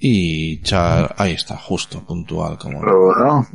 [0.00, 1.14] y char...
[1.18, 2.80] ahí está, justo, puntual, como...
[2.80, 3.46] Pero, ¿no?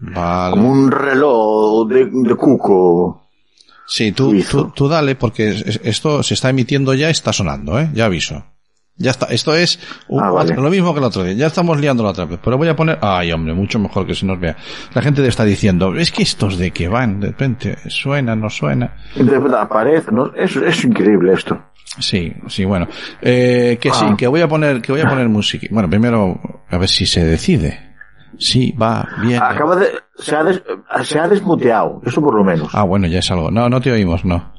[0.00, 0.50] Vale.
[0.56, 3.26] Como un reloj de, de cuco.
[3.86, 7.90] Sí, tú, tú, tú dale, porque es- esto se está emitiendo ya, está sonando, ¿eh?
[7.92, 8.44] Ya aviso.
[9.02, 10.54] Ya está, esto es un- Ah, vale.
[10.54, 11.32] lo mismo que el otro día.
[11.32, 12.38] Ya estamos liando la otra vez.
[12.44, 14.56] Pero voy a poner, ay hombre, mucho mejor que se nos vea.
[14.92, 18.94] La gente estar diciendo, es que estos de que van, de repente, suena, no suena.
[19.16, 20.32] De verdad, parece, ¿no?
[20.34, 21.58] Es, es increíble esto.
[21.98, 22.88] Sí, sí, bueno.
[23.22, 24.14] Eh, que sí, Ah.
[24.18, 25.66] que voy a poner, que voy a poner música.
[25.70, 26.38] Bueno, primero,
[26.68, 27.94] a ver si se decide.
[28.38, 29.42] Sí, va, bien.
[29.42, 30.62] Acaba de, se ha, des-
[31.04, 32.68] se ha desmuteado, eso por lo menos.
[32.74, 33.50] Ah, bueno, ya es algo.
[33.50, 34.52] No, no te oímos, no.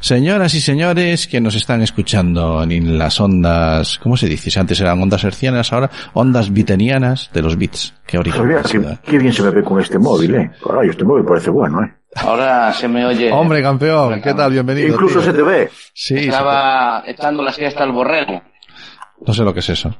[0.00, 4.50] Señoras y señores que nos están escuchando en las ondas, ¿cómo se dice?
[4.50, 7.94] Si antes eran ondas hercianas, ahora ondas bitenianas de los bits.
[8.06, 8.30] Qué qué,
[9.04, 10.50] qué bien se me ve con este móvil, eh.
[10.64, 11.92] Caray, este móvil parece bueno, eh.
[12.16, 13.30] Ahora se me oye.
[13.32, 14.52] Hombre, campeón, ¿qué tal?
[14.52, 14.88] Bienvenido.
[14.88, 15.30] Incluso tío.
[15.30, 15.68] se te ve.
[15.92, 18.40] Sí, sí, Estaba echando la siesta al borrego.
[19.26, 19.94] no sé lo que es eso.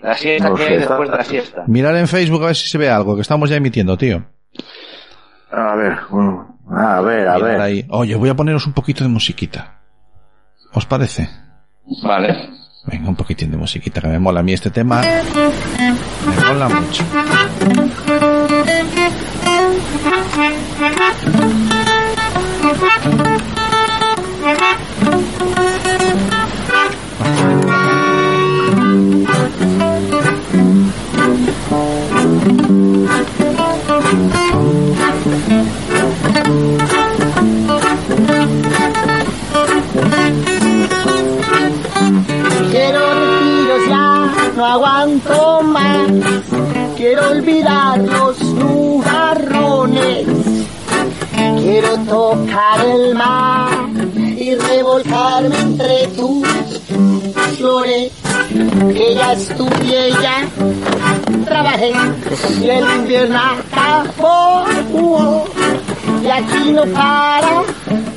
[0.00, 1.64] La siesta No que sé, hay está- después de la siesta.
[1.66, 4.22] Mirar en Facebook a ver si se ve algo, que estamos ya emitiendo, tío.
[5.50, 7.60] A ver, bueno, a ver, a ver.
[7.60, 7.86] ahí.
[7.90, 9.80] Oye, voy a poneros un poquito de musiquita.
[10.72, 11.28] ¿Os parece?
[12.02, 12.50] Vale.
[12.86, 15.02] Venga, un poquitín de musiquita que me mola a mí este tema.
[15.02, 17.04] Me mola mucho.
[44.78, 46.08] Aguanto más.
[46.96, 50.26] Quiero olvidar los nubarrones.
[51.58, 53.70] Quiero tocar el mar
[54.14, 56.46] y revolcarme entre tus
[57.56, 58.12] flores.
[58.94, 60.48] Que ya estudié, ya
[61.44, 61.92] trabajé
[62.60, 64.64] y el invierno acabó.
[66.22, 67.62] Y aquí no para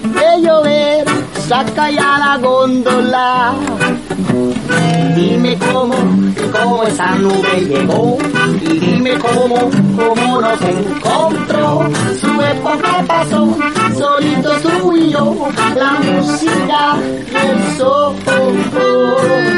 [0.03, 1.05] de llover,
[1.47, 3.53] saca ya la góndola.
[5.15, 5.95] Dime cómo,
[6.53, 8.17] cómo esa nube llegó
[8.61, 11.89] y dime cómo, cómo nos encontró.
[12.19, 13.57] Su época pasó,
[13.97, 15.35] solitos tú y yo,
[15.75, 16.97] la música
[17.31, 18.15] y el sol.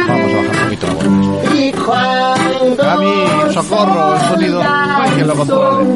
[0.08, 1.53] Vamos a bajar un poquito la voz.
[1.53, 4.62] Y cuando Cami, socorro, el sonido.
[5.16, 5.94] ¿Quién lo controle?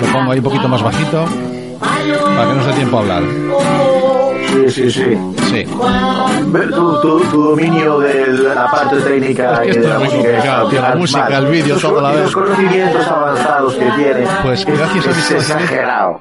[0.00, 1.24] Lo pongo ahí un poquito más bajito
[2.36, 3.22] para que nos dé tiempo a hablar.
[4.54, 5.18] Sí, sí, sí.
[5.50, 5.64] Sí.
[5.64, 10.08] Tu, tu, tu dominio de la parte técnica Es que y de la es muy
[10.08, 12.20] música complicado, la música, el vídeo, todo a la vez.
[12.22, 14.26] Los conocimientos avanzados que tiene.
[14.42, 16.20] Pues gracias a mis es exagerado.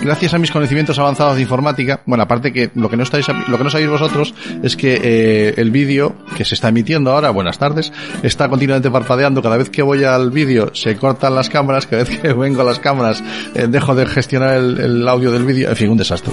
[0.00, 3.58] Gracias a mis conocimientos avanzados de informática, bueno, aparte que lo que no estáis, lo
[3.58, 7.58] que no sabéis vosotros es que eh, el vídeo que se está emitiendo ahora, buenas
[7.58, 7.92] tardes,
[8.22, 9.42] está continuamente parpadeando.
[9.42, 12.64] Cada vez que voy al vídeo se cortan las cámaras, cada vez que vengo a
[12.64, 13.22] las cámaras
[13.54, 15.68] eh, dejo de gestionar el, audio del vídeo.
[15.68, 16.32] En fin, un desastre.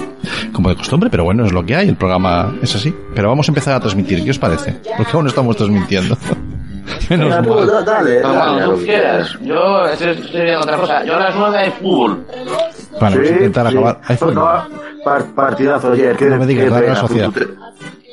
[0.52, 1.88] Como de costumbre, pero bueno, es lo que hay.
[1.88, 2.94] El programa es así.
[3.14, 4.24] Pero vamos a empezar a transmitir.
[4.24, 4.76] ¿Qué os parece?
[4.96, 6.16] Porque aún no estamos transmitiendo.
[7.10, 7.66] Menos tú, mal.
[7.66, 8.62] da- Dale, Como dale.
[8.62, 9.38] a lo tú que quieras.
[9.42, 9.86] Yo
[10.56, 11.04] otra cosa.
[11.04, 12.24] Yo a las nueve hay fútbol.
[13.00, 13.76] Vale, vamos a Sí, intentar sí.
[13.78, 14.00] acabar.
[14.34, 14.68] No,
[15.04, 16.16] par- partidazo ayer.
[16.16, 17.30] Qué, No me digas, la Sociedad.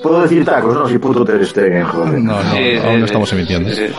[0.04, 2.20] Puedo decir tacos, no, si puto Ter Stegen, joder.
[2.20, 3.70] No, no, Sí, sí, aún no estamos emitiendo.
[3.70, 3.94] Sí, sí.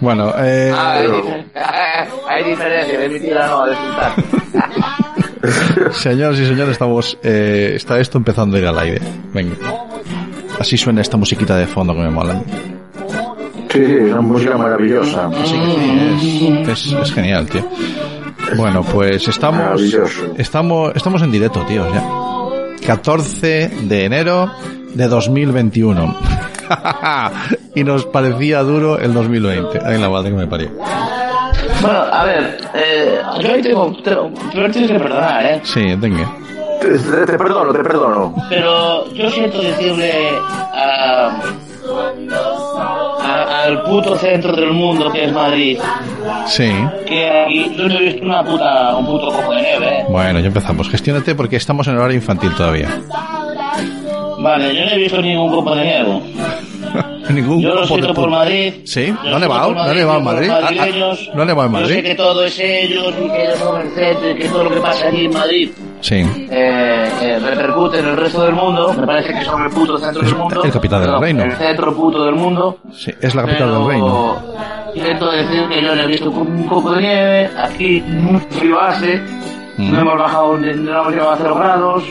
[0.00, 1.44] Bueno, eh, Ah, hay, dif-
[2.28, 3.08] hay diferencia de
[3.48, 3.74] no, de.
[5.92, 9.00] Señoras y señores, estamos, eh, está esto empezando a ir al aire.
[9.32, 9.56] Venga.
[10.58, 12.42] Así suena esta musiquita de fondo que me mola.
[13.70, 15.30] Sí, sí, es una música maravillosa.
[15.42, 17.64] Es, es, es genial, tío.
[18.56, 20.22] Bueno, pues estamos, Maravilloso.
[20.38, 22.02] estamos, estamos en directo, tío, ya.
[22.86, 24.50] 14 de enero
[24.94, 26.16] de 2021.
[27.74, 29.80] y nos parecía duro el 2020.
[29.84, 30.70] Ay, la madre que me parió.
[31.82, 35.60] Bueno, a ver, eh, yo ahí tengo, tengo, pero tienes que perdonar, ¿eh?
[35.62, 36.30] Sí, venga.
[36.80, 38.34] Te, te- perdono, te perdono.
[38.48, 40.12] Pero yo siento decirle
[40.72, 41.42] a, a-
[43.68, 45.78] al puto centro del mundo que es Madrid,
[46.46, 46.70] Sí.
[47.06, 50.04] que aquí yo no he visto una puta, un puto copo de nieve, ¿eh?
[50.08, 50.88] Bueno, ya empezamos.
[50.88, 52.88] Gestiónate porque estamos en horario infantil todavía.
[54.40, 56.20] Vale, yo no he visto ningún copo de nieve.
[57.30, 58.74] Ningún Yo lo siento por Madrid.
[58.84, 60.48] Sí, no ha nevado, no ha nevado en Madrid.
[61.34, 62.02] no ha nevado en Yo sé Madrid.
[62.08, 64.80] que todo es ellos y que ellos son el centro y que todo lo que
[64.80, 65.70] pasa allí en Madrid
[66.00, 66.14] Sí.
[66.16, 68.94] eh, eh, repercute en el resto del mundo.
[68.98, 70.62] Me parece que son el puto centro del mundo.
[70.64, 71.44] el capital del Perdón, reino.
[71.44, 72.78] El centro puto del mundo.
[72.94, 74.36] Sí, es la capital del reino.
[74.94, 77.50] Intento decir que yo no he visto un copo de nieve.
[77.62, 78.78] Aquí mucho frío
[79.78, 82.04] No hemos bajado, ni- no hemos llegado a cero grados.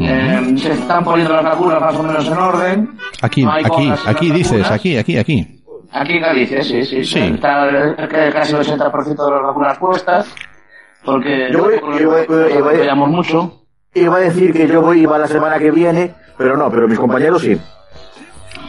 [0.00, 2.90] eh, se están poniendo las vacunas más o menos en orden.
[3.22, 4.70] Aquí, No aquí, aquí dices, vacunas.
[4.72, 5.60] aquí, aquí, aquí.
[5.92, 7.04] Aquí en Galicia, sí, sí.
[7.04, 7.18] Sí.
[7.18, 7.66] Está
[8.32, 10.26] casi el 80% de las vacunas puestas.
[11.04, 13.62] Porque Yo voy- tampoco yo voy- yo voy- yo voy- apoyamos mucho.
[13.94, 16.98] Iba a decir que yo voy iba la semana que viene, pero no, pero mis
[16.98, 17.58] compañeros sí.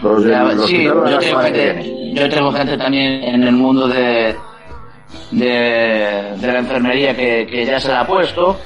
[0.02, 4.36] Los Ya, sí, yo la tengo, gente, yo tengo gente también en el mundo de,
[5.31, 5.46] de,
[6.38, 8.58] de la enfermería que, que ya se la ha puesto.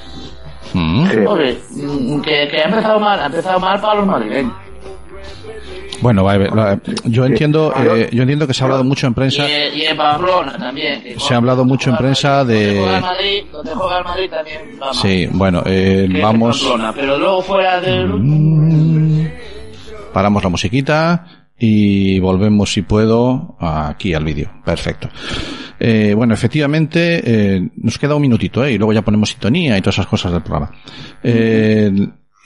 [0.74, 1.26] Mm.
[1.26, 4.52] Oye, mm, que, que ha empezado mal, ha empezado mal para los madrileños.
[6.02, 9.46] Bueno, va, va, yo entiendo, eh, yo entiendo que se ha hablado mucho en prensa.
[9.48, 11.02] Y, y en Pamplona también.
[11.02, 14.04] que Se ha hablado mucho en prensa Donde de- juega el Madrid, donde juega el
[14.04, 14.94] Madrid también va mal.
[14.94, 18.08] Sí, bueno, eh, vamos, Pamplona, pero luego fuera del...
[18.08, 19.28] Mm.
[20.12, 21.26] paramos la musiquita
[21.58, 24.50] y volvemos, si puedo, aquí al vídeo.
[24.64, 25.08] Perfecto.
[25.78, 28.72] Eh, bueno, efectivamente, eh, nos queda un minutito, ¿eh?
[28.72, 30.70] Y luego ya ponemos sintonía y todas esas cosas del programa.
[31.22, 31.90] Eh,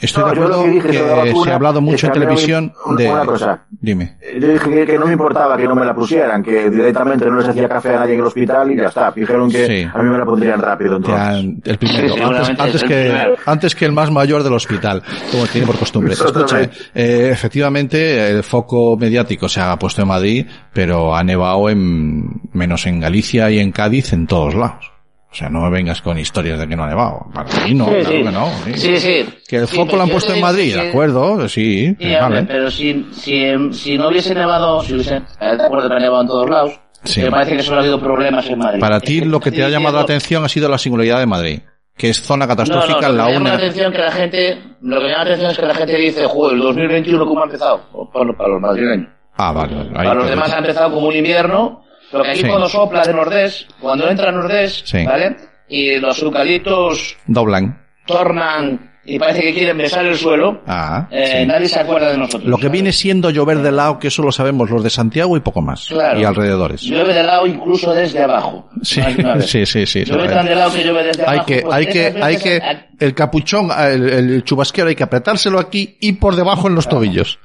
[0.00, 3.26] estoy No, de acuerdo que vacuna se ha hablado mucho en televisión una de...
[3.26, 3.64] cosa.
[3.70, 4.17] Dime.
[4.41, 7.37] Yo dije que, que no me importaba que no me la pusieran, que directamente no
[7.38, 9.11] les hacía café a nadie en el hospital y ya está.
[9.11, 9.88] Dijeron que Sí.
[9.93, 11.61] a mí me la pondrían rápido entonces.
[11.64, 12.20] el primero, Sí,
[12.58, 13.35] antes, el que, primero.
[13.47, 16.12] antes que el más mayor del hospital, como tiene por costumbre.
[16.14, 16.76] Escucha, Exactamente.
[16.94, 22.87] eh, efectivamente, el foco mediático se ha puesto en Madrid, pero ha nevado en, menos
[22.87, 24.89] en Galicia y en Cádiz, en todos lados.
[25.32, 27.27] O sea, no me vengas con historias de que no ha nevado.
[27.32, 28.17] Para mí no, Sí, claro sí.
[28.25, 28.49] que no.
[28.65, 28.73] sí.
[28.75, 29.29] Sí, sí.
[29.49, 32.43] Que el foco lo han puesto en Madrid, de acuerdo, sí, vale.
[32.44, 36.23] pero si, si, si no hubiese nevado, si hubiese, eh, de acuerdo que ha nevado
[36.23, 36.81] en todos lados,
[37.17, 38.81] me parece que solo ha habido problemas en Madrid.
[38.81, 41.61] Para ti lo que te ha llamado la atención ha sido la singularidad de Madrid,
[41.97, 43.55] que es zona No, no, catastrófica lo que la llama la una.
[43.55, 46.27] atención que la gente, lo que me llama la atención es que la gente dice,
[46.27, 47.81] joder, el 2021 cómo ha empezado,
[48.12, 49.09] para, para los madrileños.
[49.37, 49.91] Ah, vale, vale.
[49.93, 52.46] para los demás ha empezado como un invierno, lo que aquí Sí.
[52.48, 55.04] cuando sopla de nordés, cuando entra nordés, Sí.
[55.04, 55.36] ¿vale?
[55.68, 57.80] Y los eucaliptos Doblan.
[58.06, 61.46] tornan y parece que quieren besar el suelo, Ah, eh, sí.
[61.46, 62.44] nadie se acuerda de nosotros.
[62.44, 62.72] Lo que ¿sabes?
[62.72, 65.86] viene siendo llover de lado, que eso lo sabemos los de Santiago y poco más.
[65.88, 66.20] Claro.
[66.20, 66.82] Y alrededores.
[66.82, 68.68] Llueve de lado incluso desde abajo.
[68.82, 69.00] Sí,
[69.40, 70.04] sí, sí, sí.
[70.04, 71.46] Llueve tan de lado que llueve desde Hay abajo.
[71.46, 72.60] que, pues hay que, veces- hay que,
[72.98, 77.38] el capuchón, el, el chubasquero hay que apretárselo aquí y por debajo en los tobillos.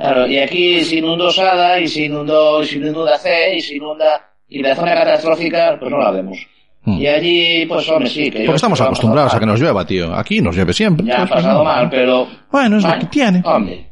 [0.00, 3.76] Claro, y aquí se inundó Sada, y se inundó, y se inunda C, y se
[3.76, 6.38] inunda, y la zona catastrófica, pues no la vemos.
[6.84, 6.98] Hmm.
[6.98, 10.14] Y allí, pues hombre, sí, que yo- Porque estamos acostumbrados a que nos llueva, tío.
[10.14, 11.04] Aquí nos llueve siempre.
[11.06, 11.64] Ya Pues, pasado no.
[11.64, 12.26] mal, pero...
[12.50, 13.42] Bueno, es lo que tiene.
[13.44, 13.90] Hombre.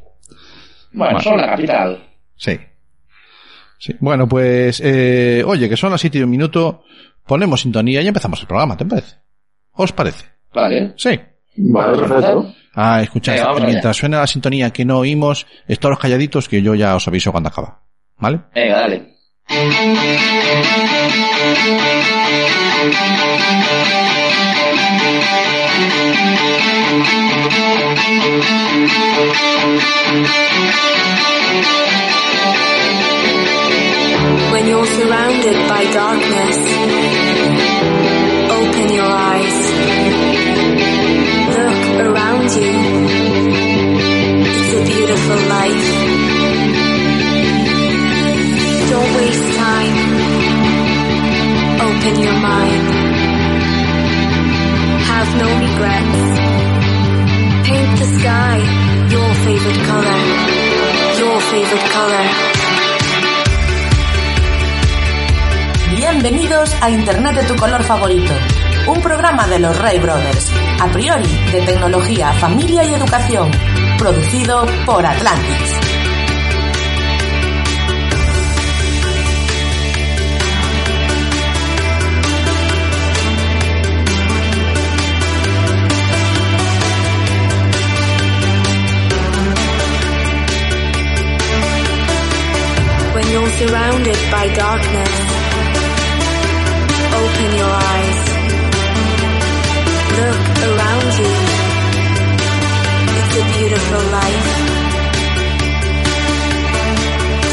[0.91, 1.19] Bueno, Bueno.
[1.19, 2.03] son la capital.
[2.35, 2.57] Sí.
[3.77, 3.93] Sí.
[3.99, 6.83] Bueno, pues, eh, oye, que son las siete y un minuto.
[7.27, 9.17] Ponemos sintonía y empezamos el programa, ¿te parece?
[9.73, 10.25] ¿Os parece?
[10.51, 10.93] Vale.
[10.97, 11.11] Sí.
[11.57, 12.53] Vale, perfecto.
[12.75, 13.69] Ah, escuchad, Venga, vamos allá.
[13.71, 17.49] mientras suena la sintonía que no oímos, estaros calladitos que yo ya os aviso cuando
[17.49, 17.81] acaba.
[18.17, 18.41] ¿Vale?
[18.53, 19.15] Venga, dale.
[34.51, 36.57] When you're surrounded by darkness,
[38.57, 39.38] open your eyes.
[41.97, 42.71] Around you.
[44.49, 45.89] It's a beautiful life.
[48.91, 49.97] Don't waste time.
[51.87, 52.87] Open your mind.
[55.11, 56.21] Have no regrets.
[57.67, 60.19] Paint the sky your favorite color.
[61.17, 62.25] Your favorite color.
[65.95, 68.33] Bienvenidos a Internet de tu color favorito,
[68.87, 73.51] un programa de los Ray Brothers, a priori de tecnología, familia y educación,
[73.97, 75.79] producido por Atlantis.
[93.13, 95.09] When you're surrounded by darkness,
[97.13, 98.28] open your eyes.
[103.31, 104.47] A beautiful life.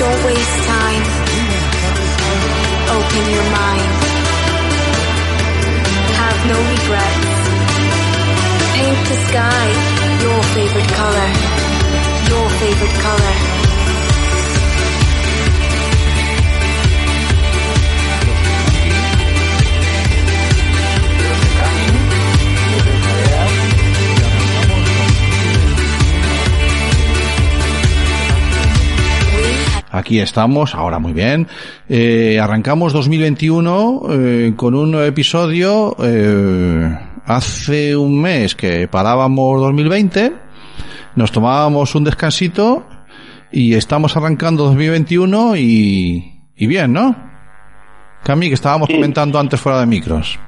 [0.00, 1.04] Don't waste time.
[2.96, 3.90] Open your mind.
[6.20, 7.28] Have no regrets.
[8.74, 11.28] Paint the sky your favorite color.
[12.30, 13.45] Your favorite color.
[29.96, 31.48] Aquí estamos, ahora muy bien.
[31.88, 40.32] Eh, arrancamos 2021 eh, con un nuevo episodio eh, hace un mes que parábamos 2020,
[41.14, 42.86] nos tomábamos un descansito
[43.50, 47.16] y estamos arrancando 2021 y, y bien, ¿no?
[48.22, 48.94] Cami, que estábamos Sí.
[48.96, 50.38] comentando antes fuera de micros.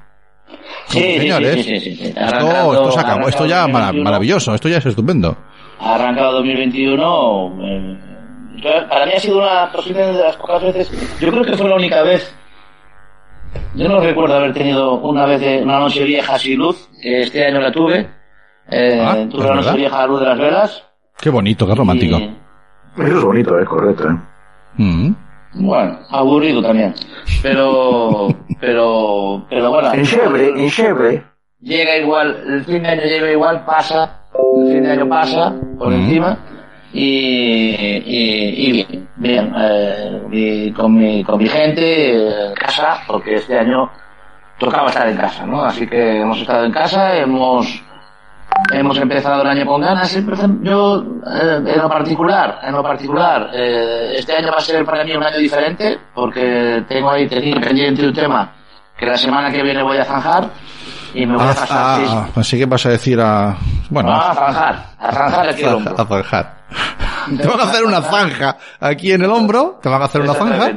[0.89, 1.67] Sí, sí, señores.
[1.67, 5.39] Esto, esto se acabó, esto ya arrancado mara- 2021, maravilloso, esto ya es estupendo.
[5.81, 8.08] Ha arrancado 2021.
[8.63, 11.19] Yo- para mí ha sido una posibilidad de las pocas veces.
[11.21, 12.35] Yo creo que fue la única vez.
[13.75, 16.89] Yo no recuerdo haber tenido una vez de- una noche vieja sin luz.
[17.03, 18.09] Este año la tuve.
[18.71, 20.85] Eh, Ah, tuve ¿es la noche vieja a la luz de las velas.
[21.19, 22.19] Qué bonito, qué romántico.
[22.19, 22.37] y,
[22.99, 24.17] Eso es bonito, es correcto, ¿eh?
[24.77, 25.15] Mm.
[25.55, 26.95] bueno, aburrido también.
[27.43, 28.29] Pero,
[28.61, 29.93] pero, pero bueno.
[29.95, 31.25] En Chebre, en Chebre.
[31.61, 34.23] llega igual, el fin de año llega igual, pasa,
[34.59, 35.95] el fin de año pasa por Mm.
[35.95, 36.39] encima
[36.99, 37.71] y,
[38.07, 43.57] y, y bien, bien, eh, con, mi, con mi gente eh, en casa, porque este
[43.57, 43.89] año
[44.59, 45.63] tocaba estar en casa, ¿no?
[45.63, 47.83] Así que hemos estado en casa, hemos
[48.73, 50.19] hemos empezado el año con ganas.
[50.63, 55.05] Yo, eh, en lo particular, en lo particular, eh, este año va a ser para
[55.05, 58.53] mí un año diferente, porque tengo ahí tenía pendiente un tema
[58.97, 60.51] que la semana que viene voy a zanjar
[61.15, 63.57] y me voy a Ah, pasar seis ah, así que vas a decir a...
[63.91, 65.95] Bueno, Ah, a zanjar, a zanjar aquí el hombro.
[66.01, 66.59] a zanjar.
[67.37, 70.35] Te van a hacer una zanja aquí en el hombro, te van a hacer una
[70.35, 70.71] zanja.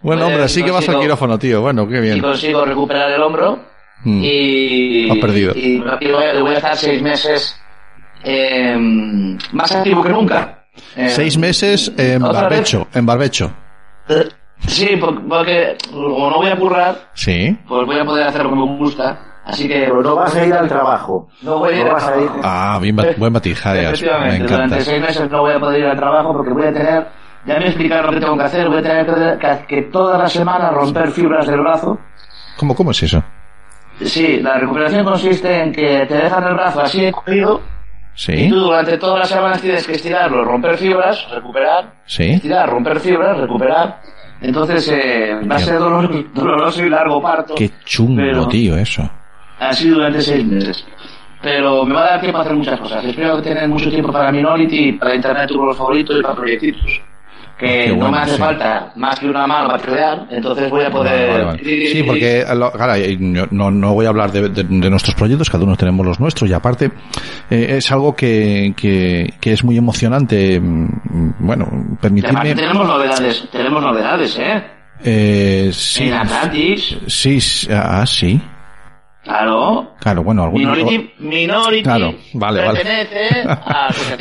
[0.00, 1.60] Bueno, hombre, así que vas al quirófano, tío.
[1.62, 2.20] Bueno, qué Y bien.
[2.20, 3.70] consigo recuperar el hombro
[4.04, 4.20] Mm.
[4.24, 5.52] y, Has perdido.
[5.54, 7.56] y, y voy, a- estar seis meses
[8.24, 8.74] eh,
[9.52, 10.64] más activo que nunca.
[10.96, 13.52] Eh, Seis meses en ¿otra barbecho, en barbecho.
[14.08, 14.28] eh,
[14.66, 17.56] sí, por- porque como no voy a currar, Sí.
[17.68, 19.20] pues voy a poder hacer lo que me gusta.
[19.44, 21.28] Así que no vas a ir al trabajo.
[21.42, 22.28] no voy a ir no al vas a ir.
[22.42, 23.06] Ah, bien, buen.
[23.88, 24.54] Me Efectivamente, encanta.
[24.54, 27.08] durante seis meses no voy a poder ir al trabajo porque voy a tener,
[27.44, 30.18] ya me explicaron lo que tengo que hacer, voy a tener que, que, que todas
[30.20, 31.98] las semanas romper fibras del brazo.
[32.56, 33.22] ¿Cómo, ¿Cómo es eso?
[34.00, 37.72] Sí, la recuperación consiste en que te dejan el brazo así cogido y
[38.14, 42.32] Sí, tú durante todas las semanas tienes que estirarlo, romper fibras, recuperar, sí.
[42.32, 44.00] estirar, romper fibras, recuperar.
[44.40, 47.54] Entonces eh, va a ser doloroso, doloroso y largo parto.
[47.54, 49.08] Qué chungo, pero tío, eso.
[49.68, 50.84] Así durante seis meses.
[51.40, 53.04] Pero me va a dar tiempo a hacer muchas cosas.
[53.04, 57.00] Espero tener mucho tiempo para Minority, para Internet tu juego favorito y para proyectitos.
[57.58, 58.38] Que Qué no bueno, me hace sí.
[58.40, 61.28] falta más que una mano para crear, entonces voy a poder...
[61.30, 61.58] Vale, vale.
[61.92, 65.14] Sí, porque eh, lo- claro, yo no, no voy a hablar de, de- de nuestros
[65.14, 66.86] proyectos, cada uno tenemos los nuestros y aparte
[67.50, 72.54] eh, es algo que, que, que es muy emocionante, mm, bueno, permitirme...
[72.54, 74.64] tenemos novedades, tenemos novedades, ¿eh?
[75.04, 77.38] Eh, sí, En Atlantis, sí,
[77.70, 78.40] ah, sí,
[79.22, 79.92] claro.
[80.00, 80.76] claro, bueno, algunos...
[80.76, 82.80] Minority, Minority Claro, vale, vale.
[82.80, 83.60] a la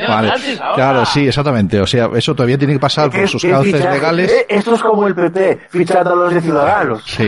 [0.08, 0.28] Vale.
[0.30, 0.76] Atlantis ahora.
[0.76, 1.80] Claro, sí, exactamente.
[1.82, 3.94] O sea, eso todavía tiene que pasar por sus cauces fichaje?
[3.96, 4.32] legales.
[4.32, 7.04] Eh, Esto es como el PP, fichando a los de Ciudadanos.
[7.06, 7.28] Sí,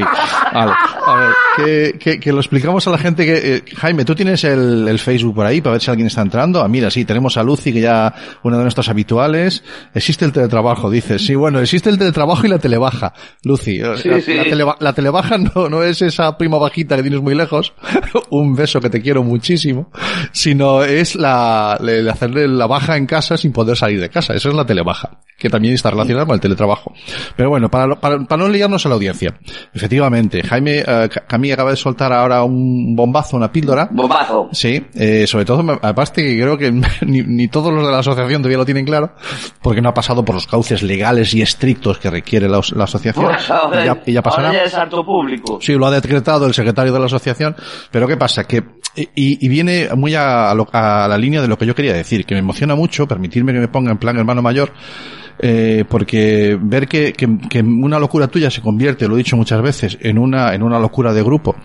[0.53, 0.71] vale.
[1.05, 3.55] A ver, que, que, que lo explicamos a la gente que...
[3.57, 6.61] eh, Jaime, tú tienes el, el Facebook por ahí para ver si alguien está entrando.
[6.61, 8.13] Ah, mira, sí, tenemos a Lucy, que ya
[8.43, 9.63] una de nuestras habituales.
[9.93, 11.25] Existe el teletrabajo, dices.
[11.25, 13.13] Sí, bueno, existe el teletrabajo y la telebaja.
[13.43, 14.33] Lucy, eh, Sí, la, sí.
[14.33, 17.62] la teleba- la telebaja no, no es esa prima bajita que tienes muy lejos.
[18.29, 19.89] Un beso que te quiero muchísimo.
[20.31, 24.33] Sino es la, le- le hacerle la baja en casa sin poder salir de casa.
[24.33, 25.19] Eso es la telebaja.
[25.37, 26.93] Que también está relacionada con el teletrabajo.
[27.35, 29.37] Pero bueno, para, para, para no liarnos a la audiencia.
[29.73, 33.89] Efectivamente, Jaime, Ca- Camille acaba de soltar ahora un bombazo, una píldora.
[33.91, 34.49] Bombazo.
[34.53, 36.71] Sí, eh, sobre todo, aparte que creo que
[37.05, 39.13] ni, ni todos los de la asociación todavía lo tienen claro,
[39.61, 43.25] porque no ha pasado por los cauces legales y estrictos que requiere la, la asociación.
[43.25, 44.47] Pues ahora, y ya, y ya pasará.
[44.49, 45.59] ahora ya es harto público.
[45.61, 47.52] Sí, lo ha decretado el secretario de la asociación,
[47.91, 48.45] pero ¿qué pasa?
[48.45, 48.63] Que,
[48.95, 51.93] y, y viene muy a, a lo- a la línea de lo que yo quería
[51.93, 54.71] decir, que me emociona mucho, permitirme que me ponga en plan hermano mayor,
[55.39, 59.61] eh, porque ver que, que, que una locura tuya se convierte, lo he dicho muchas
[59.63, 61.55] veces, en una, en una locura de grupo,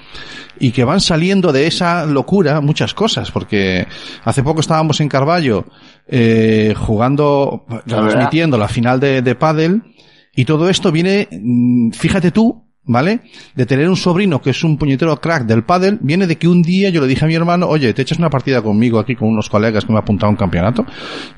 [0.58, 3.86] y que van saliendo de esa locura muchas cosas, porque
[4.24, 5.66] hace poco estábamos en Carballo,
[6.06, 9.82] eh, jugando, transmitiendo la final de, de pádel,
[10.34, 13.20] y todo esto viene, mm, fíjate tú, ¿vale?
[13.54, 16.62] De tener un sobrino que es un puñetero crack del pádel, viene de que un
[16.62, 19.28] día yo le dije a mi hermano, oye, te echas una partida conmigo aquí con
[19.28, 20.84] unos colegas que me ha apuntado a un campeonato.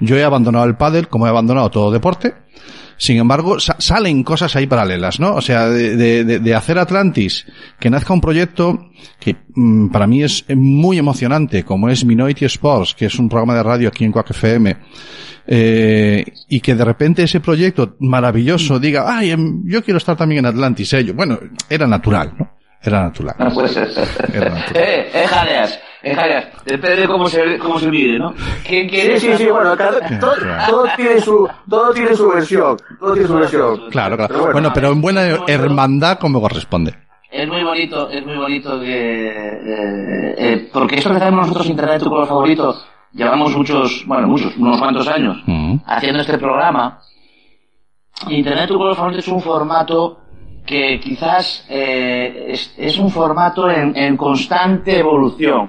[0.00, 2.35] Yo he abandonado el pádel, como he abandonado todo deporte.
[3.02, 5.35] Sin embargo, sa- salen cosas ahí paralelas, ¿no?
[5.35, 7.47] O sea, de, de- de- hacer Atlantis,
[7.78, 12.95] que nazca un proyecto que mm, para mí es muy emocionante, como es Minority Sports,
[12.95, 14.76] que es un programa de radio aquí en Quack FM,
[15.47, 20.40] eh, y que de repente ese proyecto maravilloso diga, ay, em, yo quiero estar también
[20.40, 21.38] en Atlantis, yo- bueno,
[21.71, 22.50] era natural, ¿no?
[22.83, 23.37] Era natural.
[24.33, 24.75] Era natural.
[24.75, 25.78] eh, eh, jadeas,
[26.14, 26.47] jadeas.
[26.64, 28.33] Depende de cómo se, cómo se mide, ¿no?
[28.66, 30.35] ¿Quién Sí, quiere sí, sí, bueno, cada- todo,
[30.69, 33.90] todo tiene su, todo tiene su versión, todo tiene su versión.
[33.90, 34.35] Claro, claro.
[34.35, 36.95] Pero bueno, pero en buena hermandad como corresponde.
[37.30, 42.02] es muy bonito, es muy bonito que, eh, eh, porque esto que hacemos nosotros, Internet,
[42.02, 42.75] tu color favorito,
[43.12, 45.37] llevamos muchos, bueno, muchos, unos cuantos años
[45.87, 47.00] haciendo este programa.
[48.28, 50.19] Internet, tu color favorito es un formato
[50.66, 55.69] que quizás eh, es, es un formato en, en constante evolución.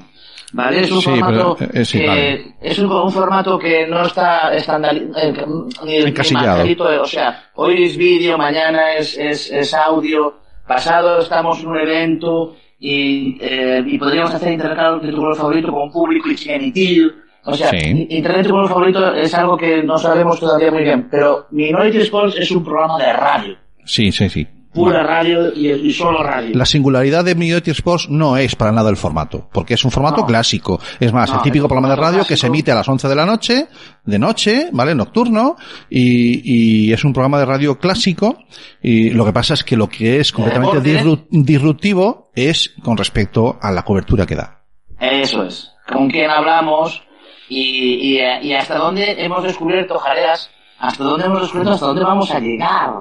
[0.54, 0.82] ¿Vale?
[0.82, 2.46] Es un Sí, formato pero, eh, sí, que vale.
[2.62, 6.64] es un, un formato que no está estandalizado, ni, ni Encasillado.
[7.02, 10.36] o sea, hoy es vídeo, mañana es, es, es audio,
[10.68, 15.72] pasado estamos en un evento y, eh, y podríamos hacer internet de tu color favorito
[15.72, 17.14] con un público y emitir.
[17.46, 18.08] O sea, Sí.
[18.10, 22.36] internet tu color favorito es algo que no sabemos todavía muy bien, pero Minority Sports
[22.38, 23.56] es un programa de radio,
[23.86, 24.48] Sí, sí, sí.
[24.74, 26.56] Pura radio y, y solo radio.
[26.56, 30.22] La singularidad de Minority Sports no es para nada el formato, porque es un formato
[30.22, 30.26] No.
[30.28, 30.80] clásico.
[31.00, 32.48] Es más, No, el típico programa de radio que se clásico.
[32.54, 33.68] emite a las 11 de la noche,
[34.06, 34.96] de noche, ¿vale?
[34.96, 35.56] Nocturno,
[35.90, 38.38] y, y es un programa de radio clásico,
[38.82, 41.10] y lo que pasa es que lo que es completamente deporte.
[41.10, 44.62] disru- disruptivo es con respecto a la cobertura que da.
[45.00, 45.70] Eso es.
[45.92, 47.02] Con quién hablamos
[47.50, 50.50] y, y, y hasta dónde hemos descubierto, Jareas,
[50.80, 52.92] hasta dónde hemos descubierto, hasta dónde vamos a llegar.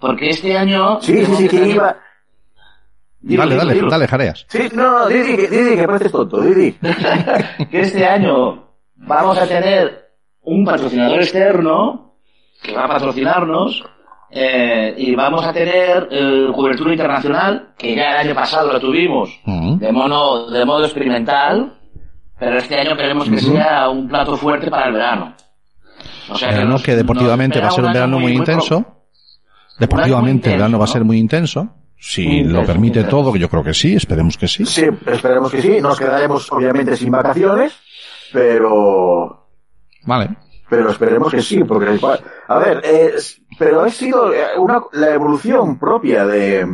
[0.00, 1.00] Porque este año...
[1.00, 1.96] Sí, sí, sí, que año- iba.
[3.22, 3.90] Dilo, dale, dale, dilo.
[3.90, 4.46] dale, jareas.
[4.48, 6.72] Sí, no, no, Didi, Didi, que pareces tonto, Didi.
[7.70, 8.64] que este año
[8.96, 10.08] vamos a tener
[10.42, 12.14] un patrocinador externo
[12.62, 13.84] que va a patrocinarnos
[14.30, 19.38] eh, y vamos a tener eh, cobertura internacional que ya el año pasado la tuvimos
[19.44, 19.78] Mm.
[19.78, 21.74] de mono de modo experimental
[22.38, 25.34] pero este año queremos que sea un plato fuerte para el verano
[26.30, 28.99] o sea nos- que deportivamente va a ser un verano muy, intenso.
[29.80, 31.68] Deportivamente el verano va a ser muy intenso.
[32.02, 34.64] Si Muy intenso, lo permite todo, que yo creo que sí, esperemos que sí.
[34.64, 35.80] Sí, esperemos que sí.
[35.80, 37.74] Nos quedaremos obviamente sin vacaciones,
[38.32, 39.48] pero
[40.06, 40.36] Vale.
[40.68, 41.98] pero esperemos que sí, porque
[42.48, 46.66] a ver, es- pero ha sido eh, una, la evolución propia de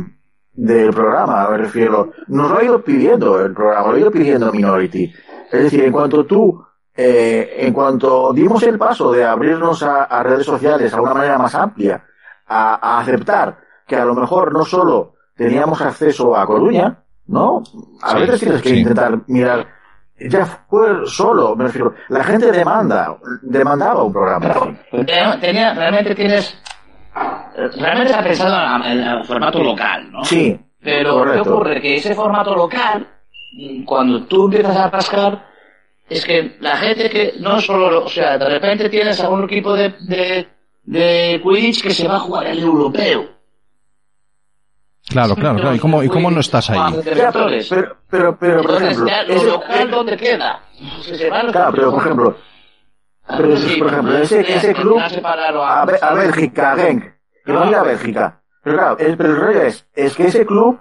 [0.53, 4.51] del programa, me refiero, nos lo ha ido pidiendo el programa, lo ha ido pidiendo
[4.51, 5.03] Minority.
[5.51, 6.63] Es decir, en cuanto tú,
[6.95, 11.37] eh, en cuanto dimos el paso de abrirnos a, a redes sociales a una manera
[11.37, 12.03] más amplia,
[12.47, 17.61] a, a aceptar que a lo mejor no solo teníamos acceso a Coruña, ¿no?
[18.01, 18.79] A Sí, veces tienes que sí.
[18.79, 19.67] intentar mirar,
[20.19, 24.53] ya fue solo, me refiero, la gente demanda, demandaba un programa.
[25.39, 26.57] Tenía- realmente tienes
[27.79, 30.23] realmente ha pensado en, el formato local ¿no?
[30.23, 31.43] Sí, Pero correcto.
[31.43, 31.81] ¿qué ocurre?
[31.81, 33.07] Que ese formato local,
[33.85, 35.45] cuando tú empiezas a rascar,
[36.09, 39.73] es que la gente que no solo, o sea, de repente tienes a un equipo
[39.73, 40.47] de, de,
[40.87, 43.27] de Quidditch que se va a jugar el europeo.
[45.09, 45.75] Claro, claro, claro.
[45.75, 46.79] ¿Y cómo, y cómo no estás ahí?
[47.03, 50.59] Ya, pero, pero, pero, pero, por Entonces, ejemplo, lo local, ¿dónde queda?
[51.01, 52.37] Se se van los claro, pero por ejemplo,
[53.27, 57.03] pero ese- Sí, por ejemplo, ese, ese club a, a Bélgica, a Genk,
[57.45, 58.41] que va a ir a Bélgica.
[58.63, 60.77] Pero claro, el, pero el rollo es, es que ese club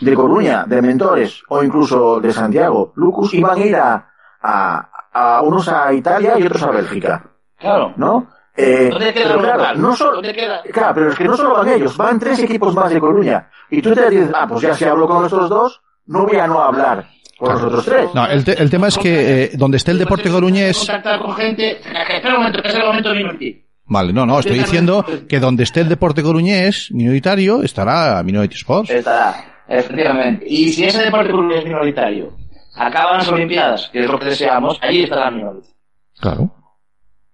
[0.00, 4.08] de Coruña, de Mentores, o incluso de Santiago, Lucus, iban a ir a,
[4.42, 7.24] a, a unos a Italia y otros a Bélgica,
[7.58, 7.92] Claro.
[7.96, 8.28] ¿no?
[8.60, 10.62] Eh, ¿Dónde queda pero claro, no solo, ¿Dónde queda?
[10.72, 13.48] Claro, pero es que no solo van ellos, van tres equipos más de Coruña.
[13.70, 16.46] Y tú te dices, ah, pues ya si hablo con estos dos, no voy a
[16.46, 17.06] no hablar
[17.38, 18.10] con los otros tres.
[18.14, 20.78] No, el, te- el tema es que eh, donde esté el deporte coruñés...
[20.78, 21.78] Contactar con gente.
[21.78, 23.64] Espera un momento, que es el momento de Minority.
[23.86, 28.90] Vale, no, no, estoy diciendo que donde esté el deporte coruñés minoritario estará Minority Sports.
[28.90, 30.44] Estará, efectivamente.
[30.48, 32.36] Y si ese deporte es minoritario,
[32.76, 35.68] acaban las Olimpiadas, que es lo que deseamos, ahí estará Minority.
[36.20, 36.54] Claro.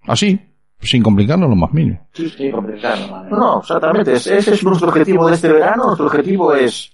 [0.07, 0.41] Así,
[0.81, 2.07] sin complicarnos lo más mínimo.
[2.13, 3.31] Sí, sí, complicado, madre.
[3.31, 4.13] No, exactamente.
[4.15, 5.85] es- Ese es nuestro objetivo de este verano.
[5.87, 6.93] Nuestro objetivo es,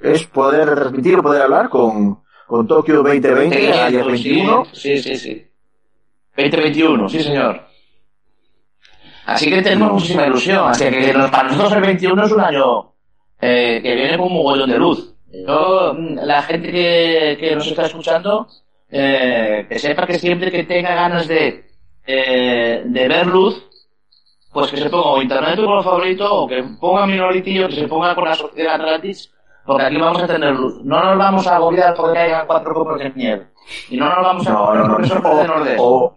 [0.00, 4.64] es poder transmitir, poder hablar con, con Tokio 2020, a 21.
[4.72, 5.44] Sí, sí, sí.
[6.36, 7.60] 2021, sí, señor.
[9.26, 10.68] Así que tenemos muchísima ilusión.
[10.68, 12.92] Así que para nosotros el 21 es un año
[13.40, 15.14] eh, que viene con un mogollón de luz.
[15.46, 18.48] Yo, mm, la gente que, que nos está escuchando,
[18.88, 21.67] eh, que sepa que siempre que tenga ganas de,
[22.10, 23.62] eh, de ver luz,
[24.52, 27.86] pues que se ponga o internet como favorito o que ponga Minority o que se
[27.88, 29.30] ponga con la sociedad gratis
[29.66, 30.80] porque aquí vamos a tener luz.
[30.82, 33.48] No nos vamos a agobiar porque haya cuatro copos de nieve.
[33.90, 35.36] Y no nos vamos a No, agobiar no, no.
[35.36, 35.76] de Nordeste.
[35.78, 36.14] O,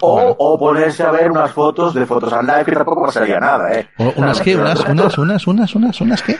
[0.00, 3.72] o, o ponerse a ver unas fotos de fotos al live que tampoco pasaría nada,
[3.72, 3.88] ¿eh?
[3.98, 4.56] O- ¿Unas qué?
[4.56, 6.36] ¿Unas, unas, unas, unas, unas, unas qué?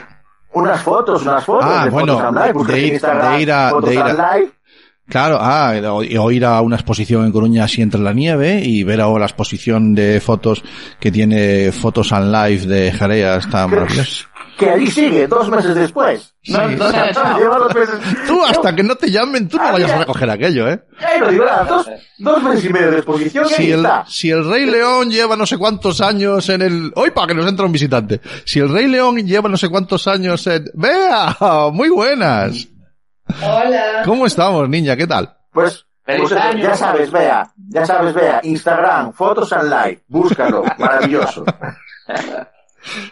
[0.53, 3.69] Unas fotos, unas fotos Ah, de bueno, fotos buscas de ir- Instagram de ir a-
[3.69, 4.39] fotos de ir a-.
[5.07, 9.01] Claro, ah, o, ir a una exposición en Coruña así entre la nieve y ver
[9.01, 10.63] ahora la exposición de fotos
[10.99, 14.25] que tiene fotos on live de Jarea, está maravilloso.
[14.57, 16.33] que allí sigue dos meses después.
[16.47, 17.37] No, no echado.
[17.37, 17.95] Lleva dos meses.
[18.27, 20.79] Tú hasta que no te llamen, tú no Ah, vayas a recoger aquello, ¿eh?
[21.69, 21.89] Dos,
[22.19, 24.05] dos meses y medio de exposición ahí Si el, está.
[24.07, 26.91] si el Rey León lleva no sé cuántos años en el...
[26.95, 28.21] ¡Hoy para que nos entra un visitante!
[28.45, 30.65] Si el Rey León lleva no sé cuántos años en...
[30.73, 31.35] ¡Vea!
[31.73, 32.67] ¡Muy buenas!
[33.41, 34.03] Hola.
[34.05, 34.95] ¿Cómo estamos, niña?
[34.95, 35.35] ¿Qué tal?
[35.51, 41.43] Pues, pues ya sabes, vea, ya sabes, vea, Instagram, fotos and like, búscalo, maravilloso.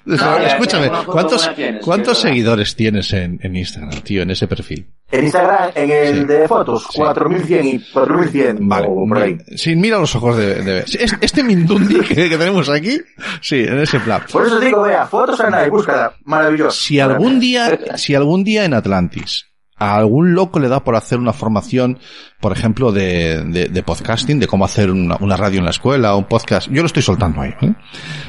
[0.05, 1.83] ya, Escúchame, ¿cuántos, ¿cuántos tienes?
[1.83, 2.29] ¿cuántos Sí, es verdad.
[2.35, 4.87] seguidores tienes en, en Instagram, tío, en ese perfil?
[5.09, 6.25] En Instagram, en el Sí.
[6.25, 6.97] de fotos, Sí.
[6.99, 9.37] 4100 y 4100 Vale, o por ahí.
[9.55, 10.61] sí, mira los ojos de...
[10.61, 12.99] de- es- este Mindundi que, que tenemos aquí,
[13.41, 14.21] sí, en ese plan.
[14.31, 16.71] Por eso digo, vea, fotos and like, búscala, maravilloso.
[16.79, 21.19] Si algún día, si algún día en Atlantis a algún loco le da por hacer
[21.19, 21.99] una formación,
[22.39, 26.15] por ejemplo, de, de, de podcasting, de cómo hacer una, una radio en la escuela,
[26.15, 27.75] un podcast, yo lo estoy soltando ahí, ¿vale?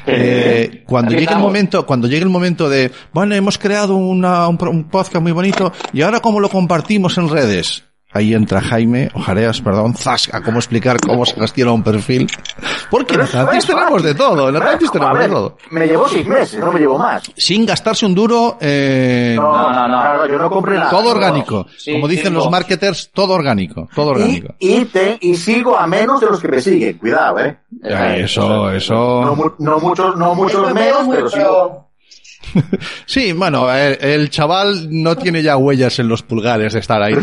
[0.07, 4.47] Eh, cuando aquí llegue el momento, cuando llegue el momento de, bueno, hemos creado una,
[4.47, 4.57] un
[4.89, 7.83] podcast muy bonito, y ahora cómo lo compartimos en redes.
[8.15, 12.27] Ahí entra Jaime, Ojareas, perdón, Zasca, cómo explicar cómo se gestiona un perfil.
[12.89, 15.57] Porque en Atlantis es tenemos de todo, en Atlantis tenemos de todo.
[15.71, 17.23] Me llevó seis meses, no me llevó más.
[17.35, 20.89] Sin gastarse un duro, eh, No, No, no, yo no compré nada.
[20.89, 21.65] todo orgánico.
[21.77, 23.89] Sí, Como dicen los marketers, todo orgánico.
[23.93, 24.55] Todo orgánico.
[24.59, 27.57] Y, y, te, y sigo a menos de los que me siguen, cuidado, eh.
[27.83, 29.25] Ay, eso, eso.
[29.59, 31.84] no muchos, no muchos menos, pero sigo.
[33.05, 37.13] Sí, bueno, el, el chaval no tiene ya huellas en los pulgares de estar ahí.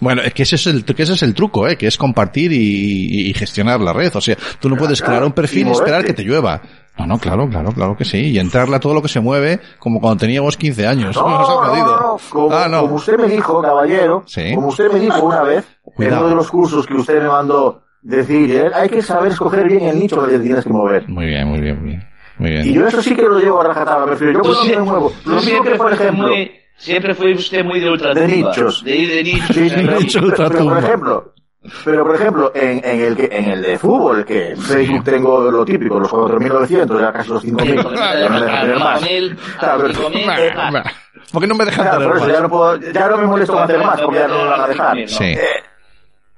[0.00, 1.76] Bueno, es que ese es el, que ese es el truco, ¿eh?
[1.76, 4.14] que es compartir y, y gestionar la red.
[4.14, 6.60] O sea, tú no puedes crear un perfil y esperar que te llueva.
[6.98, 8.18] No, no, claro, claro, claro que sí.
[8.18, 11.16] Y entrarle a todo lo que se mueve, como cuando teníamos 15 años.
[11.16, 12.16] No, Nos ha no, no, no.
[12.30, 14.54] Como, ah, como usted me dijo, caballero, Sí.
[14.54, 16.16] como usted me dijo una vez, Cuidado.
[16.16, 19.66] en uno de los cursos que usted me mandó decir, eh, hay que saber escoger
[19.68, 21.08] bien el nicho que tienes que mover.
[21.08, 22.08] Muy bien, muy bien, muy bien.
[22.38, 22.66] Muy bien.
[22.66, 24.32] Y yo eso sí que lo llevo a rajatabla, prefiero.
[24.34, 27.90] Yo cuando me muevo, lo siempre que, por ejemplo, muy, siempre fue usted muy de
[27.90, 28.84] ultra De nichos.
[28.84, 29.56] De ir de nichos.
[29.56, 29.86] Sí, sí, ahí.
[29.86, 30.74] pero, Nicho pero- pero, ultratumba.
[30.74, 31.34] por ejemplo,
[31.84, 35.50] pero por ejemplo, en, en el que, en el de fútbol, que en Facebook tengo
[35.50, 39.00] lo típico, los 4.900, ya casi los 5.000, ya no me dejan tener más.
[39.58, 40.84] Claro, pero- Claro, Bah,
[41.32, 42.34] ¿Por qué no me dejan Claro, tener por eso más?
[42.36, 44.60] ya no puedo, ya no me molesto en hacer más, porque ya no lo van
[44.60, 45.08] a dejar.
[45.08, 45.24] Sí.
[45.24, 45.38] Eh,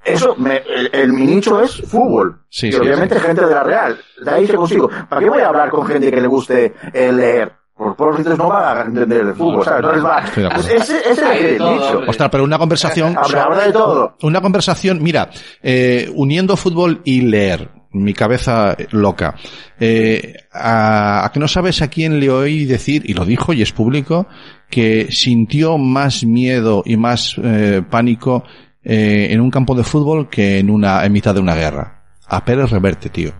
[0.03, 2.41] eso, me, el, el- mi nicho es fútbol.
[2.49, 3.21] Sí, y sí, obviamente sí.
[3.21, 3.97] gente de la Real.
[4.23, 4.89] De ahí se consigo.
[5.09, 7.51] ¿Para qué voy a hablar con gente que le guste eh, leer?
[7.75, 9.79] Por, por entonces no van a entender el fútbol, ¿sabes?
[9.85, 10.19] Entonces va.
[10.19, 10.69] Estoy de acuerdo.
[10.75, 11.89] Ese, ese es de el todo, nicho.
[11.91, 12.09] hombre.
[12.09, 13.17] Ostras, pero una conversación...
[13.17, 14.17] Habla, habla de todo.
[14.23, 15.29] Una conversación, mira,
[15.63, 19.35] eh, uniendo fútbol y leer, mi cabeza loca.
[19.79, 23.61] Eh, a, a que no sabes a quién le oí decir, y lo dijo y
[23.61, 24.27] es público,
[24.69, 28.43] que sintió más miedo y más eh, pánico
[28.83, 32.01] eh, en un campo de fútbol que en una, en mitad de una guerra.
[32.27, 33.31] A Pérez Reverte, tío.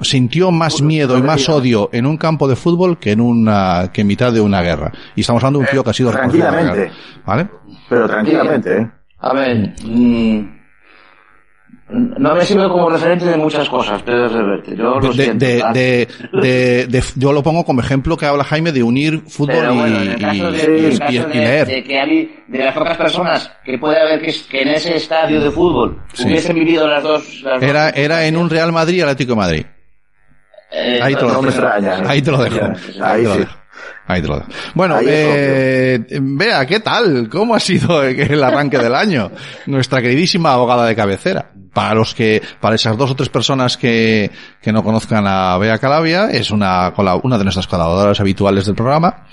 [0.00, 4.00] Sintió más miedo y más odio en un campo de fútbol que en una, que
[4.00, 4.92] en mitad de una guerra.
[5.14, 6.90] Y estamos hablando de un tío que ha sido tranquilamente.
[7.26, 7.48] ¿Vale?
[7.88, 8.90] Pero tranquilamente, ¿eh?
[9.18, 10.59] A ver, mm,
[11.92, 14.76] no me sirve como referente de muchas cosas, Pedro Reverte.
[14.76, 19.22] Yo lo de, de, de, yo lo pongo como ejemplo que habla Jaime de unir
[19.28, 21.66] fútbol y, leer.
[21.66, 25.40] de que hay, de las pocas personas que puede haber que, que en ese estadio
[25.40, 26.24] de fútbol Sí.
[26.26, 29.36] hubiesen vivido las dos, las dos Era, era en un Real Madrid y Atlético de
[29.36, 29.66] Madrid.
[30.72, 31.60] eh, Ahí te lo No me dejo.
[31.66, 32.08] extraña.
[32.10, 32.56] Ahí te lo dejo.
[33.02, 33.52] Ahí te lo dejo.
[34.06, 34.48] Ahí te lo dejo.
[34.74, 37.28] Bueno, eh, vea, ¿qué tal?
[37.30, 39.30] ¿Cómo ha sido el arranque del año?
[39.66, 41.50] Nuestra queridísima abogada de cabecera.
[41.72, 44.30] Para los que, para esas dos o tres personas que,
[44.60, 49.26] que no conozcan a Bea Calavia, es una, una de nuestras colaboradoras habituales del programa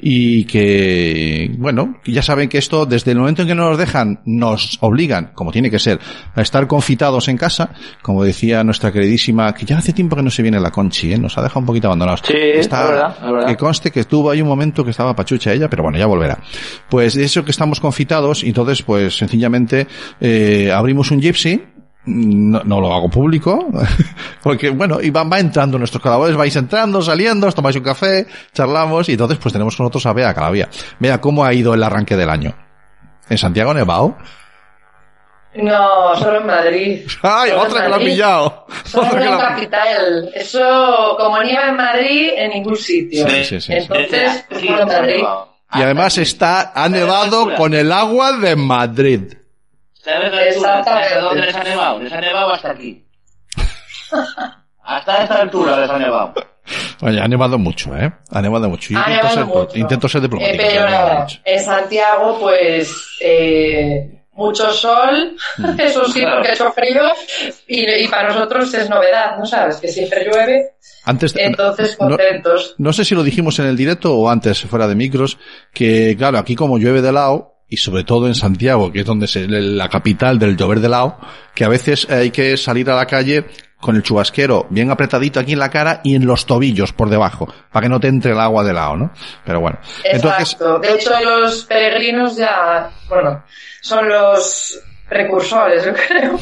[0.00, 4.20] y que, bueno, ya saben que esto, desde el momento en que no nos dejan,
[4.26, 5.98] nos obligan, como tiene que ser,
[6.34, 7.70] a estar confitados en casa,
[8.02, 11.18] como decía nuestra queridísima, que ya hace tiempo que no se viene la Conchi, ¿eh?
[11.18, 12.20] nos ha dejado un poquito abandonados.
[12.24, 13.46] Sí, Está- es verdad, es verdad.
[13.48, 16.38] que conste que tuvo ahí un momento que estaba pachucha ella, pero bueno, ya volverá.
[16.88, 19.86] Pues de eso que estamos confitados, entonces, pues sencillamente,
[20.20, 21.62] eh, abrimos un gypsy,
[22.08, 23.68] no, no lo hago público,
[24.42, 28.26] porque bueno, y va, va entrando nuestros colaboradores, vais entrando, saliendo, os tomáis un café,
[28.52, 30.68] charlamos, y entonces pues tenemos con nosotros a Bea Calavia.
[30.98, 32.54] Vea cómo ha ido el arranque del año.
[33.28, 34.16] ¿En Santiago Nevado?
[35.56, 37.00] No, solo en Madrid.
[37.22, 38.66] ¡Ay, Solo otra que lo ha pillado!
[38.84, 40.30] Solo Otra en lo ha- capital.
[40.34, 43.26] Eso, como nieva en Madrid, en ningún sitio.
[43.28, 43.72] Sí, sí, sí, sí.
[43.72, 45.24] Entonces, Sí, solo en Madrid.
[45.74, 49.32] Y además está, ha nevado con el agua de Madrid.
[50.84, 51.98] ¿Sabes dónde les ha nevado?
[52.00, 53.04] Les ha nevado hasta aquí.
[54.82, 56.34] hasta esta altura les ha nevado.
[57.00, 58.12] Oye, ha nevado mucho, ¿eh?
[58.30, 58.92] Ha nevado mucho.
[58.92, 59.78] Yo Ha intento, nevado ser, mucho.
[59.78, 60.56] intento ser Eh, diplomático.
[60.66, 65.36] pero ha nevado nada, en Santiago, pues, eh, mucho sol,
[65.78, 66.36] eso sí, Claro.
[66.36, 67.02] porque ha hecho frío,
[67.66, 69.76] y, y para nosotros es novedad, ¿no sabes?
[69.78, 70.72] Que siempre llueve,
[71.04, 72.74] Antes, entonces no- contentos.
[72.78, 75.38] No sé si lo dijimos en el directo o antes, fuera de micros,
[75.72, 79.26] que claro, aquí como llueve de lado, y sobre todo en Santiago, que es donde
[79.26, 81.18] es la capital del llover de lado,
[81.54, 83.44] que a veces hay que salir a la calle
[83.80, 87.52] con el chubasquero bien apretadito aquí en la cara y en los tobillos por debajo,
[87.70, 89.10] para que no te entre el agua de lado, ¿no?
[89.44, 89.78] Pero bueno.
[90.02, 90.78] Entonces, Exacto.
[90.80, 93.44] De hecho, los peregrinos ya, bueno,
[93.80, 96.38] son los precursores, yo creo.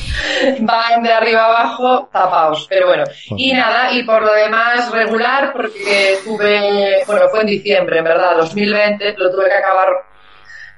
[0.60, 2.66] Van de arriba abajo tapados.
[2.68, 3.04] Pero bueno.
[3.36, 8.36] Y nada, y por lo demás regular, porque tuve, bueno, fue en diciembre, en verdad,
[8.38, 9.88] 2020, lo tuve que acabar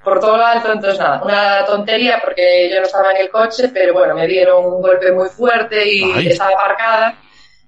[0.09, 3.69] por todo lo alto, entonces nada, una tontería porque yo no estaba en el coche,
[3.73, 6.29] pero bueno, me dieron un golpe muy fuerte y Ay.
[6.29, 7.15] estaba aparcada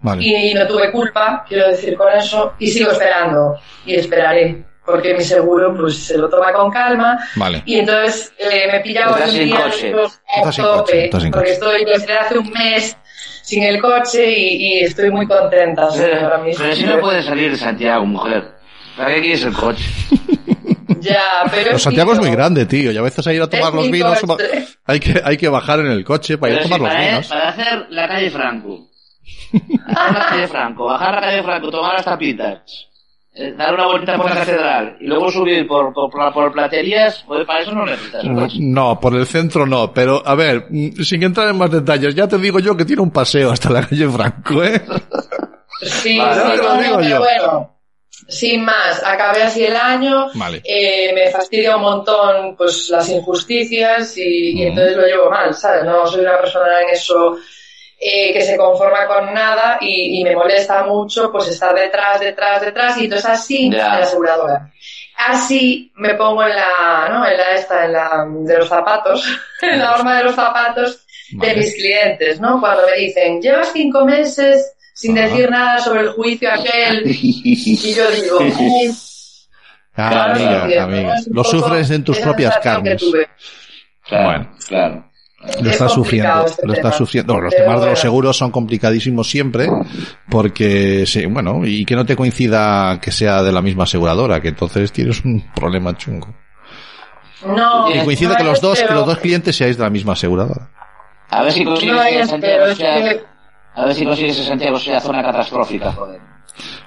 [0.01, 0.23] vale.
[0.25, 5.23] y no tuve culpa, quiero decir con eso, y sigo esperando y esperaré, porque mi
[5.23, 7.63] seguro pues se lo toma con calma Vale.
[7.67, 12.39] y entonces eh, me pillaba un sin día a tope, coche, porque estoy desde hace
[12.39, 12.97] un mes
[13.43, 16.65] sin el coche y, y estoy muy contenta ahora Pero, mismo.
[16.65, 18.45] pero si no puedes salir de Santiago, mujer.
[18.97, 19.85] ¿Para qué quieres el coche?
[21.01, 23.69] Ya, pero Pero Santiago es muy grande, tío, y a veces a ir a tomar
[23.71, 24.45] Es los vinos, coche.
[24.87, 27.27] hay que, hay que bajar en el coche para ir a tomar los para, vinos.
[27.29, 28.87] para hacer la calle Franco.
[29.89, 32.87] Bajar la calle Franco, bajar la calle Franco, tomar las tapitas.
[33.33, 37.25] eh, dar una vuelta por la catedral y luego subir por, por, por, por platerías,
[37.27, 38.25] pues para eso no necesitas.
[38.59, 42.27] No, por el centro no, pero a ver, mm, sin entrar en más detalles, ya
[42.27, 44.83] te digo yo que tiene un paseo hasta la calle Franco, ¿eh?
[45.83, 47.19] Sí, Vale, sí, te lo no, digo yo.
[47.21, 47.80] bueno,
[48.31, 50.61] sin más, acabé así el año, Vale.
[50.65, 55.85] eh, me fastidia un montón pues las injusticias y, entonces lo llevo mal, ¿sabes?
[55.85, 57.37] No soy una persona en eso
[57.99, 62.61] eh, que se conforma con nada y, y me molesta mucho pues estar detrás, detrás,
[62.63, 63.87] detrás y entonces así Ya.
[63.87, 64.73] en la aseguradora.
[65.17, 67.27] Así me pongo en la, ¿no?
[67.27, 69.23] En la esta, en la de los zapatos,
[69.61, 71.51] en la horma de los zapatos Vale.
[71.51, 72.59] de mis clientes, ¿no?
[72.61, 75.29] Cuando me dicen, llevas cinco meses sin Ajá.
[75.29, 78.91] decir nada sobre el juicio aquel, y yo digo, "Ay,
[79.97, 81.09] Ah, claro, amiga, entiendo, amiga.
[81.09, 81.15] ¿no?
[81.21, 83.05] Es un Lo sufres en tus propias carnes.
[84.09, 84.51] Claro, Bueno.
[84.69, 85.05] claro.
[85.43, 86.99] Lo Es estás complicado sufriendo, este lo estás tema.
[86.99, 87.35] sufriendo.
[87.35, 89.69] No, los Pero temas de los seguros son complicadísimos siempre,
[90.31, 94.49] porque, sí, bueno, y que no te coincida que sea de la misma aseguradora, que
[94.49, 96.29] entonces tienes un problema chungo.
[97.47, 100.13] No, Y coincide no que los dos, que los dos clientes seáis de la misma
[100.13, 100.71] aseguradora.
[101.31, 103.21] A ver si consigues No que es, Santiago pero es sea, que...
[103.75, 106.21] a ver si consigues que Santiago sea zona catastrófica, joder.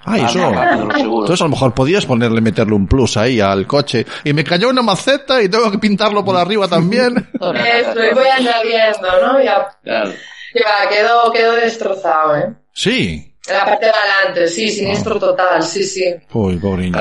[0.06, 0.52] Ah, eso.
[0.52, 4.06] Entonces a lo mejor podías ponerle, meterle un plus ahí al coche.
[4.24, 7.30] Y me cayó una maceta y tengo que pintarlo por arriba también.
[7.40, 9.42] Zona Eso, y voy añadiendo, ¿no?
[9.42, 10.12] Ya, Claro.
[10.54, 12.54] ya quedó, quedó destrozado, ¿eh?
[12.74, 13.34] Sí.
[13.48, 16.06] En la parte de adelante, sí, siniestro total, sí, sí.
[16.34, 16.92] Uy, pobre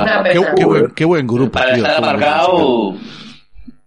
[0.56, 1.84] Qué, buen, qué buen grupo, Para tío.
[1.86, 2.94] estar aparcado.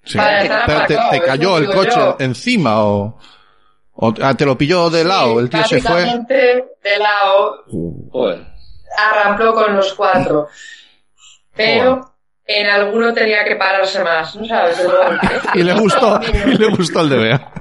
[0.03, 0.17] Sí.
[0.17, 2.15] Para estar Pero te, cayó el coche yo.
[2.19, 3.17] encima o,
[3.95, 6.03] o ah, te lo pilló de lado, el tío se fue.
[6.27, 7.63] De lado,
[8.11, 8.45] joder.
[8.97, 10.47] arrampló con los cuatro.
[11.55, 12.13] Pero
[12.45, 14.85] en alguno tenía que pararse más, ¿no sabes?
[15.55, 17.51] Y le gustó, y le gustó el de Bea.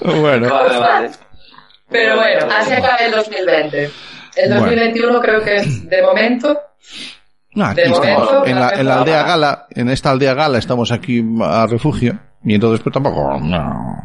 [0.00, 1.10] Bueno, Vale, vale.
[1.88, 3.90] Pero bueno, así acaba el 2020.
[4.36, 4.60] El Bueno.
[4.66, 6.56] 2021 creo que es, de momento,
[7.54, 10.58] no, aquí de estamos, momento, en la, en la aldea gala, en esta aldea gala
[10.58, 12.18] estamos aquí a refugio.
[12.42, 14.04] Y entonces pues tampoco, no.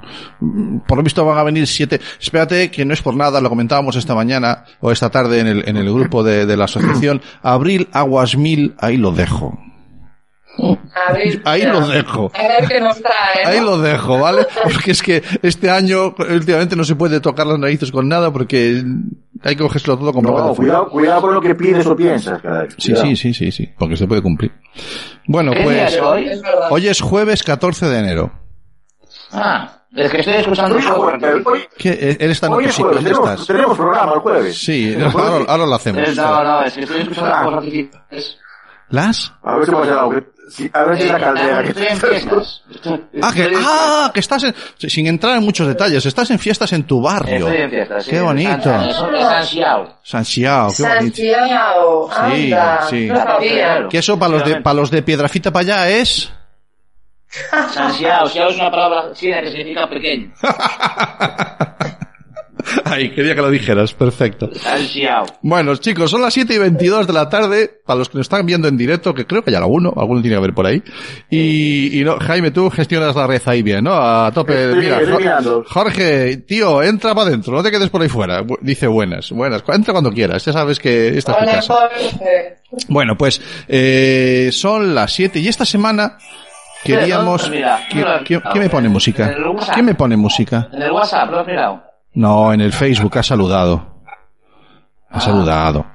[0.85, 2.01] Por lo visto van a venir siete.
[2.19, 5.69] Espérate que no es por nada, lo comentábamos esta mañana o esta tarde en el,
[5.69, 7.21] en el grupo de, de la asociación.
[7.41, 9.57] Abril Aguas Mil, ahí lo dejo.
[11.07, 11.41] Abril.
[11.45, 11.73] Ahí ya.
[11.73, 12.31] lo dejo.
[12.33, 13.43] A ver qué nos trae.
[13.43, 13.49] ¿no?
[13.49, 14.45] Ahí lo dejo, ¿vale?
[14.63, 18.83] Porque es que este año últimamente no se puede tocar las narices con nada porque
[19.43, 22.41] hay que cogerlo todo con No, de cuidado, cuidado con lo que pides o piensas,
[22.41, 22.67] caray.
[22.77, 23.07] Sí, Cuidado.
[23.07, 24.51] sí, sí, sí, sí, porque se puede cumplir.
[25.27, 26.27] Bueno, ¿Qué día pues es hoy?
[26.27, 26.67] Es verdad.
[26.71, 28.31] hoy es jueves 14 de enero.
[29.31, 30.77] Ah, es que estoy escuchando
[31.77, 31.89] ¿Qué?
[31.89, 32.87] ¿E-, ¿Eres tan hoy es tóxico?
[32.89, 33.47] jueves, ¿Dónde tenemos, estás?
[33.47, 34.57] tenemos programa el jueves.
[34.57, 36.15] Sí, El jueves- ahora, ahora lo hacemos.
[36.15, 37.43] No, no, es que estoy escuchando Ah.
[37.43, 38.37] cosas.
[38.89, 39.33] ¿Las?
[39.43, 40.05] A ver pasa
[40.73, 41.63] A ver si la caldera.
[41.63, 42.61] que- Estoy en fiestas.
[42.71, 46.71] Estoy- Ah, que, ah, que estás en, sin entrar en muchos detalles, estás en fiestas
[46.73, 47.47] en tu barrio.
[47.47, 48.03] Estoy en fiestas.
[48.05, 48.11] sí.
[48.11, 48.63] Qué bonito.
[48.63, 49.99] San- San- San Xiao.
[50.03, 51.15] San Xiao, qué bonito.
[51.15, 53.07] Santiago, Sí, anda, sí.
[53.07, 53.89] no.
[53.89, 56.31] Que eso para los de, para los de Piedrafita para allá es...
[57.73, 58.27] San Xiao.
[58.27, 60.31] Xiao es una palabra china que significa pequeño.
[62.85, 64.49] Ay, quería que lo dijeras, perfecto.
[65.41, 68.45] Bueno, chicos, son las 7 y 22 de la tarde, para los que nos están
[68.45, 70.81] viendo en directo, que creo que hay alguno, alguno tiene que haber por ahí.
[71.29, 73.93] Y, y no, Jaime, tú gestionas la red ahí bien, ¿no?
[73.93, 74.73] A tope.
[74.75, 74.99] Mira.
[75.67, 78.43] Jorge, tío, entra para adentro, no te quedes por ahí fuera.
[78.61, 79.63] Dice buenas, buenas.
[79.67, 81.89] Entra cuando quieras, ya sabes que esta es tu casa.
[82.89, 86.17] Bueno, pues, eh, son las 7 y esta semana
[86.83, 87.43] queríamos...
[87.43, 89.33] Pero, mira, ¿Qui- mira, qui- ¿Quién me pone música?
[89.73, 90.69] ¿Quién me pone música?
[90.71, 91.83] En el WhatsApp, ¿lo has mirado?
[92.15, 93.93] No, en el Facebook ha saludado.
[95.09, 95.85] Ha saludado.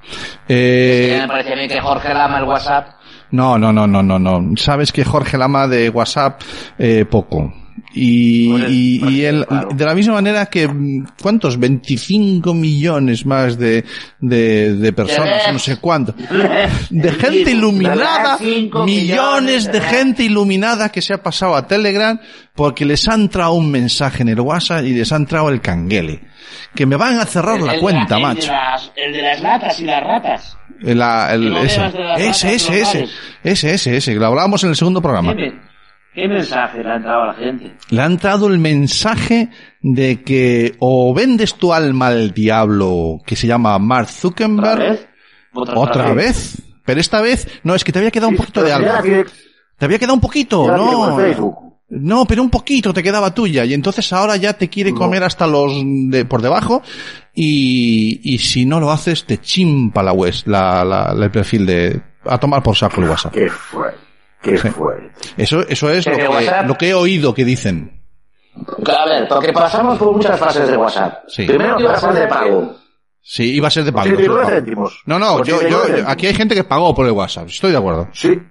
[0.47, 2.87] Eh, Sí, me parece bien que Jorge Lama el WhatsApp.
[3.31, 4.57] No, no, no, no, no, no.
[4.57, 6.41] Sabes que Jorge Lama de WhatsApp,
[6.77, 7.53] eh, poco.
[7.93, 9.69] Y, Pues, y, pues, y claro.
[9.73, 11.59] de la misma manera que, mm, ¿cuántos?
[11.59, 13.83] 25 millones más de,
[14.19, 16.13] de, de personas, no sé cuánto.
[16.89, 18.37] De gente iluminada,
[18.85, 22.19] millones de gente iluminada que se ha pasado a Telegram
[22.55, 26.21] porque les han entrado un mensaje en el WhatsApp y les ha entrado el canguele.
[26.75, 28.51] Que me van a cerrar El- la el cuenta, el de macho.
[28.51, 30.57] las- el de las latas y las ratas.
[30.81, 31.85] La- el- ese,
[32.17, 33.07] ese, ese, ese,
[33.43, 35.35] ese, ese, ese, lo hablábamos en el segundo programa.
[35.35, 35.70] ¿Qué, me-
[36.13, 37.71] qué mensaje le ha entrado a la gente?
[37.89, 39.49] Le han dado el mensaje
[39.81, 45.07] de que o vendes tu alma al diablo, que se llama Mark ¿Otra Zuckerberg, vez?
[45.53, 46.61] otra vez.
[46.85, 49.01] Pero esta vez, no, es que te había quedado un poquito de alma.
[49.77, 51.17] Te había quedado un poquito, no.
[51.93, 55.45] No, pero un poquito te quedaba tuya y entonces ahora ya te quiere comer hasta
[55.45, 56.81] los de por debajo
[57.35, 62.01] y, y si no lo haces te chimpa la web, la, la- el perfil de
[62.23, 63.33] a tomar por saco el WhatsApp.
[63.33, 63.89] Qué fue.
[64.41, 64.69] Qué Sí.
[64.69, 65.11] fue.
[65.37, 66.67] Eso, eso es lo ¿Que WhatsApp?
[66.67, 68.01] lo que he oído que dicen.
[68.87, 71.23] A ver, porque pasamos por muchas fases de WhatsApp.
[71.27, 71.45] Sí.
[71.45, 72.75] Primero que iba a ser de pago.
[73.21, 74.09] Sí, iba a ser de pago.
[74.09, 75.01] 89 sí, céntimos.
[75.05, 77.77] No, no, yo, 89 yo, aquí hay gente que pagó por el WhatsApp, estoy de
[77.77, 78.09] acuerdo.
[78.13, 78.41] Sí.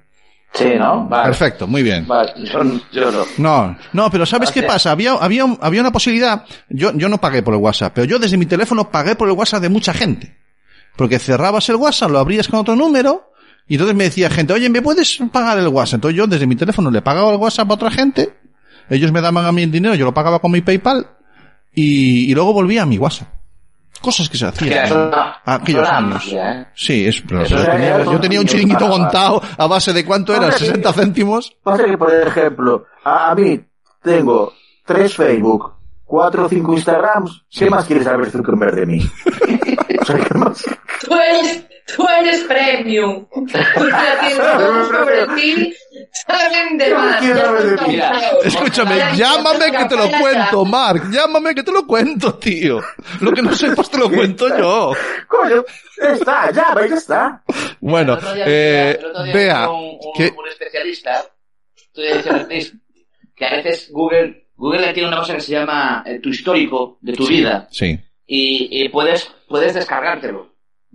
[0.53, 1.07] Sí, ¿no?
[1.09, 1.26] Vale.
[1.26, 2.07] Perfecto, muy bien.
[2.09, 2.61] Vale, yo,
[2.92, 3.24] yo no.
[3.38, 4.90] No, no, pero ¿sabes qué pasa?
[4.90, 8.18] Había, había, un- había una posibilidad, yo, yo no pagué por el WhatsApp, pero yo
[8.18, 10.37] desde mi teléfono pagué por el WhatsApp de mucha gente.
[10.96, 13.31] Porque cerrabas el WhatsApp, lo abrías con otro número,
[13.70, 15.98] y entonces me decía gente, oye, ¿me puedes pagar el WhatsApp?
[15.98, 18.35] Entonces yo desde mi teléfono le pagaba el WhatsApp a otra gente,
[18.88, 21.06] ellos me daban a mí el dinero, yo lo pagaba con mi PayPal,
[21.72, 23.28] y, y luego volvía a mi WhatsApp.
[24.00, 24.87] Cosas que se hacían.
[24.87, 26.14] es una, aquellos una años.
[26.14, 26.66] magia, ¿eh?
[26.74, 30.46] Sí, es, pero yo, tenía, yo un chiringuito ah, montado a base de cuánto era,
[30.46, 31.56] Hombre, 60 céntimos.
[31.62, 33.61] Pasa que, por ejemplo, a, a mí
[34.02, 34.52] tengo
[34.85, 37.44] tres Facebook, cuatro o cinco Instagrams.
[37.48, 39.00] ¿Qué más quieres saber Zuckerberg de mí?
[40.00, 40.64] o sea, ¿qué más?
[41.96, 43.26] Tú eres, premium.
[43.32, 44.36] Tú tienes
[44.88, 45.74] sobre ti.
[46.26, 47.22] Saben de más.
[48.44, 51.10] Escúchame, llámame que te lo cuento, Mark.
[51.10, 52.80] Llámame que te lo cuento, tío.
[53.20, 54.92] Lo que no sepas te lo cuento yo.
[55.28, 55.64] Coño,
[56.00, 57.42] ya está, ya, ya está.
[57.80, 59.00] Bueno, El otro día- eh,
[59.32, 61.24] vea, un, un- que, un especialista,
[61.92, 62.00] tú
[63.36, 67.14] que a veces Google, Google tiene una cosa que se llama eh, tu histórico de
[67.14, 70.49] tu vida sí, y, y puedes, puedes descargártelo.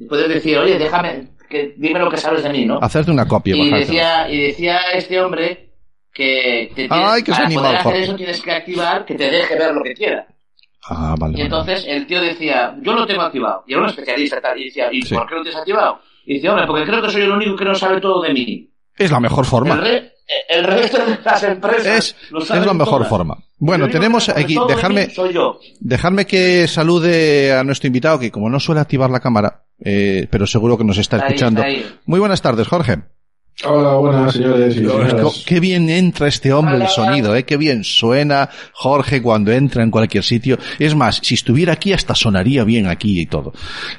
[0.10, 2.80] Puedes decir, oye, déjame, que, dime lo que sabes de mí, ¿no?
[2.82, 5.70] hacerte una copia, Y decía, y decía este hombre
[6.14, 9.16] que te tienes- Ay, que es para animal, poder hacer eso tienes que activar que
[9.16, 10.28] te deje ver lo que quiera.
[10.88, 11.32] Ah, vale.
[11.34, 11.44] Y vale.
[11.44, 13.64] entonces el tío decía, yo lo tengo activado.
[13.68, 15.16] Y era un especialista tal, y decía, ¿y Sí.
[15.16, 16.00] por qué lo tienes activado?
[16.26, 18.70] Y dice, hombre, porque creo que soy el único que no sabe todo de mí.
[18.98, 19.76] Es la mejor El, forma.
[19.78, 20.12] re-
[20.50, 23.10] el resto de las empresas Es, lo es saben la mejor todas.
[23.10, 23.38] forma.
[23.58, 25.10] Bueno, tenemos aquí, dejarme,
[25.80, 30.46] dejarme que salude a nuestro invitado, que como no suele activar la cámara, eh, pero
[30.46, 31.62] seguro que nos está ahí, escuchando.
[31.62, 31.86] ahí.
[32.06, 33.04] Muy buenas tardes, Jorge.
[33.64, 35.44] Hola, buenas señores y señoras.
[35.48, 37.46] Qué bien entra este hombre el sonido, ¿eh?
[37.46, 40.58] Qué bien suena Jorge cuando entra en cualquier sitio.
[40.78, 43.54] Es más, si estuviera aquí hasta sonaría bien aquí y todo.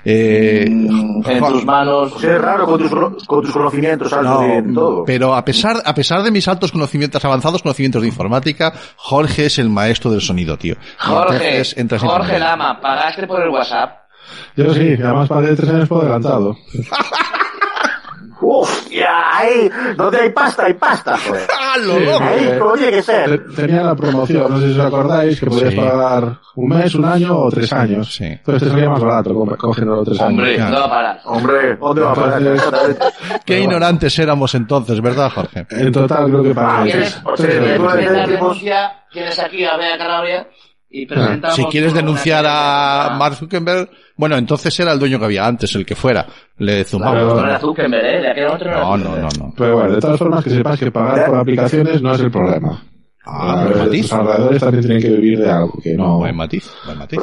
[0.05, 2.13] Eh, Mm, En Juan- tus manos.
[2.21, 5.05] Sea, es raro con tus, con tus conocimientos altos no, de todo.
[5.07, 9.59] pero a pesar, a pesar de mis altos conocimientos, avanzados conocimientos de informática, Jorge es
[9.59, 10.77] el maestro del sonido, tío.
[10.99, 12.39] Jorge, entonces Jorge.
[12.39, 14.01] Lama, pagaste por el WhatsApp.
[14.57, 16.57] Yo sí, además pagué tres años por adelantado.
[18.41, 21.47] Uf, ya, ahí, donde hay pasta, hay pasta, joder.
[21.59, 22.23] ¡Ah, lo loco!
[22.25, 23.31] Ahí, como tiene que ser.
[23.49, 25.77] Te- Tenía la promoción, no sé si os acordáis, que podías Sí.
[25.81, 28.15] pagar un mes, un año o tres años.
[28.15, 28.25] Sí.
[28.25, 30.57] Entonces te salía más barato co- cogiendo los tres Hombre, años.
[30.69, 30.73] Claro.
[30.75, 31.21] no va a parar.
[31.25, 32.43] Hombre, ¿dónde va a parar?
[32.43, 32.97] Entonces-
[33.45, 35.67] Qué ignorantes éramos entonces, ¿verdad, Jorge?
[35.71, 37.93] En total creo que pagué ¿Quieres, sí, tres sí, quieres euros.
[37.93, 38.33] sí, presentar sí.
[38.33, 38.93] denuncia?
[39.13, 40.47] Tienes aquí a Bea Calabria
[41.03, 41.57] y presentamos...
[41.57, 45.85] Si quieres denunciar a Mark Zuckerberg, bueno, entonces era el dueño que había antes, el
[45.85, 46.27] que fuera.
[46.59, 47.23] Le zumbamos.
[47.23, 47.41] Claro.
[47.41, 48.47] No era Zuckerberg, ¿eh?
[48.47, 49.23] Otro No, no, Zuckerberg.
[49.39, 49.55] no, no.
[49.57, 52.83] Pero bueno, de todas formas que sepas que pagar por aplicaciones no es el problema.
[53.29, 54.03] Ah, buen matiz.
[54.03, 56.19] Los ahorradores también tienen que vivir de algo, que no...
[56.19, 57.19] Buen matiz, buen matiz.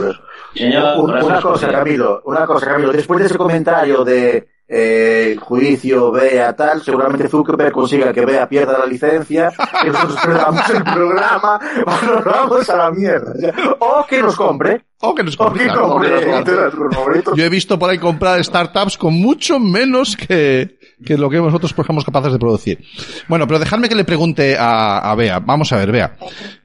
[0.54, 1.72] Señor, una cosa.
[1.72, 2.92] Camilo, una cosa, Camilo.
[2.92, 8.80] Después de ese comentario de eh, juicio, vea tal, seguramente Zuckerberg consiga que vea pierda
[8.80, 9.52] la licencia,
[9.84, 13.34] que nosotros perdamos el programa, nos vamos a la mierda.
[13.80, 16.10] O que nos compre, O que nos o que compre,
[16.96, 17.24] compre.
[17.36, 21.76] Yo he visto por ahí comprar startups con mucho menos que, que lo que nosotros
[21.86, 22.80] somos capaces de producir.
[23.28, 25.40] Bueno, pero dejadme que le pregunte a, a Bea.
[25.40, 26.16] Vamos a ver, Bea.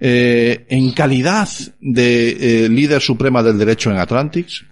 [0.01, 1.49] Eh, en calidad
[1.81, 4.65] de eh, líder suprema del derecho en Atlantics,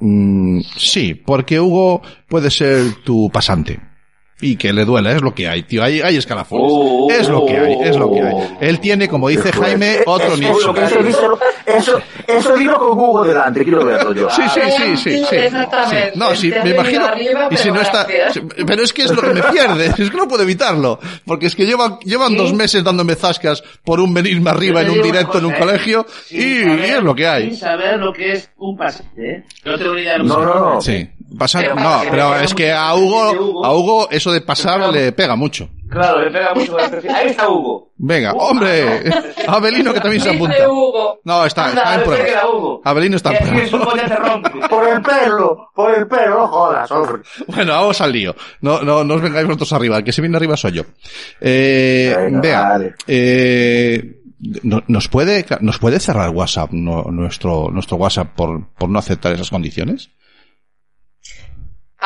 [0.00, 3.93] mm, sí, porque Hugo puede ser tu pasante.
[4.50, 5.82] Y que le duela, es lo que hay, tío.
[5.82, 6.66] Hay, hay escalafones.
[6.70, 7.08] Oh.
[7.10, 8.34] es lo que hay, es lo que hay.
[8.60, 10.74] Él tiene, como dice Jaime, otro eso, nicho.
[10.76, 14.28] Eso, díselo- eso, eso dilo con Hugo delante, quiero verlo yo.
[14.30, 15.36] Sí, sí, sí, sí, sí.
[15.36, 16.12] Exactamente.
[16.12, 16.18] Sí.
[16.18, 17.06] No, sí, Te me imagino.
[17.06, 18.06] arriba, y si no está.
[18.32, 19.86] sí, Pero es que es lo que me pierde.
[19.86, 20.98] Es que no puedo evitarlo.
[21.24, 24.90] Porque es que llevan, llevan dos meses dándome zascas por un venirme arriba en te
[24.92, 26.06] un digo directo en un colegio.
[26.26, 27.56] Sin Y, saber- y es lo que Sin hay.
[27.56, 28.76] saber lo que es un
[29.16, 29.42] ¿eh?
[29.64, 30.80] No ni idea de lo que No, no, no.
[30.80, 31.08] Sí.
[31.38, 35.34] Pasar, Pero no, pero es que a Hugo, a Hugo eso de pasar le pega
[35.36, 35.68] mucho.
[35.90, 36.76] Claro, le pega mucho.
[36.78, 37.92] Ahí está Hugo.
[37.96, 39.04] Venga, Hugo, hombre.
[39.46, 40.68] Abelino que también se apunta.
[40.68, 41.20] Hugo.
[41.24, 42.30] No, está, Anda, está en a ver qué pruebas.
[42.30, 42.82] queda Hugo.
[42.84, 43.46] Abelino está en
[44.16, 44.50] rompe.
[44.68, 47.22] Por el pelo, por el pelo, jodas, hombre.
[47.48, 48.34] Bueno, vamos al lío.
[48.60, 49.98] No, no, no os vengáis vosotros arriba.
[49.98, 50.82] El que se viene arriba soy yo.
[51.40, 52.94] Eh, Venga, vea, vale.
[53.06, 54.20] eh,
[54.62, 59.32] no- nos puede, nos puede cerrar WhatsApp, no- nuestro, nuestro WhatsApp por, por no aceptar
[59.32, 60.10] esas condiciones?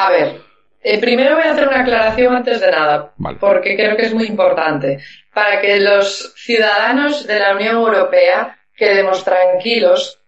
[0.00, 0.40] A ver,
[0.80, 3.36] eh, primero voy a hacer una aclaración antes de nada, Vale.
[3.40, 5.00] porque creo que es muy importante.
[5.34, 10.20] Para que los ciudadanos de la Unión Europea quedemos tranquilos,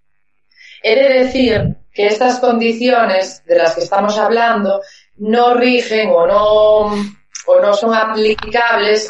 [0.83, 4.81] he de decir que estas condiciones de las que estamos hablando
[5.19, 6.93] no rigen o no,
[7.47, 9.09] o no son aplicables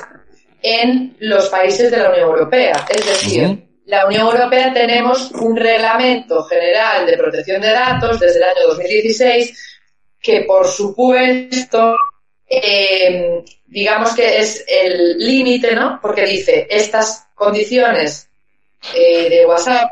[0.62, 2.84] en los países de la Unión Europea.
[2.90, 8.44] Es decir, la Unión Europea tenemos un reglamento general de protección de datos desde el
[8.44, 9.69] año 2016
[10.20, 11.96] que por supuesto
[12.46, 15.98] eh, digamos que es el límite, ¿no?
[16.02, 18.28] Porque dice estas condiciones
[18.94, 19.88] eh, de WhatsApp,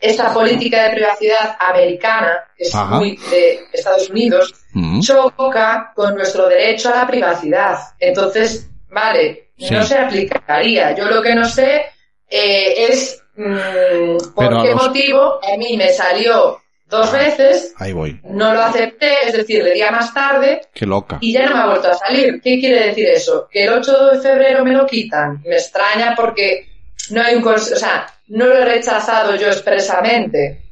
[0.00, 2.96] esta política de privacidad americana, que es Ajá.
[2.96, 5.00] muy de Estados Unidos, Mm.
[5.00, 7.78] choca con nuestro derecho a la privacidad.
[7.98, 9.74] Entonces, vale, Sí.
[9.74, 10.94] no se aplicaría.
[10.94, 11.82] Yo lo que no sé
[12.30, 17.92] eh, es mm, por Pero qué los- motivo a mí me salió dos veces, Ahí
[17.92, 18.20] voy.
[18.24, 21.18] no lo acepté, es decir, le di a más tarde Qué loca.
[21.20, 22.40] y ya no me ha vuelto a salir.
[22.42, 23.46] ¿Qué quiere decir eso?
[23.50, 25.42] Que el 8 de febrero me lo quitan.
[25.44, 26.66] Me extraña porque
[27.10, 30.62] no hay un o sea, no lo he rechazado yo expresamente,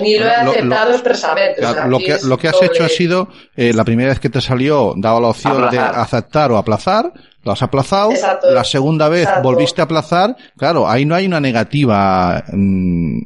[0.00, 1.52] ni lo he Lo- lo- aceptado expresamente.
[1.52, 4.08] o Claro, sea, lo que, lo que has doble- hecho ha sido, eh, la primera
[4.10, 5.94] vez que te salió, daba la opción Aplazar.
[5.94, 7.12] de aceptar o aplazar,
[7.42, 8.50] lo has aplazado, Exacto.
[8.50, 9.42] la segunda vez Exacto.
[9.42, 13.18] volviste a aplazar, claro, ahí no hay una negativa mm,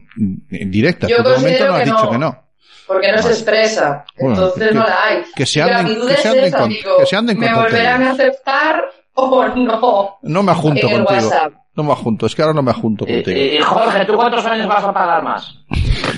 [0.71, 2.11] directa, Yo de momento considero no has que dicho no.
[2.11, 2.45] que no.
[2.87, 4.05] porque no se expresa.
[4.19, 5.23] Bueno, Entonces que- no la hay.
[5.37, 8.11] que se anden- que se es anden con- que se anden con ¿Me volverán a
[8.13, 8.83] aceptar
[9.15, 10.19] o no?
[10.23, 10.89] No me el contigo.
[11.07, 11.53] WhatsApp.
[11.77, 13.37] No me ajunto, es que ahora no me ajunto Eh, contigo.
[13.39, 15.55] eh, Jorge, ¿tú cuántos años vas a pagar más?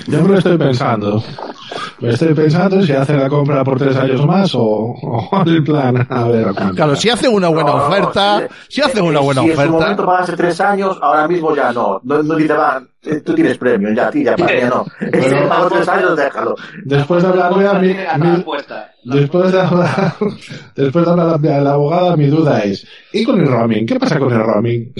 [0.07, 1.23] Yo me lo estoy pensando.
[1.99, 6.05] Me estoy pensando si hace la compra por tres años más o, o el plan.
[6.09, 6.75] A ver, a cuánto.
[6.75, 9.49] Claro, si hace una buena No, no, no, oferta, si- si hace una buena si
[9.51, 12.01] en su momento oferta, pagas hace tres años, ahora mismo ya no.
[12.03, 14.61] No, no ni te va, eh, tú tienes premio, ya a ti, ya para mí
[14.67, 14.85] no.
[15.11, 16.55] Bueno, Si pago tres años, déjalo.
[16.85, 18.91] Después de hablarle a mi, mi- respuesta.
[19.03, 20.13] después de hablar,
[20.75, 23.85] después de hablar a la abogada, mi duda es, ¿y con el roaming?
[23.85, 24.91] ¿Qué pasa con el roaming?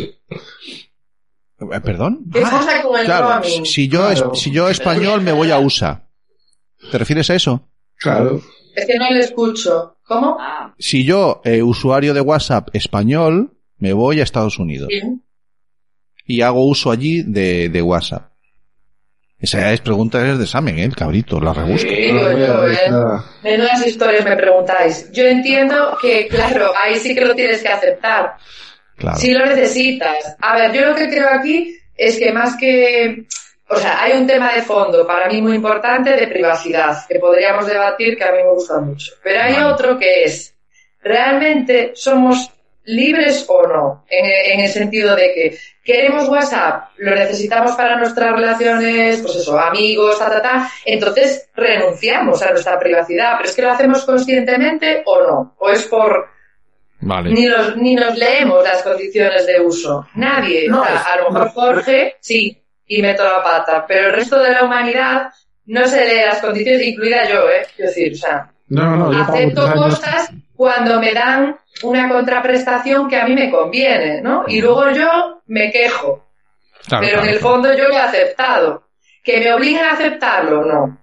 [1.71, 2.25] Eh, ¿Perdón?
[2.33, 3.65] ¿Qué pasa con el Claro, roaming?
[3.65, 4.35] si yo, Claro.
[4.35, 6.07] si yo español me voy a USA.
[6.91, 7.69] ¿Te refieres a eso?
[7.97, 8.41] Claro.
[8.75, 9.97] Es que no le escucho.
[10.03, 10.37] ¿Cómo?
[10.39, 15.01] Ah, Si yo, eh, usuario de WhatsApp español, me voy a Estados Unidos Sí.
[16.25, 18.31] y hago uso allí de, de WhatsApp.
[19.39, 20.83] Esa es pregunta es de examen, ¿eh?
[20.83, 21.89] El cabrito, la rebusca.
[21.89, 23.21] Sí, yo, ¿eh?
[23.43, 25.11] Menudas historias me preguntáis.
[25.13, 28.35] Yo entiendo que, claro, ahí sí que lo tienes que aceptar.
[29.01, 29.17] Claro.
[29.17, 30.35] Si lo necesitas.
[30.39, 33.25] A ver, yo lo que creo aquí es que más que...
[33.67, 37.65] O sea, hay un tema de fondo para mí muy importante de privacidad que podríamos
[37.65, 39.13] debatir que a mí me gusta mucho.
[39.23, 39.65] Pero hay Vale.
[39.65, 40.53] otro que es,
[41.01, 42.51] ¿realmente somos
[42.83, 44.05] libres o no?
[44.09, 49.57] En, en el sentido de que queremos WhatsApp, lo necesitamos para nuestras relaciones, pues eso,
[49.57, 53.35] amigos, ta, ta, ta, entonces renunciamos a nuestra privacidad.
[53.37, 55.55] Pero es que lo hacemos conscientemente o no.
[55.59, 56.27] O es por,
[57.01, 57.31] Vale.
[57.31, 60.07] ni, los, ni nos leemos las condiciones de uso.
[60.15, 60.67] Nadie.
[60.69, 64.07] No, O sea, es- a lo mejor no, Jorge, sí, y meto la pata, pero
[64.07, 65.29] el resto de la humanidad
[65.65, 67.65] no se lee las condiciones, incluida yo, ¿eh?
[67.75, 73.07] Quiero decir, o sea, No, no, yo pago acepto cosas cuando me dan una contraprestación
[73.09, 74.43] que a mí me conviene, ¿no?
[74.47, 76.27] Y luego yo me quejo,
[76.87, 78.83] Claro, pero en el fondo yo lo he aceptado.
[79.23, 80.65] ¿Que me obliguen a aceptarlo?
[80.65, 80.97] No.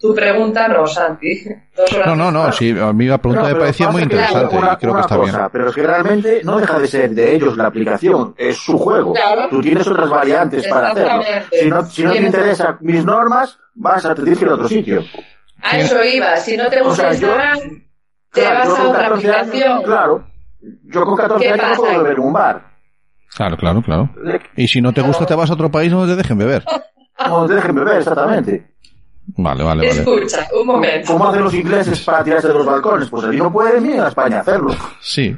[0.00, 1.42] Tu pregunta no, Santi.
[2.06, 4.76] No, no, no, sí, a mí la pregunta No, me parecía muy interesante una- y
[4.76, 5.48] creo que está cosa, bien.
[5.52, 9.12] Pero es que realmente no deja de ser de ellos la aplicación, es su juego.
[9.12, 9.48] Claro.
[9.50, 11.22] Tú tienes otras variantes para hacerlo.
[11.50, 14.54] Si no, si no te interesan mis normas, vas a te tienes que ir a
[14.54, 15.02] otro sitio.
[15.62, 16.36] A eso iba.
[16.36, 17.58] Si no te O gusta sea, yo- Instagram,
[18.32, 19.82] te Claro, vas a otra 14 años, aplicación.
[19.82, 20.26] claro.
[20.84, 22.68] Yo con 14 ¿Qué años pasa puedo beber un bar.
[23.34, 24.10] Claro, claro, claro.
[24.56, 26.64] Y si no te gusta, te vas a otro país donde te dejen beber.
[27.26, 28.74] No te dejen beber, exactamente.
[29.36, 30.00] Vale, vale, vale.
[30.00, 31.12] Escucha, un momento.
[31.12, 33.08] ¿Cómo hacen los ingleses para tirarse de los balcones?
[33.08, 34.74] Pues allí no pueden ni en España hacerlo.
[35.00, 35.36] Sí.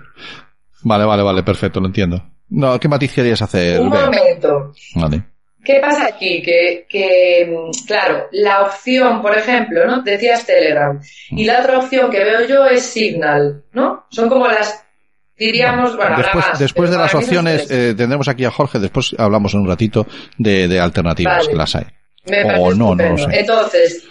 [0.82, 2.22] Vale, vale, vale, perfecto, lo entiendo.
[2.50, 3.80] No, ¿qué matiz querías hacer?
[3.80, 4.06] Un Bea?
[4.06, 4.72] momento.
[4.94, 5.22] Vale.
[5.62, 6.40] ¿Qué pasa aquí?
[6.42, 10.02] Que, que, mm, claro, la opción, por ejemplo, ¿no?
[10.02, 10.98] Decías Telegram.
[11.30, 14.06] Y la otra opción que veo yo es Signal, ¿no?
[14.08, 14.82] Son como las,
[15.36, 19.52] diríamos, bueno, Después, más, después de las opciones, eh, tendremos aquí a Jorge, después hablamos
[19.52, 20.06] en un ratito
[20.38, 21.48] de, de alternativas, Vale.
[21.50, 21.84] que las hay.
[22.26, 23.30] Me o parece no, no estupendo.
[23.30, 23.40] sé.
[23.40, 24.04] Entonces,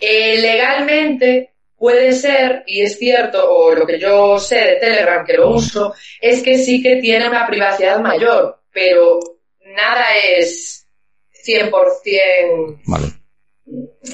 [0.00, 5.34] eh, legalmente puede ser, y es cierto, o lo que yo sé de Telegram, que
[5.34, 9.18] lo uso, es que sí que tiene una privacidad mayor, pero
[9.76, 10.04] nada
[10.36, 10.86] es
[11.46, 13.06] 100% Vale.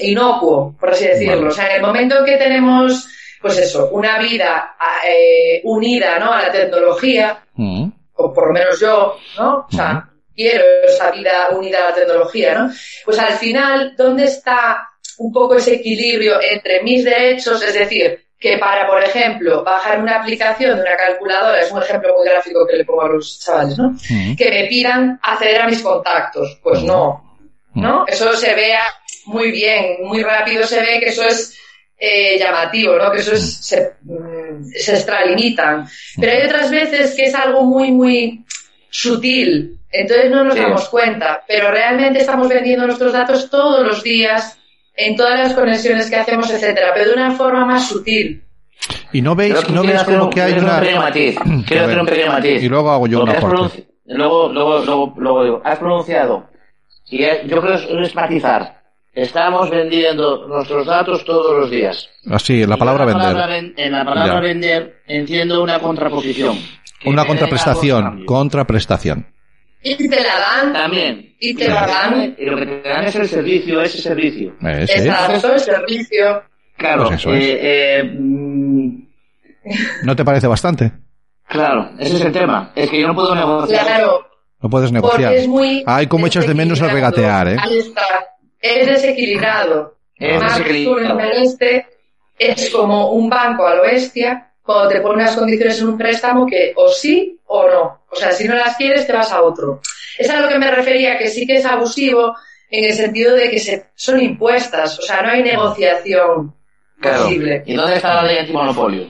[0.01, 1.35] inocuo, por así decirlo.
[1.37, 1.47] Vale.
[1.47, 3.07] O sea, en el momento que tenemos,
[3.41, 4.75] pues eso, una vida
[5.07, 6.31] eh, unida ¿no?
[6.33, 7.89] a la tecnología, Mm.
[8.13, 9.65] o por lo menos yo, ¿no?
[9.67, 10.07] O sea,
[10.37, 12.71] quiero esa vida unida a la tecnología, ¿no?
[13.03, 17.61] Pues al final, ¿dónde está un poco ese equilibrio entre mis derechos?
[17.63, 22.13] Es decir, que para, por ejemplo, bajar una aplicación de una calculadora, es un ejemplo
[22.15, 23.89] muy gráfico que le pongo a los chavales, ¿no?
[24.09, 24.35] Mm.
[24.35, 26.59] Que me pidan acceder a mis contactos.
[26.61, 27.39] Pues no,
[27.73, 28.05] ¿no?
[28.07, 28.83] Eso se vea
[29.25, 31.57] muy bien, muy rápido se ve que eso es
[31.97, 33.11] eh, llamativo, ¿no?
[33.11, 35.87] Que eso es, se, mm, se extralimitan.
[36.19, 38.45] Pero hay otras veces que es algo muy, muy
[38.89, 39.77] sutil.
[39.91, 40.59] Entonces no nos Sí.
[40.61, 41.43] damos cuenta.
[41.47, 44.59] Pero realmente estamos vendiendo nuestros datos todos los días,
[44.95, 48.43] en todas las conexiones que hacemos, etcétera, pero de una forma más sutil.
[49.13, 50.75] Y no veis, que no veis como un- que hay una...
[50.75, 51.37] un pequeño matiz.
[51.67, 52.63] Quiero hacer un pequeño matiz.
[52.63, 56.47] Y luego hago yo Lo una pronunci- Luego, luego, luego, luego digo, has pronunciado.
[57.09, 58.77] Y yo creo que es matizar.
[59.13, 62.07] Estamos vendiendo nuestros datos todos los días.
[62.29, 63.33] Así, la Y palabra en la vender.
[63.33, 64.39] palabra ven- en la palabra Ya.
[64.39, 66.57] vender entiendo una contraposición.
[67.05, 69.27] Una contraprestación, contraprestación.
[69.83, 71.35] Y te la dan, También.
[71.39, 74.55] y te la dan, Y lo que te dan es el servicio, ese servicio.
[74.61, 74.93] Eh, sí.
[75.07, 76.43] exacto, el servicio.
[76.75, 77.05] Claro.
[77.07, 77.43] Pues eso es.
[77.45, 77.59] eh,
[77.99, 79.07] eh, mm,
[80.03, 80.91] ¿No te parece bastante?
[81.47, 82.71] claro, ese es el tema.
[82.75, 83.85] Es que yo no puedo negociar.
[83.85, 84.27] Claro,
[84.61, 85.21] No puedes negociar.
[85.29, 85.83] Porque es muy.
[85.85, 87.57] Ay, cómo echas de menos el regatear, ¿eh?
[87.59, 88.01] Ahí está.
[88.59, 89.95] Es desequilibrado.
[90.15, 91.19] Es desequilibrado.
[91.19, 91.85] Este
[92.39, 96.45] es como un banco a lo bestia cuando te pone unas condiciones en un préstamo
[96.45, 98.01] que o sí o no.
[98.11, 99.81] O sea, si no las quieres, te vas a otro.
[100.17, 102.35] Es a lo que me refería, que sí que es abusivo
[102.69, 104.99] en el sentido de que se, son impuestas.
[104.99, 106.53] O sea, no hay negociación
[106.99, 107.23] Claro.
[107.23, 107.63] posible.
[107.65, 109.07] ¿Y dónde está la ley antimonopolio?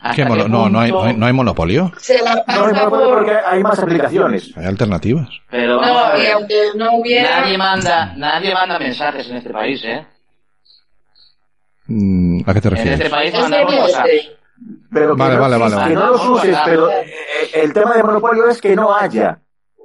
[0.00, 1.90] ¿Hasta ¿Qué mono- no, no hay, no, hay, no hay monopolio.
[1.98, 3.14] Se la No, no, por...
[3.14, 4.52] porque hay más aplicaciones.
[4.56, 5.28] Hay alternativas.
[5.50, 6.32] Pero No, y ver.
[6.32, 7.40] aunque no hubiera...
[7.40, 10.06] Nadie manda, nadie manda mensajes en este país, ¿eh?
[11.86, 13.10] Mm, ¿A qué te En este refieres?
[13.10, 14.06] país mandamos WhatsApp.
[14.06, 14.36] este,
[14.92, 15.94] Pero que Vale, no, vale, vale, que vale.
[15.94, 17.06] no los uses, pero eh,
[17.54, 19.38] el tema de monopolio es que no haya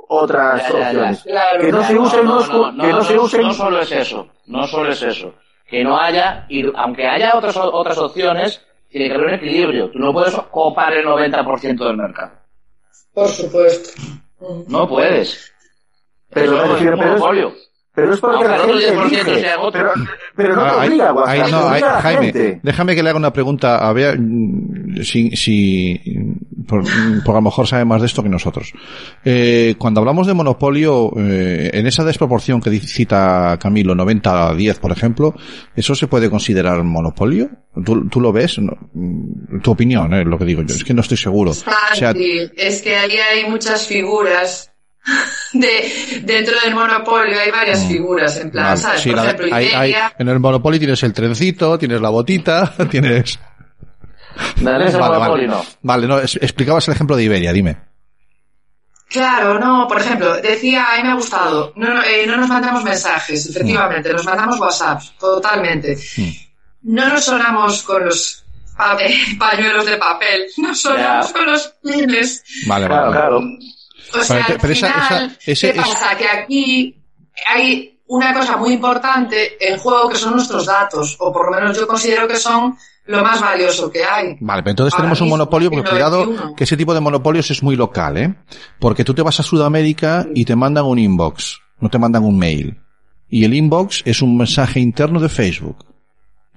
[0.07, 0.87] otras Ya, ya, ya.
[0.87, 1.23] opciones.
[1.23, 4.91] Claro, que no se usen que no se usen no solo es eso, no solo
[4.91, 5.33] es eso.
[5.67, 9.91] Que no haya, y aunque haya otras, otras opciones, tiene que haber un equilibrio.
[9.91, 12.31] Tú no puedes copar el 90% del mercado.
[13.13, 14.01] Por supuesto.
[14.67, 15.51] No puedes.
[16.31, 17.53] Pero es pero es- monopolio.
[18.01, 19.49] Pero es porque Aunque la gente 10% elige.
[19.71, 19.91] Pero,
[20.35, 22.59] pero no Ah, te obliga WhatsApp, ahí no, ahí- Jaime, gente.
[22.63, 25.99] déjame que le haga una pregunta a Bea, mm, si, si
[26.67, 28.73] por, mm, porque a lo mejor sabe más de esto que nosotros.
[29.25, 34.79] Eh, cuando hablamos de monopolio, eh, en esa desproporción que cita Camilo, 90 a 10,
[34.79, 35.33] por ejemplo,
[35.75, 37.49] ¿eso se puede considerar monopolio?
[37.85, 38.59] ¿Tú, tú lo ves?
[38.59, 40.75] No, mm, tu opinión, es lo que digo yo.
[40.75, 41.51] Es que no estoy seguro.
[41.51, 44.68] O sea, es que ahí hay muchas figuras.
[45.53, 49.01] De, dentro del monopolio hay varias figuras, en plan, vale, ¿sabes?
[49.01, 53.39] sí, Por la- ejemplo, hay- en el monopolio tienes el trencito, tienes la botita, tienes...
[54.61, 55.63] Dale ese Vale, monopolio, vale.
[55.63, 55.65] no.
[55.81, 57.77] Vale, no, es- explicabas el ejemplo de Iberia, dime.
[59.09, 62.47] Claro, no, por ejemplo, decía, a mí me ha gustado, no, no, eh, no nos
[62.47, 65.97] mandamos mensajes, efectivamente, nos mandamos WhatsApp, totalmente.
[66.83, 68.45] No nos sonamos con los
[68.77, 68.97] pa-
[69.39, 71.33] pañuelos de papel, nos sonamos Ya.
[71.33, 72.43] con los pines.
[72.67, 73.15] Vale, Claro, vale.
[73.17, 73.41] claro.
[74.13, 76.17] O sea, Pero- al pero esa- final, esa- ese- ¿qué es- pasa?
[76.17, 77.01] Que aquí
[77.47, 81.77] hay una cosa muy importante en juego que son nuestros datos, o por lo menos
[81.77, 84.35] yo considero que son lo más valioso que hay.
[84.39, 87.63] Vale, pero entonces Ahora tenemos un monopolio, porque cuidado, que ese tipo de monopolios es
[87.63, 88.35] muy local, ¿eh?
[88.79, 92.37] Porque tú te vas a Sudamérica y te mandan un inbox, no te mandan un
[92.37, 92.79] mail.
[93.29, 95.85] Y el inbox es un mensaje interno de Facebook.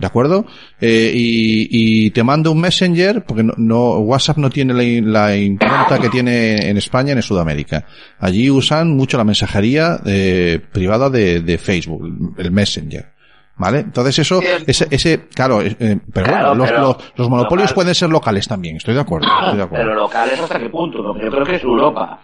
[0.02, 0.44] ¿De acuerdo?
[0.80, 1.68] Eh, y,
[2.06, 6.08] y te manda un messenger, porque no, no- WhatsApp no tiene la, la impronta que
[6.08, 7.84] tiene en España, en Sudamérica.
[8.18, 13.12] Allí usan mucho la mensajería eh, privada de, de Facebook, el messenger.
[13.56, 13.78] ¿Vale?
[13.80, 17.66] Entonces eso, ese, ese, claro, eh, eh, pero Claro, bueno, los, pero- los, los monopolios
[17.70, 17.74] local.
[17.76, 19.84] pueden ser locales también, estoy de acuerdo, estoy de acuerdo.
[19.86, 22.20] Pero locales hasta qué punto, porque yo creo que es Europa.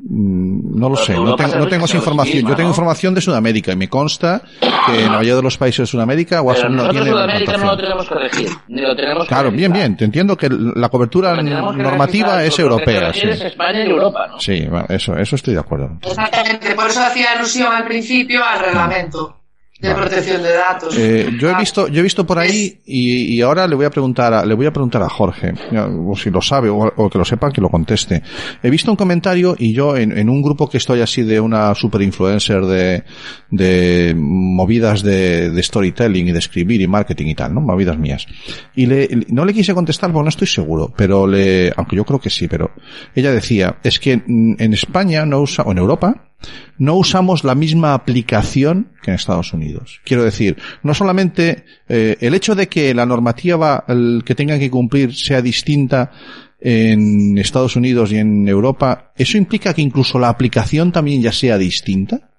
[0.00, 2.36] Mm, No lo Pero sé, no tengo, no tengo esa es información.
[2.36, 2.72] misma, Yo tengo ¿no?
[2.72, 4.42] información de Sudamérica y me consta
[4.86, 7.72] que en la mayoría de los países de Sudamérica WhatsApp no tiene Sudamérica no lo
[7.72, 7.78] implantación.
[7.78, 9.78] tenemos que regir, ni lo tenemos que Claro, bien, realizar.
[9.88, 13.22] bien, te entiendo que la cobertura que normativa es europea, sí.
[13.28, 14.38] Es España y Europa, ¿no?
[14.38, 15.98] Sí, eso, eso estoy de acuerdo.
[16.02, 19.34] Exactamente, por eso hacía alusión al principio al reglamento
[19.80, 20.00] de Vale.
[20.06, 20.96] protección de datos.
[20.98, 23.84] Eh, yo he Ah, visto, yo he visto por ahí y, y ahora le voy
[23.86, 25.52] a preguntar, a, le voy a preguntar a Jorge,
[26.06, 28.22] o si lo sabe o, o que lo sepa, que lo conteste.
[28.62, 31.74] He visto un comentario y yo en, en un grupo que estoy así de una
[31.76, 33.04] super influencer de,
[33.50, 37.60] de movidas de, de storytelling y de escribir y marketing y tal, ¿no?
[37.60, 38.26] Movidas mías.
[38.74, 42.18] Y le, no le quise contestar porque no estoy seguro, pero le, aunque yo creo
[42.20, 42.72] que sí, pero
[43.14, 46.24] ella decía, es que en España no usa, o en Europa,
[46.78, 50.00] no usamos la misma aplicación que en Estados Unidos.
[50.04, 53.84] Quiero decir, no solamente eh, el hecho de que la normativa
[54.24, 56.12] que tengan que cumplir sea distinta
[56.60, 61.58] en Estados Unidos y en Europa, ¿eso implica que incluso la aplicación también ya sea
[61.58, 62.30] distinta?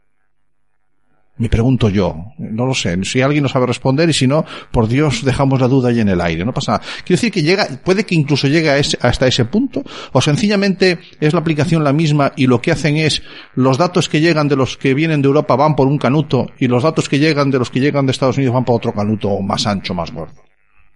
[1.40, 4.90] Me pregunto yo, no lo sé, si alguien no sabe responder y si no, por
[4.90, 6.84] Dios, dejamos la duda ahí en el aire, no pasa nada.
[7.06, 9.82] Quiero decir que llega, puede que incluso llegue a ese- hasta ese punto,
[10.12, 13.22] o sencillamente es la aplicación la misma y lo que hacen es
[13.56, 16.68] los datos que llegan de los que vienen de Europa van por un canuto y
[16.68, 19.40] los datos que llegan de los que llegan de Estados Unidos van por otro canuto
[19.40, 20.44] más ancho, más gordo.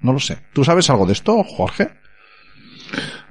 [0.01, 0.39] No lo sé.
[0.51, 1.87] ¿Tú sabes algo de esto, Jorge?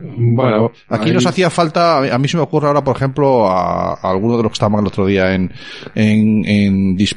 [0.01, 3.95] Bueno, Aquí ahí- nos hacía falta, a mí se me ocurre ahora, por ejemplo, a,
[3.95, 5.53] a alguno de los que estaban el otro día en,
[5.95, 7.17] en, en dis-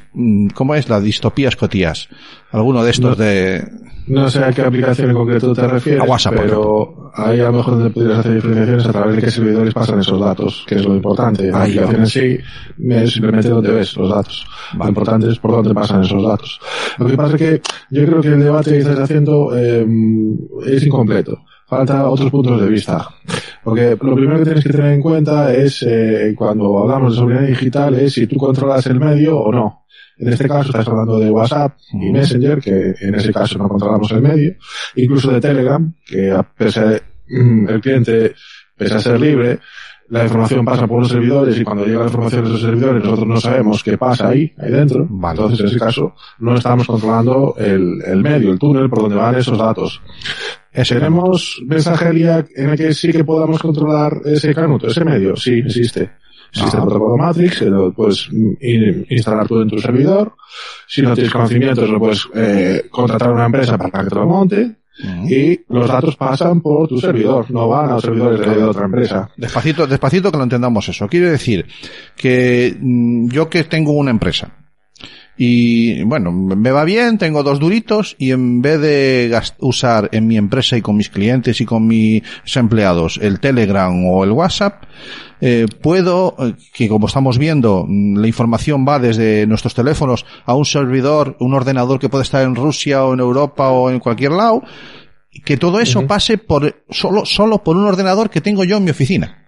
[0.54, 0.88] ¿cómo es?
[0.90, 2.08] La distopía escotías.
[2.52, 3.24] Alguno de estos No.
[3.24, 3.64] de,
[4.08, 7.54] No sé a qué aplicación en concreto te refieres, A WhatsApp, pero ahí a lo
[7.54, 10.86] mejor donde podrías hacer diferenciaciones a través de qué servidores pasan esos datos, que es
[10.86, 11.52] lo importante.
[11.52, 12.38] La Ahí aplicación en sí
[12.90, 14.46] es simplemente donde ves los datos.
[14.78, 16.60] Lo importante es por dónde pasan esos datos.
[16.98, 19.86] Lo que pasa es que yo creo que el debate que estás haciendo eh,
[20.68, 21.38] es incompleto.
[21.78, 23.08] Falta otros puntos de vista.
[23.64, 27.50] Porque lo primero que tienes que tener en cuenta es, eh, cuando hablamos de soberanía
[27.50, 29.86] digital, es si tú controlas el medio o no.
[30.18, 32.12] En este caso estás hablando de WhatsApp y.
[32.12, 34.56] Messenger, que en ese caso no controlamos el medio,
[34.96, 38.34] incluso de Telegram, que a pesar mm, el cliente,
[38.78, 39.60] pese a ser libre,
[40.08, 43.28] la información pasa por los servidores y cuando llega la información de esos servidores nosotros
[43.28, 45.08] no sabemos qué pasa ahí, ahí dentro.
[45.10, 45.36] Vale.
[45.36, 49.36] Entonces, en ese caso, no estamos controlando el, el medio, el túnel por donde van
[49.36, 50.02] esos datos.
[50.84, 55.36] ¿Tenemos mensajería en el que sí que podamos controlar ese canuto, ese medio?
[55.36, 56.10] Sí, existe.
[56.52, 56.82] Existe Ah.
[56.82, 58.30] el protocolo Matrix, lo puedes
[58.62, 60.34] in- instalar tú en tu servidor.
[60.88, 64.26] Si no tienes conocimientos, lo puedes eh, contratar a una empresa para que te lo
[64.26, 64.76] monte.
[65.28, 69.30] Y los datos pasan por tu servidor, no van a los servidores de otra empresa.
[69.36, 71.06] Despacito, despacito que lo entendamos eso.
[71.10, 71.66] Quiere decir
[72.16, 74.50] que mm, yo que tengo una empresa
[75.38, 80.38] y bueno, me va bien, tengo dos duritos y en vez de usar en mi
[80.38, 82.24] empresa y con mis clientes y con mis
[82.56, 84.84] empleados el Telegram o el WhatsApp,
[85.42, 90.56] eh, puedo, eh, que como estamos viendo, mm, la información va desde nuestros teléfonos a
[90.56, 94.32] un servidor, un ordenador que puede estar en Rusia o en Europa o en cualquier
[94.32, 94.64] lado,
[95.44, 98.92] que todo eso pase por, solo, solo por un ordenador que tengo yo en mi
[98.92, 99.46] oficina.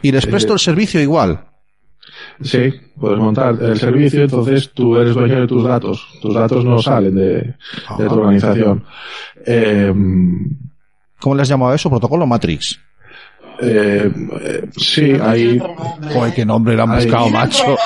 [0.00, 1.46] Y les presto el servicio igual.
[2.40, 6.06] Sí, puedes montar el servicio, entonces tú eres dueño de tus datos.
[6.20, 7.54] Tus datos no salen de, de
[7.96, 8.14] tu Ajá.
[8.14, 8.84] organización.
[9.44, 9.92] Eh,
[11.20, 11.90] ¿Cómo les llamado eso?
[11.90, 12.78] Protocolo Matrix.
[13.60, 15.58] Eh, eh, sí, hay,
[16.12, 17.04] Joder, qué nombre le han Ahí.
[17.04, 17.76] buscado, macho.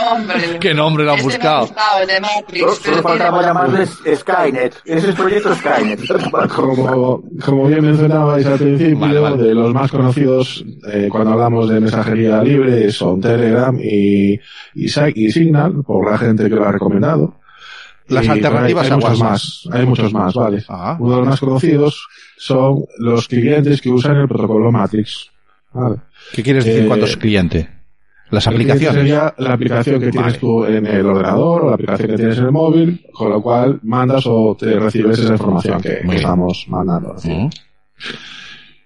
[0.60, 1.66] ¿Qué nombre le han Este buscado?
[1.66, 4.74] Solo, faltaba tiene- llamarles Skynet.
[4.84, 6.00] Ese es el proyecto Skynet.
[6.54, 9.42] como, como bien mencionabais al principio, Vale, vale.
[9.42, 14.40] de los más conocidos eh, cuando hablamos de mensajería libre son Telegram y, y,
[15.14, 17.36] y Signal, por la gente que lo ha recomendado.
[18.08, 20.64] Las Y, alternativas hay, hay muchos más, hay muchos más, vale.
[20.68, 20.96] Ah.
[20.98, 25.30] Uno de los más conocidos son los clientes que usan el protocolo Matrix.
[25.72, 25.96] Vale.
[26.32, 27.68] ¿Qué quieres decir Eh, cuando es cliente?
[28.30, 28.94] Las aplicaciones.
[28.94, 30.38] Sería la aplicación que tienes Vale.
[30.38, 33.80] tú en el ordenador o la aplicación que tienes en el móvil, con lo cual
[33.82, 37.16] mandas o te recibes esa información que, estamos mandando.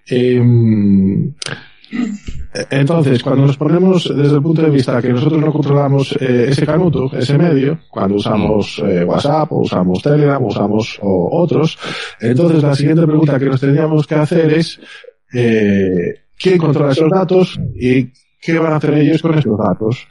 [0.07, 1.33] Em,
[2.71, 6.65] entonces, cuando nos ponemos desde el punto de vista que nosotros no controlamos eh, ese
[6.65, 11.77] canuto, ese medio, cuando usamos eh, WhatsApp o usamos Telegram o usamos o otros,
[12.19, 14.79] entonces la siguiente pregunta que nos tendríamos que hacer es
[15.33, 18.11] eh, ¿quién controla esos datos y
[18.41, 20.07] qué van a hacer ellos con esos datos?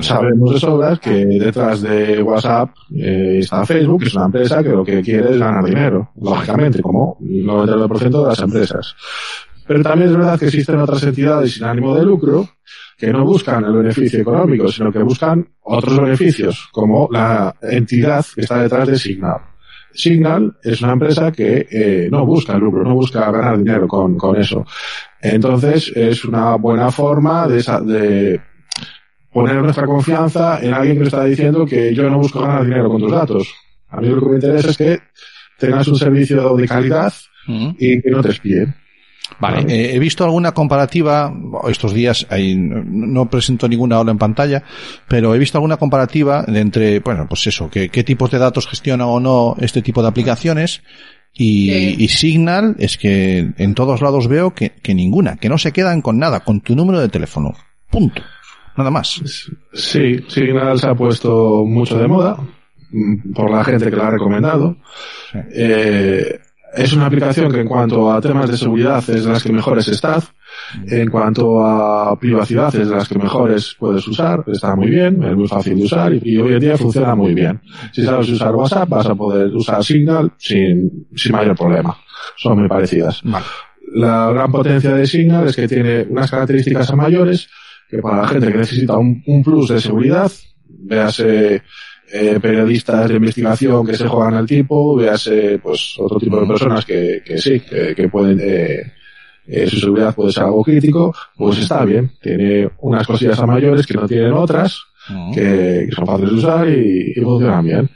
[0.00, 4.70] Sabemos de sobras que detrás de WhatsApp eh, está Facebook, que es una empresa que
[4.70, 8.96] lo que quiere es ganar dinero, lógicamente, como el 99% de las empresas.
[9.66, 12.48] Pero también es verdad que existen otras entidades sin ánimo de lucro
[12.96, 18.42] que no buscan el beneficio económico, sino que buscan otros beneficios, como la entidad que
[18.42, 19.40] está detrás de Signal.
[19.94, 24.36] Signal es una empresa que eh, no busca lucro, no busca ganar dinero con, con
[24.36, 24.66] eso.
[25.20, 28.40] Entonces es una buena forma de, esa- de
[29.32, 32.88] poner nuestra confianza en alguien que nos está diciendo que yo no busco ganar dinero
[32.88, 33.54] con tus datos.
[33.90, 35.00] A mí lo que me interesa es que
[35.58, 37.12] tengas un servicio de calidad
[37.78, 38.74] y que no te espíen.
[39.40, 41.32] Vale, eh, he visto alguna comparativa,
[41.68, 44.62] estos días hay- no presento ninguna ahora en pantalla,
[45.08, 48.66] pero he visto alguna comparativa de entre, bueno, pues eso, que, qué tipos de datos
[48.66, 50.82] gestiona o no este tipo de aplicaciones
[51.32, 51.96] y, Sí.
[51.98, 56.00] y Signal es que en todos lados veo que, que ninguna, que no se quedan
[56.00, 57.52] con nada, con tu número de teléfono.
[57.90, 58.22] Punto.
[58.76, 59.20] Nada más.
[59.72, 62.36] Sí, Signal se ha puesto mucho de moda
[62.90, 64.76] mm, por la gente que la ha recomendado.
[65.32, 65.38] Sí.
[65.54, 66.38] Eh,
[66.76, 69.88] es una aplicación que en cuanto a temas de seguridad es de las que mejores
[69.88, 70.20] está.
[70.86, 74.44] En cuanto a privacidad es de las que mejores puedes usar.
[74.46, 77.34] Está muy bien, es muy fácil de usar y, y hoy en día funciona muy
[77.34, 77.60] bien.
[77.92, 81.96] Si sabes usar WhatsApp vas a poder usar Signal sin, sin mayor problema.
[82.36, 83.20] Son muy parecidas.
[83.24, 83.44] Vale.
[83.94, 87.48] La gran potencia de Signal es que tiene unas características a mayores
[87.88, 90.30] que para la gente que necesita un, un plus de seguridad,
[90.66, 91.62] véase
[92.16, 96.84] eh, periodistas de investigación que se juegan al tipo, véase pues otro tipo de personas
[96.84, 98.92] que, que sí, que, que pueden eh,
[99.46, 102.12] eh, su seguridad puede ser algo crítico, pues está bien.
[102.22, 105.34] Tiene unas cosillas a mayores que no tienen otras, Ujú.
[105.34, 107.90] que, que son fáciles de usar y, y funcionan bien.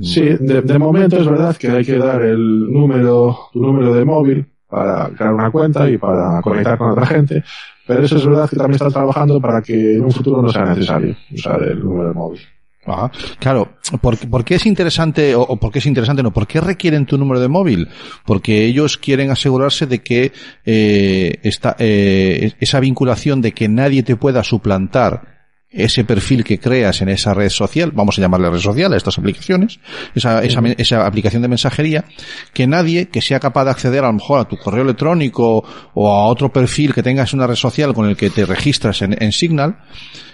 [0.00, 4.04] Sí, de, de momento es verdad que hay que dar el número, tu número de
[4.04, 7.42] móvil para crear una cuenta y para conectar con otra gente,
[7.86, 10.64] pero eso es verdad que también está trabajando para que en un futuro no sea
[10.66, 12.40] necesario usar el número de móvil.
[12.84, 13.12] Ajá.
[13.38, 16.32] Claro, ¿por, por qué es interesante, o, o por qué es interesante, no?
[16.32, 17.88] ¿Por qué requieren tu número de móvil?
[18.26, 20.32] Porque ellos quieren asegurarse de que
[20.64, 25.31] eh, esta, eh, esa vinculación de que nadie te pueda suplantar
[25.72, 29.18] ese perfil que creas en esa red social, vamos a llamarle red social a estas
[29.18, 29.80] aplicaciones,
[30.14, 32.04] esa, esa, esa aplicación de mensajería,
[32.52, 35.64] que nadie que sea capaz de acceder a lo mejor a tu correo electrónico
[35.94, 39.02] o a otro perfil que tengas en una red social con el que te registras
[39.02, 39.78] en, en Signal,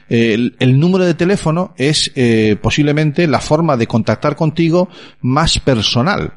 [0.09, 4.89] eh, el, el número de teléfono es eh, posiblemente la forma de contactar contigo
[5.21, 6.33] más personal.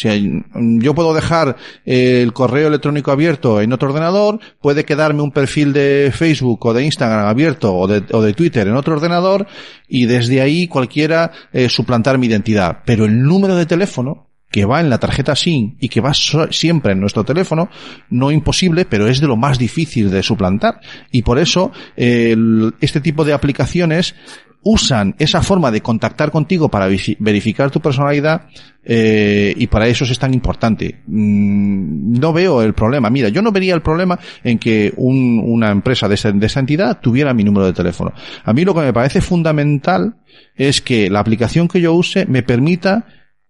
[0.00, 0.14] Sea,
[0.54, 5.72] yo puedo dejar eh, el correo electrónico abierto en otro ordenador, puede quedarme un perfil
[5.72, 9.46] de Facebook o de Instagram abierto o de, o de Twitter en otro ordenador
[9.88, 12.78] y desde ahí cualquiera eh, suplantar mi identidad.
[12.86, 16.50] Pero el número de teléfono que va en la tarjeta SIM y que va so-
[16.50, 17.68] siempre en nuestro teléfono,
[18.08, 20.80] no imposible, pero es de lo más difícil de suplantar.
[21.12, 22.34] Y por eso, eh,
[22.80, 24.16] este tipo de aplicaciones
[24.62, 26.86] usan esa forma de contactar contigo para
[27.18, 28.42] verificar tu personalidad
[28.84, 31.00] eh, y para eso es tan importante.
[31.06, 33.08] Mm, no veo el problema.
[33.10, 36.60] Mira, yo no vería el problema en que un- una empresa de esa, de esa
[36.60, 38.12] entidad tuviera mi número de teléfono.
[38.44, 40.16] A mí lo que me parece fundamental
[40.56, 43.06] es que la aplicación que yo use me permita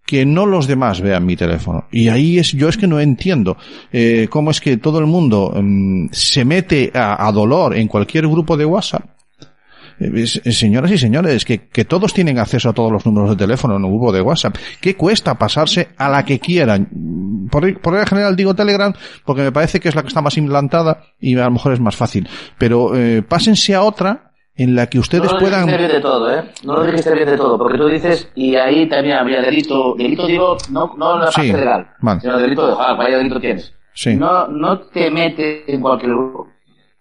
[0.06, 1.84] que no los demás vean mi teléfono.
[1.92, 3.56] Y ahí es, yo es que no entiendo
[3.92, 8.26] eh, cómo es que todo el mundo mm, se mete a, a dolor en cualquier
[8.26, 9.04] grupo de WhatsApp.
[10.26, 13.84] Señoras y señores, que, que todos tienen acceso a todos los números de teléfono en
[13.84, 14.56] un grupo de WhatsApp.
[14.80, 16.88] ¿Qué cuesta pasarse a la que quieran?
[17.50, 18.92] Por, por regla general digo Telegram
[19.26, 21.80] porque me parece que es la que está más implantada y a lo mejor es
[21.80, 22.28] más fácil.
[22.58, 25.66] Pero eh, pásense a otra en la que ustedes no lo puedan...
[25.66, 26.44] bien de todo, ¿eh?
[26.64, 30.26] No lo dijiste bien de todo, porque tú dices, y ahí también habría delito, delito
[30.26, 32.20] digo, no, no en la Sí, parte legal, vale.
[32.20, 33.72] sino delito de, ah, vaya delito tienes.
[33.94, 34.16] Sí.
[34.16, 36.48] No, no te metes en cualquier grupo.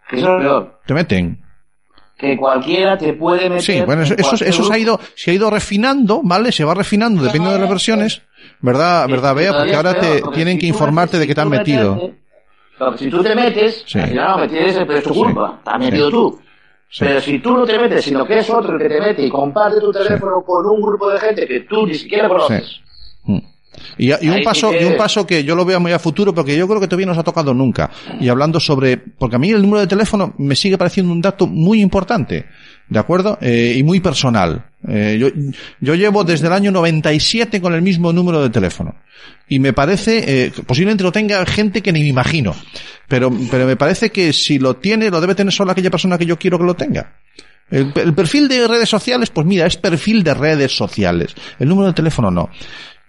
[0.10, 0.80] Que eso es lo peor.
[0.86, 1.41] Te meten.
[2.20, 3.61] Que cualquiera te puede meter.
[3.61, 4.13] Sí, bueno, eso,
[4.43, 6.51] eso, se ha ido, se ha ido refinando, ¿vale?
[6.51, 8.22] Se va refinando dependiendo de las versiones.
[8.59, 9.53] ¿Verdad, Sí, verdad, Bea?
[9.53, 11.95] Porque ahora te porque tienen si que informarte metes- de que te han metido.
[11.95, 13.99] meterte- si tú te metes, Sí.
[13.99, 15.20] al final no metes, pero es tu Sí.
[15.22, 15.61] culpa.
[15.63, 16.41] Te has metido tú.
[16.99, 19.30] Pero si tú no te metes, sino que es otro el que te mete y
[19.30, 22.82] comparte tu teléfono con un grupo de gente que tú ni siquiera conoces.
[23.97, 26.34] Y, y un paso, que- y un paso que yo lo veo muy a futuro,
[26.34, 27.89] porque yo creo que todavía no nos ha tocado nunca.
[28.20, 31.47] Y hablando sobre, porque a mí el número de teléfono me sigue pareciendo un dato
[31.47, 32.45] muy importante,
[32.88, 33.38] ¿de acuerdo?
[33.41, 34.65] Eh, y muy personal.
[34.88, 35.28] Eh, yo,
[35.82, 38.95] yo llevo desde el año 97 con el mismo número de teléfono.
[39.47, 42.55] Y me parece, eh, posiblemente lo tenga gente que ni me imagino.
[43.07, 46.26] Pero, pero me parece que si lo tiene, lo debe tener solo aquella persona que
[46.26, 47.15] yo quiero que lo tenga.
[47.72, 51.36] El, el perfil de redes sociales, pues mira, es perfil de redes sociales.
[51.59, 52.49] El número de teléfono no.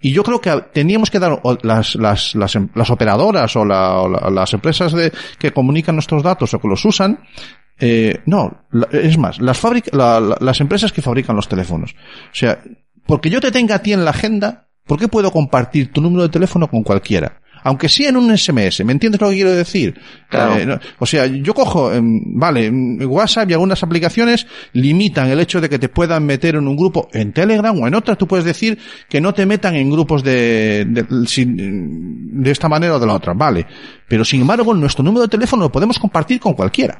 [0.01, 3.99] Y yo creo que teníamos que dar las, las, las, em- las operadoras o, la-
[4.01, 7.19] o la- las empresas de, que comunican nuestros datos o que los usan,
[7.79, 9.61] eh, no, es más, las,
[9.93, 11.93] la- la- las empresas que fabrican los teléfonos.
[11.93, 12.59] O sea,
[13.05, 16.23] porque yo te tenga a ti en la agenda, ¿por qué puedo compartir tu número
[16.23, 17.39] de teléfono con cualquiera?
[17.63, 19.99] Aunque sea en un SMS, ¿me entiendes lo que quiero decir?
[20.29, 20.55] Claro.
[20.57, 25.39] Eh, no- o sea, yo cojo, em, vale, em, WhatsApp y algunas aplicaciones limitan el
[25.39, 28.27] hecho de que te puedan meter en un grupo en Telegram o en otras, tú
[28.27, 28.77] puedes decir
[29.09, 33.13] que no te metan en grupos de, de, sin- de esta manera o de la
[33.15, 33.65] otra, vale.
[34.07, 36.97] Pero sin embargo, nuestro número de teléfono lo podemos compartir con cualquiera.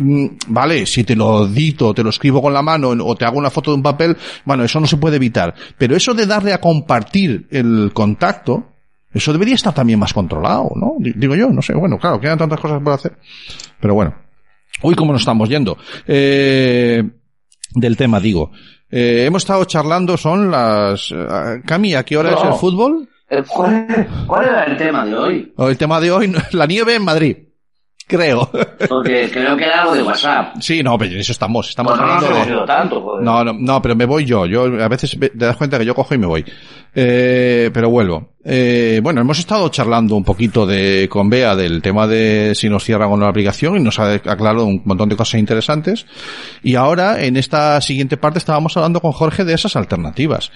[0.00, 3.38] Mm, Vale, si te lo dito, te lo escribo con la mano o te hago
[3.38, 5.54] una foto de un papel, bueno, eso no se puede evitar.
[5.76, 8.72] Pero eso de darle a compartir el contacto,
[9.12, 10.94] eso debería estar también más controlado, ¿no?
[10.98, 13.18] Di- Digo yo, no sé, bueno, claro, quedan tantas cosas por hacer.
[13.80, 14.14] Pero bueno.
[14.82, 15.78] Uy, cómo nos estamos yendo.
[16.06, 17.02] Eh,
[17.74, 18.50] del tema, digo.
[18.90, 21.10] Eh, hemos estado charlando, son las...
[21.12, 23.08] eh, Cami, ¿a qué hora es el fútbol?
[23.28, 25.52] Eh, ¿Cuál, cuál era el tema de hoy?
[25.58, 27.36] El tema de hoy, la nieve en Madrid.
[28.06, 28.48] Creo.
[28.88, 30.56] Porque creo que era algo de WhatsApp.
[30.60, 31.68] Sí, no, pero en eso estamos.
[31.68, 33.24] Estamos Pues no tanto, joder.
[33.24, 34.46] No, no, no, pero me voy yo.
[34.46, 36.44] Yo a veces ve- te das cuenta que yo cojo y me voy.
[36.98, 38.30] Eh, pero vuelvo.
[38.42, 42.84] Eh, bueno, hemos estado charlando un poquito de con Bea del tema de si nos
[42.84, 46.06] cierran o no la aplicación y nos ha aclarado un montón de cosas interesantes.
[46.62, 50.50] Y ahora, en esta siguiente parte, estábamos hablando con Jorge de esas alternativas.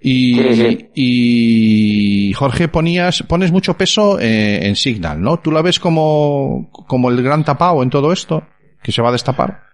[0.00, 0.88] Y, Sí, sí.
[0.94, 5.38] y Jorge ponías, pones mucho peso eh, en Signal, ¿no?
[5.38, 8.44] ¿Tú la ves como, como el gran tapado en todo esto?
[8.80, 9.69] Que se va a destapar.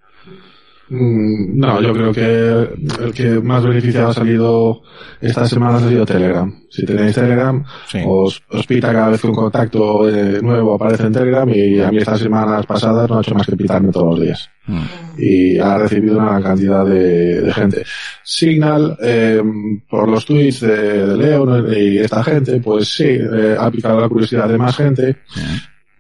[0.89, 4.83] Mm, No, yo creo que el que más beneficiado ha salido
[5.21, 6.53] estas semanas ha sido Telegram.
[6.71, 7.99] Si tenéis Telegram, Sí.
[8.07, 11.91] os, os pita cada vez que un contacto eh, nuevo aparece en Telegram y a
[11.91, 14.49] mí estas semanas pasadas no ha hecho más que pitarme todos los días.
[14.67, 14.83] Mm.
[15.19, 17.83] Y ha recibido una cantidad de, de gente.
[18.23, 19.43] Signal, eh,
[19.89, 24.09] por los tweets de, de Leon y esta gente, pues sí, eh, ha picado la
[24.09, 25.17] curiosidad de más gente.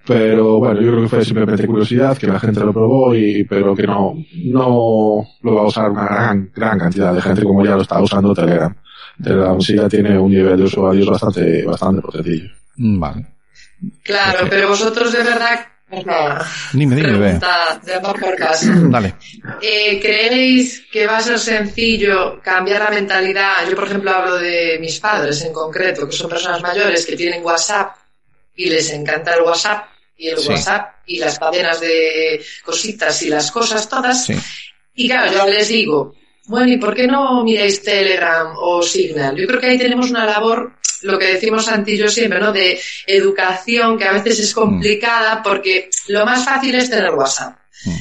[0.06, 3.74] Pero bueno, yo creo que fue simplemente curiosidad, que la gente lo probó y, pero
[3.74, 7.74] que no, no lo va a usar una gran, gran cantidad de gente como ya
[7.74, 8.74] lo está usando Telegram.
[9.22, 12.50] Telegram sí ya tiene un nivel de usuarios bastante, bastante potentillo.
[12.76, 13.26] Mm, Vale.
[14.02, 15.60] Claro, pero vosotros de verdad.
[15.88, 18.72] Una Dime, dime, pregunta de amor por casa.
[18.90, 19.14] Dale.
[19.62, 23.68] Eh, ¿Creéis que va a ser sencillo cambiar la mentalidad?
[23.68, 27.44] Yo, por ejemplo, hablo de mis padres en concreto, que son personas mayores que tienen
[27.44, 27.94] WhatsApp
[28.56, 29.84] y les encanta el WhatsApp
[30.16, 30.48] y el Sí.
[30.48, 34.24] WhatsApp y las cadenas de cositas y las cosas todas.
[34.26, 34.34] Sí.
[34.94, 36.14] Y claro, yo les digo,
[36.46, 39.36] bueno, ¿y por qué no miráis Telegram o Signal?
[39.36, 42.52] Yo creo que ahí tenemos una labor, lo que decimos yo siempre, ¿no?
[42.52, 47.58] De educación, que a veces es complicada porque lo más fácil es tener WhatsApp.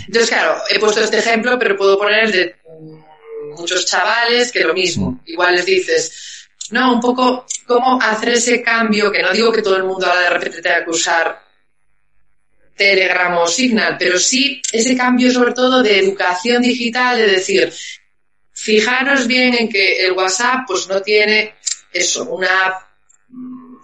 [0.07, 4.63] Entonces, claro, he puesto este ejemplo, pero puedo poner el de mm, muchos chavales que
[4.63, 5.22] lo mismo.
[5.26, 9.76] Igual les dices, no, un poco cómo hacer ese cambio, que no digo que todo
[9.76, 11.45] el mundo ahora de repente tenga que usar
[12.76, 17.74] Telegram o Signal, pero sí ese cambio sobre todo de educación digital, de decir,
[18.52, 21.56] fijaros bien en que el WhatsApp pues no tiene
[21.92, 22.74] eso, una
[23.30, 23.78] mm,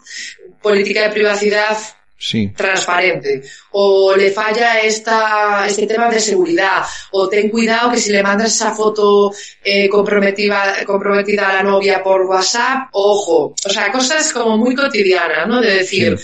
[0.61, 1.77] política de privacidad
[2.23, 2.53] Sí.
[2.55, 6.83] transparente o le falla esta, este tema de seguridad
[7.13, 9.33] o ten cuidado que si le mandas esa foto
[9.63, 15.47] eh, comprometida, comprometida a la novia por WhatsApp, ojo, o sea, cosas como muy cotidianas,
[15.47, 15.61] ¿no?
[15.61, 16.15] De decir,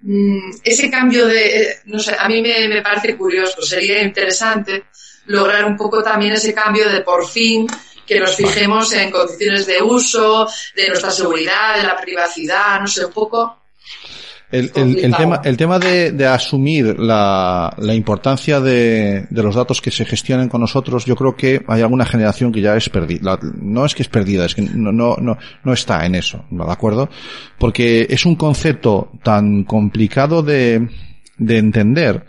[0.00, 4.84] mm, ese cambio de, no sé, a mí me, me parece curioso, sería interesante
[5.26, 7.66] lograr un poco también ese cambio de por fin
[8.06, 13.04] que nos fijemos en condiciones de uso, de nuestra seguridad, de la privacidad, no sé,
[13.04, 13.62] un poco
[14.50, 19.80] El, el- tema, el tema de, de asumir la, la importancia de, de los datos
[19.80, 23.38] que se gestionen con nosotros, yo creo que hay alguna generación que ya es perdida.
[23.60, 26.62] No es que es perdida, es que no, no, no, no está en eso, ¿de
[26.70, 27.08] acuerdo?
[27.58, 30.88] Porque es un concepto tan complicado de,
[31.38, 32.24] de entender,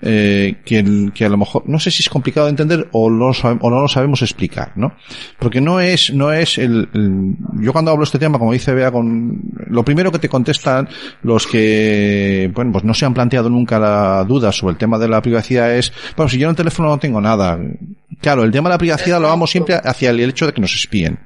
[0.00, 3.10] eh, que, el- que a lo mejor, no sé si es complicado de entender o,
[3.10, 4.94] lo sabe- o no lo sabemos explicar, ¿no?
[5.38, 8.72] Porque no es, no es el, el- yo cuando hablo de este tema, como dice
[8.72, 10.88] Bea, con, lo primero que te contestan
[11.22, 15.08] los que, bueno, pues no se han planteado nunca la duda sobre el tema de
[15.08, 17.58] la privacidad es, bueno, si yo en el teléfono no tengo nada.
[18.20, 20.74] Claro, el tema de la privacidad lo vamos siempre hacia el hecho de que nos
[20.74, 21.20] espíen.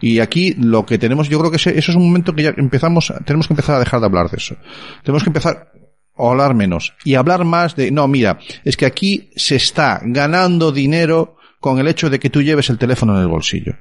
[0.00, 2.54] Y aquí lo que tenemos, yo creo que ese- eso es un momento que ya
[2.56, 4.56] empezamos, tenemos que empezar a dejar de hablar de eso.
[5.02, 5.72] Tenemos que empezar
[6.16, 10.72] o hablar menos y hablar más de no mira es que aquí se está ganando
[10.72, 13.74] dinero con el hecho de que tú lleves el teléfono en el bolsillo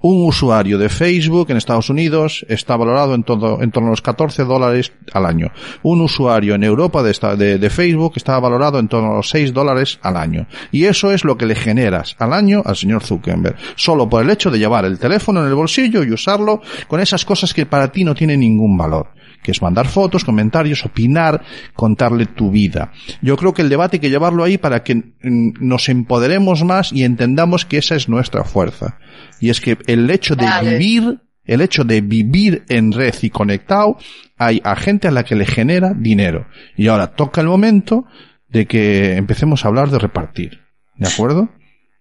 [0.00, 4.00] un usuario de Facebook en Estados Unidos está valorado en, todo, en torno a los
[4.00, 5.50] 14 dólares al año.
[5.82, 9.52] Un usuario en Europa de, esta- de, Facebook está valorado en torno a los 6
[9.52, 10.46] dólares al año.
[10.70, 13.56] Y eso es lo que le generas al año al señor Zuckerberg.
[13.74, 17.24] Solo por el hecho de llevar el teléfono en el bolsillo y usarlo con esas
[17.24, 19.08] cosas que para ti no tienen ningún valor
[19.42, 21.42] que es mandar fotos, comentarios, opinar,
[21.74, 22.92] contarle tu vida.
[23.22, 26.92] Yo creo que el debate hay que llevarlo ahí para que mm, nos empoderemos más
[26.92, 28.98] y entendamos que esa es nuestra fuerza.
[29.40, 30.78] Y es que el hecho de Vale.
[30.78, 33.96] vivir el hecho de vivir en red y conectado,
[34.36, 36.46] hay a gente a la que le genera dinero.
[36.76, 38.04] Y ahora toca el momento
[38.48, 40.60] de que empecemos a hablar de repartir.
[40.96, 41.48] ¿De acuerdo?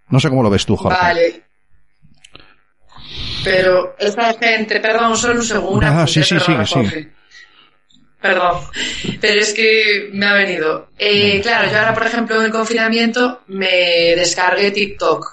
[0.09, 0.97] No sé cómo lo ves tú, Jorge.
[1.01, 1.43] Vale.
[3.43, 5.85] Pero esta gente, perdón, solo un segundo.
[5.85, 6.65] Ah, sí, sí, sigue.
[6.65, 7.11] Jorge.
[8.21, 8.61] Perdón,
[9.21, 10.89] pero es que me ha venido.
[10.97, 15.23] Eh, claro, yo ahora, por ejemplo, en el confinamiento me descargué TikTok.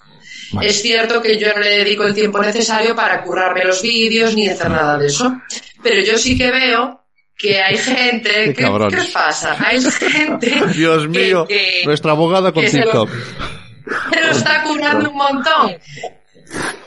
[0.53, 0.69] Vale.
[0.69, 4.49] Es cierto que yo no le dedico el tiempo necesario para currarme los vídeos ni
[4.49, 5.41] hacer nada de eso.
[5.83, 7.01] Pero yo sí que veo
[7.37, 8.31] que hay gente...
[8.53, 9.57] Qué ¿Qué, ¿qué pasa?
[9.59, 10.63] Hay gente...
[10.75, 13.11] Dios mío, que- nuestra abogada con que se lo- TikTok.
[14.31, 15.77] está currando un montón.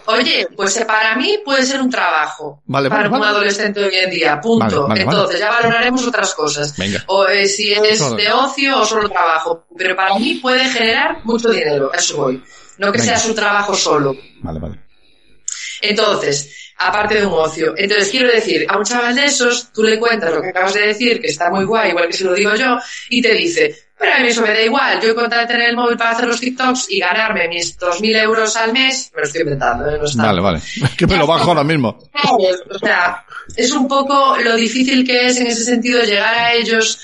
[0.06, 2.62] Oye, pues eh, para mí puede ser un trabajo.
[2.66, 3.32] Vale, para vale, un vale.
[3.34, 4.88] adolescente hoy en día, punto.
[4.96, 6.76] Entonces ya valoraremos otras cosas.
[6.78, 7.04] Venga.
[7.08, 9.66] O eh, si es de ocio o solo trabajo.
[9.78, 12.42] Pero para mí puede generar mucho dinero, eso voy.
[12.78, 13.18] No que Venga.
[13.18, 14.16] sea su trabajo solo.
[14.42, 14.80] Vale, vale.
[15.82, 17.74] Entonces, aparte de un ocio.
[17.76, 20.88] Entonces, quiero decir, a un chaval de esos, tú le cuentas lo que acabas de
[20.88, 22.78] decir, que está muy guay, igual que se lo digo yo,
[23.10, 25.76] y te dice, pero a mí eso me da igual, yo con tal tener el
[25.76, 29.42] móvil para hacer los TikToks y ganarme mis 2.000 euros al mes, me lo estoy
[29.42, 29.98] inventando, ¿eh?
[29.98, 30.24] no está.
[30.24, 30.62] Vale, vale.
[30.98, 31.98] Que me lo bajo ahora mismo.
[32.30, 33.26] O sea,
[33.56, 37.00] es un poco lo difícil que es en ese sentido llegar a ellos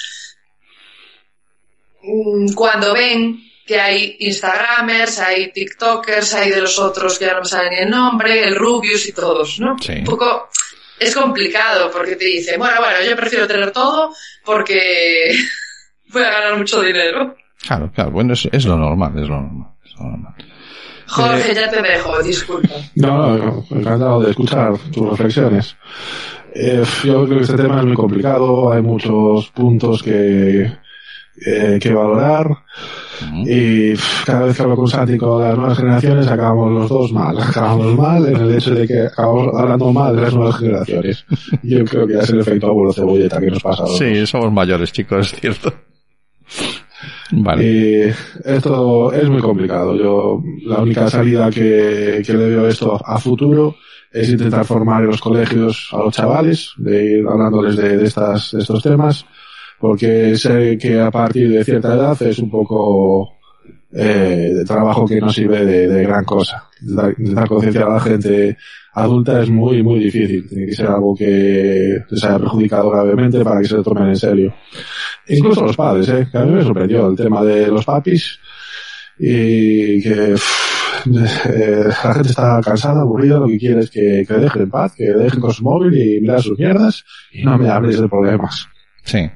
[2.03, 7.41] mm, cuando ven que hay Instagramers, hay TikTokers, hay de los otros que ya no
[7.41, 9.77] me saben ni el nombre, el Rubius y todos, ¿no?
[9.79, 9.93] Sí.
[9.93, 10.49] Un poco
[10.99, 14.11] es complicado porque te dicen, bueno, bueno, yo prefiero tener todo
[14.45, 15.33] porque
[16.11, 17.35] voy a ganar mucho dinero.
[17.65, 18.11] Claro, claro.
[18.11, 19.71] Bueno, es, es lo normal, es lo normal.
[19.85, 20.33] es lo normal.
[21.07, 22.75] Jorge, ya te dejo, disculpa.
[22.95, 25.75] No, no, encantado de escuchar tus reflexiones.
[26.55, 30.71] Eh, yo creo que este tema es muy complicado, hay muchos puntos que,
[31.45, 32.47] eh, que valorar
[33.45, 37.11] y pff, cada vez que hablo con Santi con las nuevas generaciones acabamos los dos
[37.11, 41.25] mal, acabamos mal en el hecho de que acabamos hablando mal de las nuevas generaciones.
[41.63, 43.85] Yo creo que es el efecto abuelo cebolleta que nos pasa.
[43.87, 45.73] Sí, somos mayores, chicos, es cierto.
[47.31, 47.63] Vale.
[47.63, 48.13] Y
[48.45, 49.95] esto es muy complicado.
[49.95, 53.75] Yo, la única salida que, que le veo a esto a futuro
[54.11, 58.51] es intentar formar en los colegios a los chavales, de ir hablándoles de, de estas,
[58.51, 59.25] de estos temas,
[59.83, 63.33] porque sé que a partir de cierta edad es un poco
[63.91, 66.69] eh, de trabajo que no sirve de, gran cosa.
[66.81, 68.57] Intentar concienciar a la gente
[68.93, 70.47] adulta es muy, muy difícil.
[70.47, 74.15] Tiene que ser algo que les haya perjudicado gravemente para que se lo tomen en
[74.15, 74.55] serio.
[75.27, 76.29] Incluso los padres, ¿eh?
[76.31, 78.39] que a mí me sorprendió el tema de los papis
[79.19, 84.61] y que eh, la gente está cansada, aburrida, lo que quiere es que, que dejen
[84.61, 87.03] en paz, que dejen con su móvil y mirar sus mierdas
[87.33, 88.65] y no me hables de problemas.
[89.03, 89.29] Sí.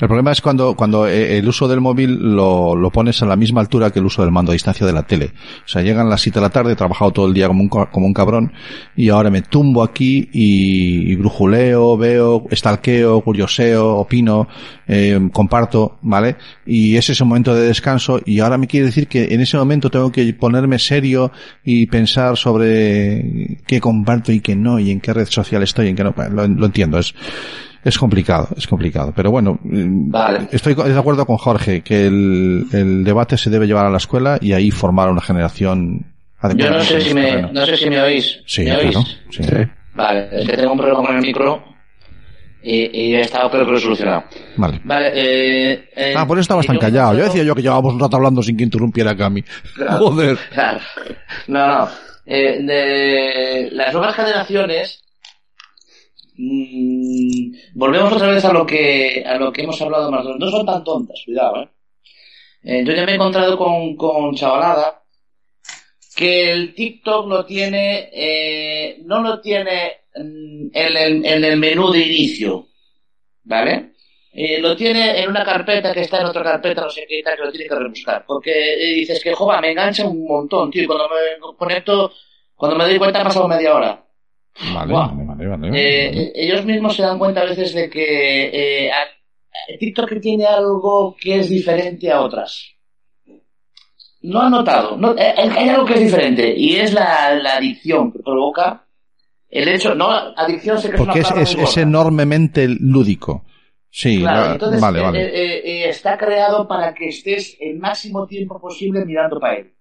[0.00, 3.36] El problema es cuando, cuando eh, el uso del móvil lo, lo pones a la
[3.36, 5.32] misma altura que el uso del mando a distancia de la tele.
[5.64, 7.68] O sea, llegan las 7 de la tarde, he trabajado todo el día como un,
[7.68, 8.52] co- como un cabrón,
[8.96, 14.48] y ahora me tumbo aquí y, brujuleo, veo, estalqueo, curioseo, opino,
[14.88, 16.36] eh, comparto, ¿vale?
[16.66, 19.56] Y ese es un momento de descanso, y ahora me quiere decir que en ese
[19.58, 21.30] momento tengo que ponerme serio
[21.64, 25.88] y pensar sobre qué comparto y qué no, y en qué red social estoy y
[25.90, 26.14] en qué no.
[26.30, 27.14] Lo, lo entiendo, es,
[27.84, 29.12] es complicado, es complicado.
[29.14, 30.48] Pero bueno, mm, Vale.
[30.52, 34.38] estoy de acuerdo con Jorge que el, el debate se debe llevar a la escuela
[34.40, 36.00] y ahí formar una generación
[36.42, 36.78] Yo adecuada.
[36.78, 38.40] no sé si me, no sé si me oís.
[38.46, 38.90] Sí, ¿Me oís?
[38.92, 39.06] claro.
[39.30, 39.42] Sí.
[39.42, 39.54] Sí.
[39.94, 41.64] Vale, es que tengo un problema con el micro
[42.62, 42.76] y,
[43.10, 44.24] y he estado creo que lo he solucionado.
[44.56, 44.80] Vale.
[44.84, 47.16] Vale, eh, eh, Ah, por eso estabas tan yo- callado.
[47.16, 49.42] Yo decía yo que llevábamos un rato hablando sin que interrumpiera a Cami.
[49.74, 49.98] Claro.
[49.98, 50.38] Joder.
[50.52, 50.80] Claro.
[51.48, 51.88] No, no.
[52.26, 55.00] Eh, de las nuevas generaciones,
[56.38, 60.24] mm, volvemos otra vez a lo que a lo que hemos hablado más.
[60.24, 61.68] No son tan tontas, cuidado, ¿eh?
[62.62, 65.02] Eh, yo ya me he encontrado con, con chavalada
[66.16, 71.90] que el TikTok lo tiene, eh, no lo tiene mm, en el, en el menú
[71.92, 72.66] de inicio,
[73.44, 73.92] ¿vale?
[74.60, 77.44] Lo tiene en una carpeta que está en otra carpeta, no sé qué tal, que
[77.44, 78.24] lo tiene que rebuscar.
[78.24, 80.84] Porque dices que, joder, me engancha un montón, tío.
[80.84, 82.12] y Cuando me conecto,
[82.54, 84.07] cuando me doy cuenta, ha pasado media hora.
[84.74, 85.68] Vale, vale, vale, vale.
[85.68, 88.90] Eh, eh, ellos mismos se dan cuenta a veces de que eh,
[89.78, 92.74] TikTok tiene algo que es diferente a otras.
[94.22, 94.96] No han notado.
[94.96, 98.84] No, eh, hay algo que es diferente y es la, la adicción que provoca
[99.48, 99.94] el hecho.
[99.94, 103.44] No, adicción sé que Porque es una es, enormemente lúdico.
[103.90, 105.24] Sí, Claro, la- entonces vale, eh, vale.
[105.24, 109.72] eh, eh, está creado para que estés el máximo tiempo posible mirando para él.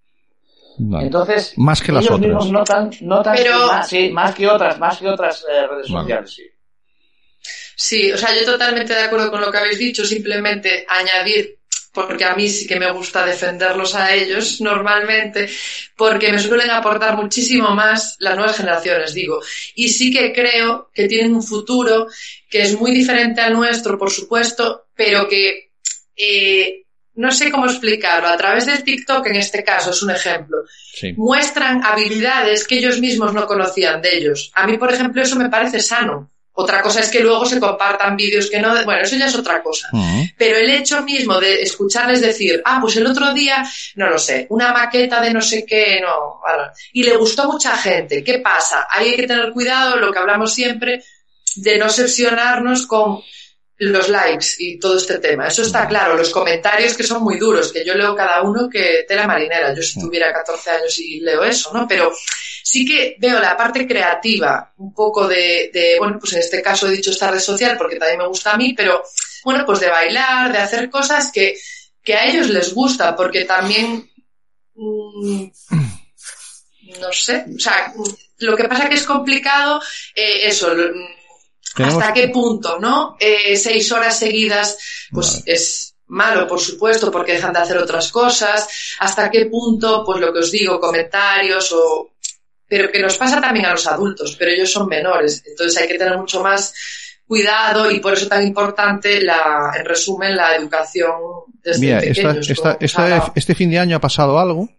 [0.80, 1.06] Vale.
[1.08, 2.28] Entonces, Más que las ellos otras.
[2.28, 5.90] mismos notan, notan Pero- que más, sí, más que otras, más que otras eh, redes
[5.90, 6.04] Vale.
[6.04, 6.44] sociales, sí.
[7.76, 11.60] Sí, o sea, yo totalmente de acuerdo con lo que habéis dicho, simplemente añadir,
[11.94, 15.48] porque a mí sí que me gusta defenderlos a ellos normalmente,
[15.96, 19.40] porque me suelen aportar muchísimo más las nuevas generaciones, digo.
[19.76, 22.08] Y sí que creo que tienen un futuro
[22.50, 25.72] que es muy diferente al nuestro, por supuesto, pero que
[26.16, 26.84] eh,
[27.18, 28.28] no sé cómo explicarlo.
[28.28, 30.60] A través del TikTok, en este caso, es un ejemplo.
[30.94, 31.14] Sí.
[31.18, 34.52] Muestran habilidades que ellos mismos no conocían de ellos.
[34.54, 36.32] A mí, por ejemplo, eso me parece sano.
[36.60, 39.62] Otra cosa es que luego se compartan vídeos que no, bueno, eso ya es otra
[39.62, 39.90] cosa.
[40.36, 43.64] Pero el hecho mismo de escucharles decir, ah, pues el otro día,
[43.94, 46.42] no lo sé, una maqueta de no sé qué, no,
[46.94, 48.24] y le gustó a mucha gente.
[48.24, 48.88] ¿Qué pasa?
[48.90, 51.04] Ahí hay que tener cuidado, lo que hablamos siempre,
[51.58, 53.22] de no obsesionarnos con
[53.80, 55.48] los likes y todo este tema.
[55.48, 59.06] Eso está claro, los comentarios que son muy duros, que yo leo cada uno que
[59.08, 59.74] tela marinera.
[59.74, 61.88] Yo si tuviera 14 años y leo eso, ¿no?
[61.88, 62.12] Pero
[62.64, 66.88] sí que veo la parte creativa, un poco de, de, bueno, pues en este caso
[66.88, 69.04] he dicho esta red social porque también me gusta a mí, pero
[69.44, 71.58] bueno, pues de bailar, de hacer cosas que,
[72.04, 74.10] que a ellos les gusta, porque también,
[74.74, 75.46] mm,
[77.00, 77.94] no sé, o sea,
[78.40, 79.82] lo que pasa que es complicado,
[80.16, 80.74] eh, eso,
[81.78, 83.16] Tenemos- hasta qué punto, ¿no?
[83.20, 84.78] Eh, seis horas seguidas,
[85.12, 88.68] pues es malo, por supuesto, porque dejan de hacer otras cosas.
[89.00, 92.12] Hasta qué punto, pues lo que os digo, comentarios o...
[92.70, 95.98] Pero que nos pasa también a los adultos, pero ellos son menores, entonces hay que
[95.98, 96.74] tener mucho más
[97.26, 101.14] cuidado y por eso tan importante la, en resumen, la educación
[101.64, 102.50] desde Mira, pequeños.
[102.50, 104.70] esta- este fin de año ha pasado algo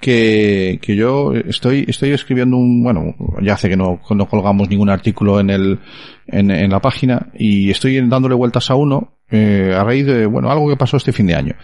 [0.00, 4.90] que, que yo estoy, estoy escribiendo un, bueno, ya hace que no, no colgamos ningún
[4.90, 5.78] artículo en el,
[6.26, 10.50] en, en la página y estoy dándole vueltas a uno, eh, a raíz de, bueno,
[10.50, 11.54] algo que pasó este fin de año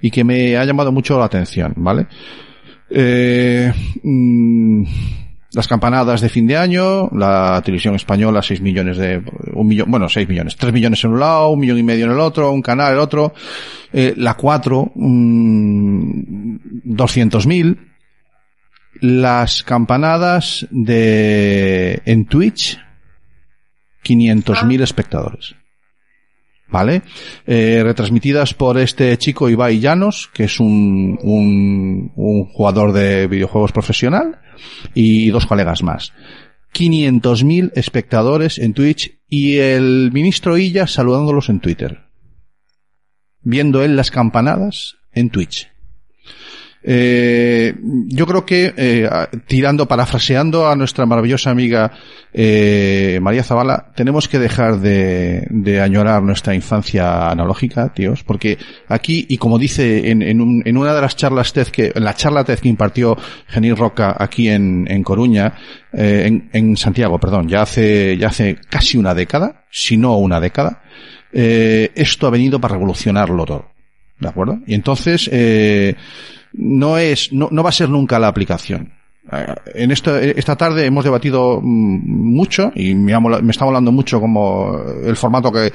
[0.00, 2.06] y que me ha llamado mucho la atención, ¿vale?
[2.90, 3.72] Eh,
[4.02, 4.84] mm,
[5.54, 9.22] las campanadas de fin de año, la televisión española, 6 millones de,
[9.52, 12.12] un millón, bueno, 6 millones, 3 millones en un lado, un millón y medio en
[12.12, 13.34] el otro, un canal en el otro,
[13.92, 17.78] eh, la 4, mm, 200.000,
[19.00, 22.78] las campanadas de, en Twitch,
[24.04, 25.54] 500.000 espectadores.
[26.72, 27.02] ¿Vale?
[27.46, 33.72] Eh, retransmitidas por este chico Ibai Llanos, que es un, un, un jugador de videojuegos
[33.72, 34.40] profesional,
[34.94, 36.12] y dos colegas más.
[36.74, 42.06] 500.000 espectadores en Twitch y el ministro Illa saludándolos en Twitter.
[43.42, 45.71] Viendo él las campanadas en Twitch.
[46.84, 47.74] Eh,
[48.08, 49.08] yo creo que, eh,
[49.46, 51.92] tirando, parafraseando a nuestra maravillosa amiga
[52.32, 58.58] eh, María Zavala, tenemos que dejar de, de añorar nuestra infancia analógica, tíos, porque
[58.88, 62.14] aquí, y como dice en, en, en una de las charlas TED que, en la
[62.14, 63.16] charla TED que impartió
[63.48, 65.54] Genil Roca aquí en, en Coruña,
[65.92, 70.40] eh, en, en Santiago, perdón, ya hace, ya hace casi una década, si no una
[70.40, 70.82] década,
[71.32, 73.72] eh, esto ha venido para revolucionarlo todo.
[74.18, 74.60] ¿De acuerdo?
[74.66, 75.96] Y entonces, eh,
[76.52, 78.92] no es, no, no va a ser nunca la aplicación.
[79.30, 83.12] Eh, En esta, esta tarde hemos debatido mm, mucho y me,
[83.50, 85.72] está hablando mucho como el formato que,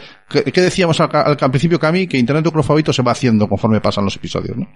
[0.52, 3.80] que, decíamos al, principio que a mí, que Internet club favorito se va haciendo conforme
[3.80, 4.68] pasan los episodios, ¿no?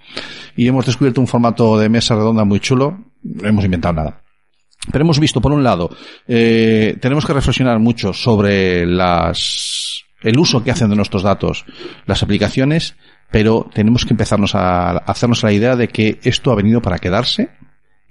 [0.56, 4.22] Y hemos descubierto un formato de mesa redonda muy chulo, no hemos inventado nada.
[4.92, 5.96] Pero hemos visto, por un lado,
[6.28, 11.66] eh, tenemos que reflexionar mucho sobre las, el uso que hacen de nuestros datos
[12.08, 12.96] las aplicaciones,
[13.32, 17.50] pero tenemos que empezarnos a, hacernos la idea de que esto ha venido para quedarse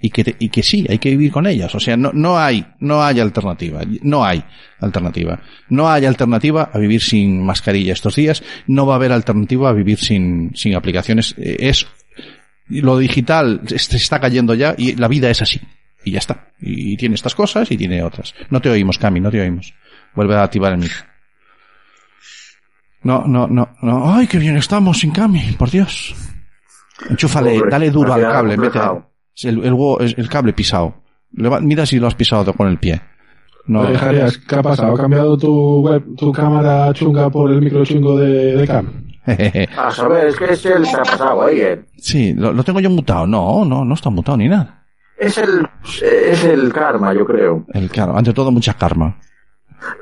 [0.03, 1.75] y que, te- y que sí, hay que vivir con ellas.
[1.75, 3.81] O sea, no, no hay, no hay alternativa.
[4.01, 4.43] No hay
[4.79, 5.39] alternativa.
[5.69, 8.43] No hay alternativa a vivir sin mascarilla estos días.
[8.65, 11.35] No va a haber alternativa a vivir sin, sin aplicaciones.
[11.37, 11.85] Eh, Es,
[12.67, 15.61] lo digital se está cayendo ya y la vida es así.
[16.03, 16.47] Y ya está.
[16.59, 18.33] Y tiene estas cosas y tiene otras.
[18.49, 19.71] No te oímos, Cami, no te oímos.
[20.15, 21.10] Vuelve a activar el micro.
[23.03, 24.13] No, no, no, no.
[24.13, 26.15] Ay, qué bien estamos sin Cami, por Dios.
[27.09, 28.79] Enchúfale, Pobre, dale duro al cable, mete
[29.43, 30.93] el, el, huevo- el- el cable pisado.
[31.31, 33.01] Mira si lo has pisado con el pie.
[33.67, 33.97] No, Oye,
[34.47, 34.93] ¿qué ha pasado?
[34.93, 38.87] ¿Ha cambiado tu web, tu cámara chunga por el micro chungo de, de Cam?
[39.77, 41.85] A saber, es que es el se ha pasado ahí, eh.
[41.97, 43.25] sí, lo, lo tengo yo mutado.
[43.27, 44.83] No, no, no está mutado ni nada.
[45.17, 45.67] Es el,
[46.03, 47.63] es el karma, yo creo.
[47.73, 49.15] El, claro, ante todo mucha karma.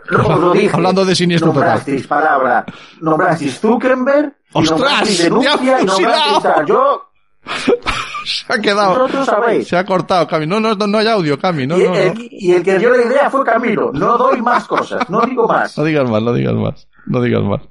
[0.10, 0.70] Lo dije.
[0.74, 1.64] Hablando de siniestro total.
[1.70, 2.66] nombrasteis palabra,
[3.02, 4.80] nombrasteis Zuckerberg, y ¡Ostras!
[4.80, 6.68] nombrasteis ¡Me ha denuncia y nombrasteis.
[6.68, 7.06] Yo,
[8.26, 9.26] Se ha quedado.
[9.26, 9.68] sabéis.
[9.68, 10.46] Se ha cortado, Cami.
[10.46, 11.66] No, no, no, hay audio, Cami.
[11.66, 11.96] No, y, no, no.
[11.96, 13.92] el, y el que dio la idea fue Camilo.
[13.94, 15.76] No doy más cosas, no digo más.
[15.78, 16.88] No digas más, no digas más.
[17.08, 17.62] No digas más.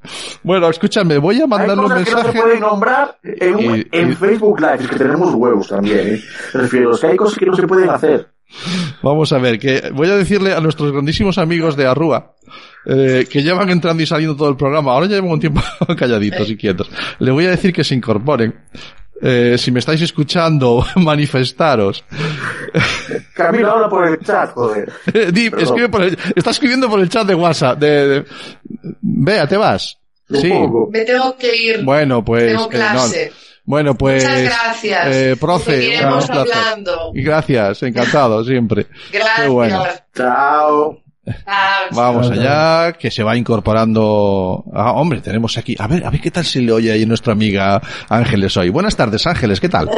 [0.42, 2.60] Bueno, escúchame, voy a mandarle un cosas que no se mensaje.
[2.60, 6.20] nombrar en, un- Y- en y- Facebook Live, es que tenemos huevos también, ¿eh?
[6.54, 8.32] Refiero, es que hay cosas que no se pueden hacer.
[9.02, 12.34] Vamos a ver, que voy a decirle a nuestros grandísimos amigos de Arrúa,
[12.86, 15.60] eh, que llevan entrando y saliendo todo el programa, ahora ya llevan un tiempo
[15.98, 16.90] calladitos y quietos.
[17.18, 18.54] Le voy a decir que se incorporen.
[19.20, 22.04] Eh, si me estáis escuchando, manifestaros.
[23.34, 24.92] Camilo habla por el chat, joder.
[25.32, 25.64] Di, Perdón.
[25.66, 27.78] escribe por el- está escribiendo por el chat de WhatsApp.
[27.78, 28.24] De, de-
[29.00, 29.98] Vea, ¿te vas?
[30.30, 30.52] Sí.
[30.90, 31.84] Me tengo que ir.
[31.84, 32.46] Bueno, pues...
[32.46, 33.32] tengo eh, clase.
[33.34, 33.47] no.
[33.68, 34.24] Bueno, pues...
[34.24, 35.06] Muchas gracias.
[35.14, 36.54] Eh, profe, Seguiremos un placer.
[36.56, 37.12] hablando.
[37.14, 38.86] Y gracias, encantado, siempre.
[39.12, 39.40] Gracias.
[39.42, 39.84] Qué bueno.
[40.16, 41.02] Chao.
[41.90, 44.64] Vamos allá, que se va incorporando.
[44.72, 45.76] Ah, hombre, tenemos aquí.
[45.78, 47.78] A ver, a ver qué tal se le oye ahí nuestra amiga
[48.08, 48.70] Ángeles hoy.
[48.70, 49.90] Buenas tardes, Ángeles, ¿qué tal?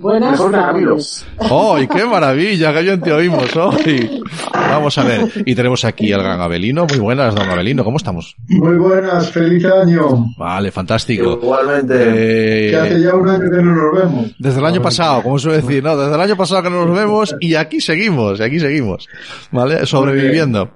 [0.00, 1.26] Buenas Mejor tardes.
[1.40, 2.72] ¡Ay, qué maravilla!
[2.72, 4.22] ¡Qué bien te oímos hoy!
[4.52, 5.28] Vamos a ver.
[5.44, 6.86] Y tenemos aquí al gran Abelino.
[6.86, 8.36] Muy buenas, don Abelino, ¿cómo estamos?
[8.46, 10.32] Muy buenas, feliz año.
[10.38, 11.40] Vale, fantástico.
[11.42, 11.94] Igualmente.
[11.98, 14.34] Eh, Que hace ya un año que no nos vemos.
[14.38, 15.96] Desde el año pasado, como suele decir, ¿no?
[15.96, 19.08] Desde el año pasado que no nos vemos y aquí seguimos, y aquí seguimos.
[19.50, 19.84] ¿Vale?
[19.84, 20.70] Sobreviviendo.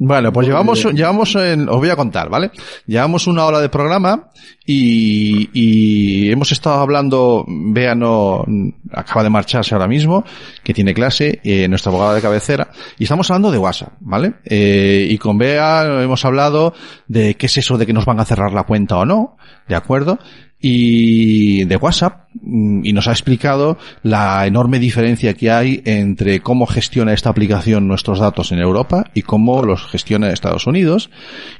[0.00, 2.52] Bueno, pues llevamos, llevamos en, os voy a contar, ¿vale?
[2.86, 4.30] Llevamos una hora de programa
[4.64, 8.44] y, y hemos estado hablando, Bea no,
[8.92, 10.24] acaba de marcharse ahora mismo,
[10.62, 14.34] que tiene clase, eh, nuestra abogada de cabecera, y estamos hablando de WhatsApp, ¿vale?
[14.44, 16.74] Eh, y con Bea hemos hablado
[17.08, 19.74] de qué es eso de que nos van a cerrar la cuenta o no, ¿de
[19.74, 20.20] acuerdo?
[20.60, 27.12] y de WhatsApp y nos ha explicado la enorme diferencia que hay entre cómo gestiona
[27.12, 31.10] esta aplicación nuestros datos en Europa y cómo los gestiona Estados Unidos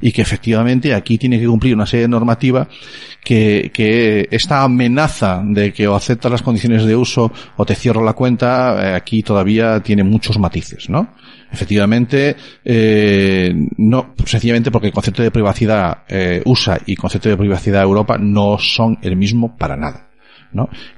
[0.01, 2.69] y que efectivamente aquí tiene que cumplir una serie de normativa
[3.25, 8.05] que, que esta amenaza de que o aceptas las condiciones de uso o te cierro
[8.05, 11.15] la cuenta eh, aquí todavía tiene muchos matices, ¿no?
[11.51, 17.83] Efectivamente, eh, no, sencillamente porque el concepto de privacidad eh, USA y concepto de privacidad
[17.83, 20.08] Europa no son el mismo para nada.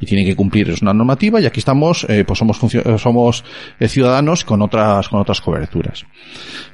[0.00, 3.44] Y tiene que cumplir es una normativa y aquí estamos, eh, pues somos eh, somos
[3.78, 6.04] eh, ciudadanos con otras con otras coberturas.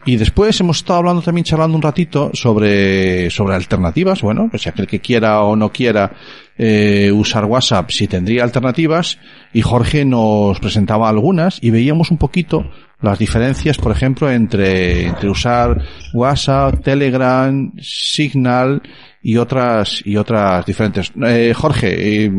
[0.04, 4.68] Y después hemos estado hablando también charlando un ratito sobre sobre alternativas, bueno, pues si
[4.68, 6.12] aquel que quiera o no quiera
[6.58, 9.18] eh, usar WhatsApp si tendría alternativas
[9.52, 12.70] y Jorge nos presentaba algunas y veíamos un poquito
[13.02, 15.82] las diferencias, por ejemplo, entre, entre usar
[16.14, 18.80] WhatsApp, Telegram, Signal
[19.26, 21.12] y otras y otras diferentes.
[21.20, 22.32] Eh, Jorge, eh,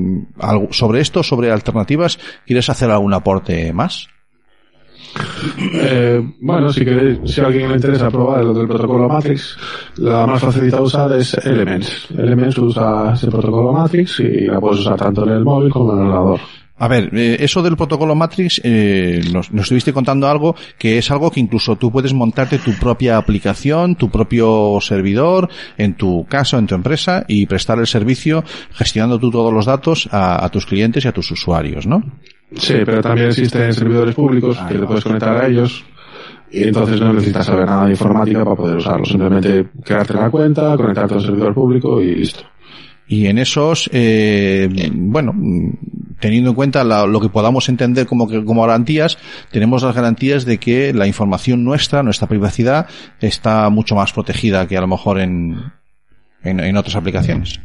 [0.71, 4.07] sobre esto, sobre alternativas, ¿quieres hacer algún aporte más?
[5.73, 9.57] Eh, bueno, si queréis, si a alguien le interesa probar lo del protocolo Matrix,
[9.97, 12.07] la más facilita usar es Elements.
[12.17, 15.99] Elements usa ese protocolo Matrix y la puedes usar tanto en el móvil como en
[15.99, 16.39] el ordenador.
[16.79, 21.09] A ver, eh, eso del protocolo Matrix, eh, nos, nos estuviste contando algo que es
[21.09, 26.57] algo que incluso tú puedes montarte tu propia aplicación, tu propio servidor, en tu casa,
[26.57, 28.43] en tu empresa y prestar el servicio
[28.73, 32.03] gestionando tú todos los datos a, a tus clientes y a tus usuarios, ¿no?
[32.55, 35.83] Sí, pero también existen servidores públicos que te puedes conectar a ellos
[36.51, 39.05] y entonces no necesitas saber nada de informática para poder usarlo.
[39.05, 42.43] Simplemente crearte la cuenta, conectarte a un servidor público y listo.
[43.09, 45.33] Y en esos, eh, bueno,
[46.19, 49.17] teniendo en cuenta la- lo que podamos entender como, que- como garantías,
[49.51, 52.87] tenemos las garantías de que la información nuestra, nuestra privacidad,
[53.21, 55.57] está mucho más protegida que a lo mejor en,
[56.43, 57.59] en, en otras aplicaciones.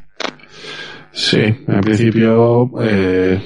[1.15, 3.39] Sí, en principio eh,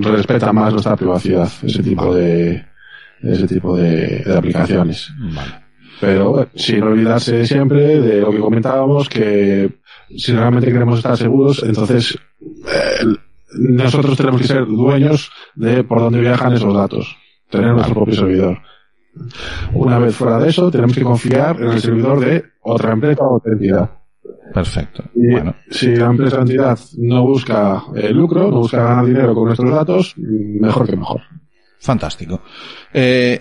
[0.00, 2.64] respeta más nuestra privacidad ese tipo de
[3.22, 5.10] ese tipo de, de aplicaciones.
[6.00, 9.70] Pero eh, sin olvidarse siempre de lo que comentábamos que
[10.16, 12.16] si realmente queremos estar seguros, entonces
[12.66, 13.04] eh,
[13.58, 17.16] nosotros tenemos que ser dueños de por dónde viajan esos datos,
[17.50, 18.58] tener nuestro propio servidor.
[19.72, 23.36] Una vez fuera de eso, tenemos que confiar en el servidor de otra empresa o
[23.36, 23.90] otra entidad.
[24.52, 25.04] Perfecto.
[25.14, 29.34] Y Bueno, si la empresa o entidad no busca el lucro, no busca ganar dinero
[29.34, 31.22] con nuestros datos, mejor que mejor.
[31.78, 32.42] fantástico.
[32.92, 33.40] Eh,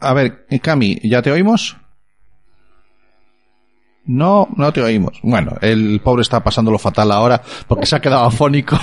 [0.00, 1.76] a a ver, Cami, ¿ya te oímos?
[4.06, 5.18] No, no te oímos.
[5.22, 8.78] Bueno, el pobre está pasándolo fatal ahora porque se ha quedado afónico.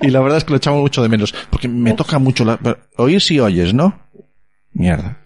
[0.00, 1.34] Y la verdad es que lo echamos mucho de menos.
[1.50, 2.58] Porque me toca mucho la...
[2.96, 3.98] Oír si oyes, ¿no?
[4.72, 5.18] Mierda.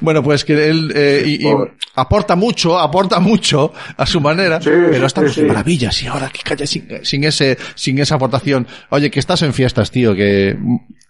[0.00, 1.44] Bueno, pues que él eh, y-
[1.96, 5.40] aporta mucho, aporta mucho a su manera, Sí, pero estamos sí, sí.
[5.40, 8.66] en maravillas y ahora que calla sin, sin ese, sin esa aportación.
[8.90, 10.56] Oye, que estás en fiestas, tío, que,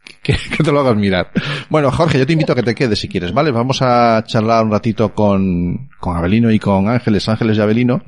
[0.23, 1.31] que, te lo hagas mirar.
[1.69, 3.51] Bueno, Jorge, yo te invito a que te quedes si quieres, ¿vale?
[3.51, 8.03] Vamos a charlar un ratito con, con Abelino y con Ángeles, Ángeles y Abelino,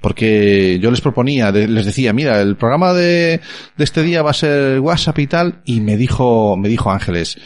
[0.00, 3.40] porque yo les proponía, les decía, mira, el programa de,
[3.76, 7.38] de este día va a ser WhatsApp y tal, y me dijo, me dijo Ángeles,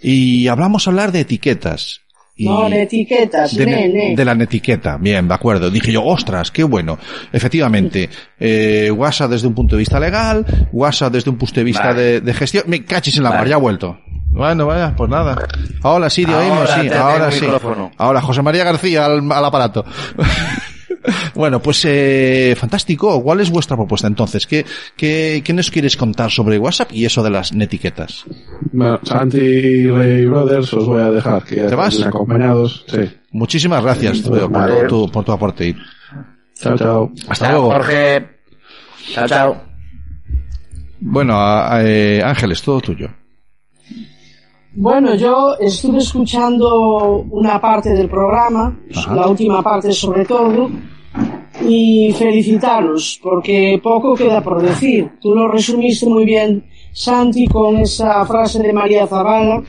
[0.00, 2.02] y hablamos a hablar de etiquetas.
[2.40, 5.70] Y No, de etiquetas, de, ne, ne- de la netiqueta, bien, de acuerdo.
[5.70, 6.98] Dije yo, ostras, qué bueno.
[7.32, 8.08] Efectivamente,
[8.40, 12.00] eh, WhatsApp desde un punto de vista legal, WhatsApp desde un punto de vista Vale.
[12.02, 12.64] de, de gestión.
[12.66, 13.40] Me cachis en la Vale.
[13.42, 13.98] mar, ya ha vuelto.
[14.32, 15.36] Bueno, vaya, pues nada.
[15.82, 17.40] Ahora sí, te oímos, Ahora sí, ahora sí.
[17.42, 17.90] micrófono.
[17.98, 19.84] Ahora, José María García al, al aparato.
[21.34, 23.22] bueno, pues eh, fantástico.
[23.22, 24.46] ¿Cuál es vuestra propuesta entonces?
[24.46, 24.64] ¿Qué,
[24.96, 28.24] qué, ¿Qué nos quieres contar sobre WhatsApp y eso de las netiquetas?
[28.72, 32.00] Bueno, Santi y Ray Brothers os voy a dejar que ¿Te vas?
[32.02, 32.84] acompañados.
[32.88, 33.10] Sí.
[33.32, 35.74] Muchísimas gracias Sí, por, tu, por tu aporte.
[36.54, 37.12] Chao, chao.
[37.28, 37.70] Hasta Chao, luego.
[37.72, 38.28] Jorge.
[39.14, 39.62] Chao, chao.
[41.00, 43.08] Bueno, a- a- eh, Ángeles, todo tuyo.
[44.72, 49.14] Bueno, yo estuve escuchando una parte del programa, Ajá.
[49.14, 50.70] la última parte sobre todo,
[51.66, 55.10] y felicitaros, porque poco queda por decir.
[55.20, 59.60] Tú lo resumiste muy bien, Santi, con esa frase de María Zavala,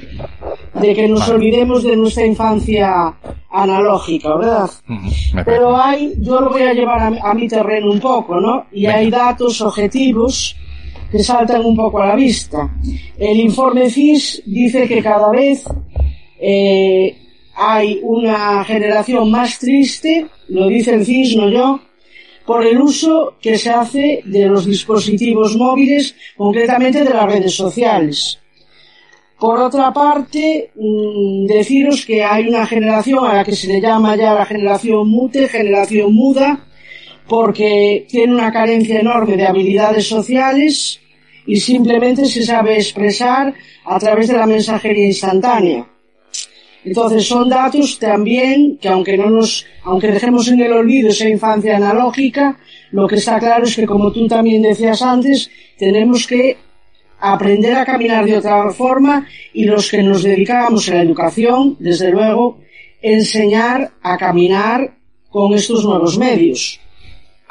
[0.75, 3.13] de que nos olvidemos de nuestra infancia
[3.49, 4.69] analógica, ¿verdad?
[5.43, 8.65] Pero hay, yo lo voy a llevar a, a mi terreno un poco, ¿no?
[8.71, 10.55] Y hay datos objetivos
[11.11, 12.69] que saltan un poco a la vista.
[13.17, 15.65] El informe FIS dice que cada vez
[16.39, 17.17] eh,
[17.55, 21.79] hay una generación más triste, lo dice el FIS, no yo,
[22.45, 28.39] por el uso que se hace de los dispositivos móviles, concretamente de las redes sociales.
[29.39, 34.15] Por otra parte, mm, deciros que hay una generación a la que se le llama
[34.15, 36.67] ya la generación mute, generación muda,
[37.31, 40.99] porque tiene una carencia enorme de habilidades sociales
[41.45, 43.53] y simplemente se sabe expresar
[43.85, 45.87] a través de la mensajería instantánea.
[46.83, 51.77] Entonces son datos también que aunque no nos, aunque dejemos en el olvido esa infancia
[51.77, 52.59] analógica,
[52.91, 56.57] lo que está claro es que como tú también decías antes, tenemos que
[57.21, 62.11] aprender a caminar de otra forma y los que nos dedicamos a la educación, desde
[62.11, 62.59] luego,
[63.01, 64.97] enseñar a caminar
[65.29, 66.81] con estos nuevos medios,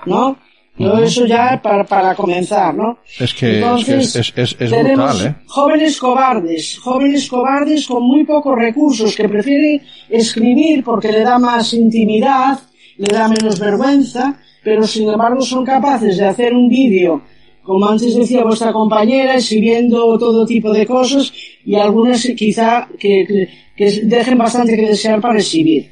[0.06, 0.36] ¿no?
[0.78, 3.00] Yo eso ya para, para comenzar, ¿no?
[3.18, 5.44] Es que, Entonces, es, que es, es, es tenemos brutal, ¿eh?
[5.46, 11.74] jóvenes cobardes, jóvenes cobardes con muy pocos recursos que prefieren escribir porque le da más
[11.74, 12.58] intimidad,
[12.96, 17.20] le da menos vergüenza, pero sin embargo son capaces de hacer un vídeo,
[17.62, 21.30] como antes decía vuestra compañera, exhibiendo todo tipo de cosas
[21.62, 25.90] y algunas quizá que, que, que dejen bastante que desear para exhibir.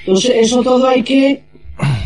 [0.00, 1.49] Entonces eso todo hay que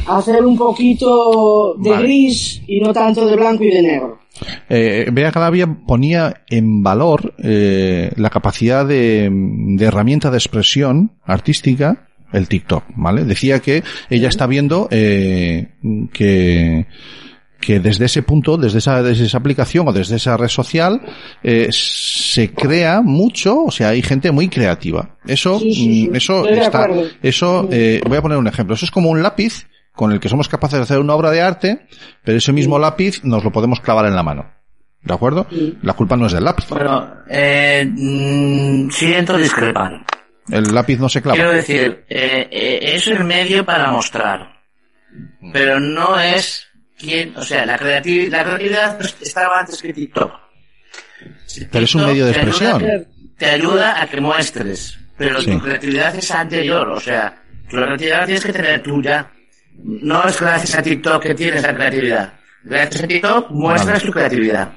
[0.06, 2.02] hacer un poquito de Vale.
[2.05, 4.18] gris y no tanto de blanco y de negro.
[4.68, 12.09] Eh, Bea Calavia ponía en valor eh, la capacidad de, de herramienta de expresión artística,
[12.32, 13.24] el TikTok, ¿vale?
[13.24, 15.68] Decía que ella está viendo eh,
[16.12, 16.86] que
[17.64, 21.00] que desde ese punto, desde esa, desde esa aplicación o desde esa red social,
[21.42, 25.16] eh, se crea mucho, o sea, hay gente muy creativa.
[25.26, 26.08] Eso, Sí, sí, sí.
[26.10, 26.88] mm, eso está,
[27.22, 28.74] eso, eh, voy a poner un ejemplo.
[28.74, 31.40] Eso es como un lápiz con el que somos capaces de hacer una obra de
[31.40, 31.86] arte,
[32.22, 34.50] pero ese mismo lápiz nos lo podemos clavar en la mano.
[35.00, 35.46] ¿De acuerdo?
[35.82, 36.66] La culpa no es del lápiz.
[36.68, 40.04] Bueno, eh, mm, siento discrepar.
[40.50, 41.36] El lápiz no se clava.
[41.36, 44.60] Quiero decir, eh, eh, es el medio para mostrar,
[45.52, 46.63] pero no es
[46.98, 50.32] quien, o sea, la creatividad, la creatividad estaba antes que TikTok.
[51.70, 53.06] Pero es un medio de te ayuda- expresión.
[53.38, 55.50] Te ayuda a que muestres, pero Sí.
[55.52, 59.30] tu creatividad es anterior, o sea, tu creatividad tienes que tener tuya.
[59.82, 62.32] No es gracias a TikTok que tienes la creatividad.
[62.62, 64.06] Gracias a TikTok muestras Vale.
[64.06, 64.72] tu creatividad.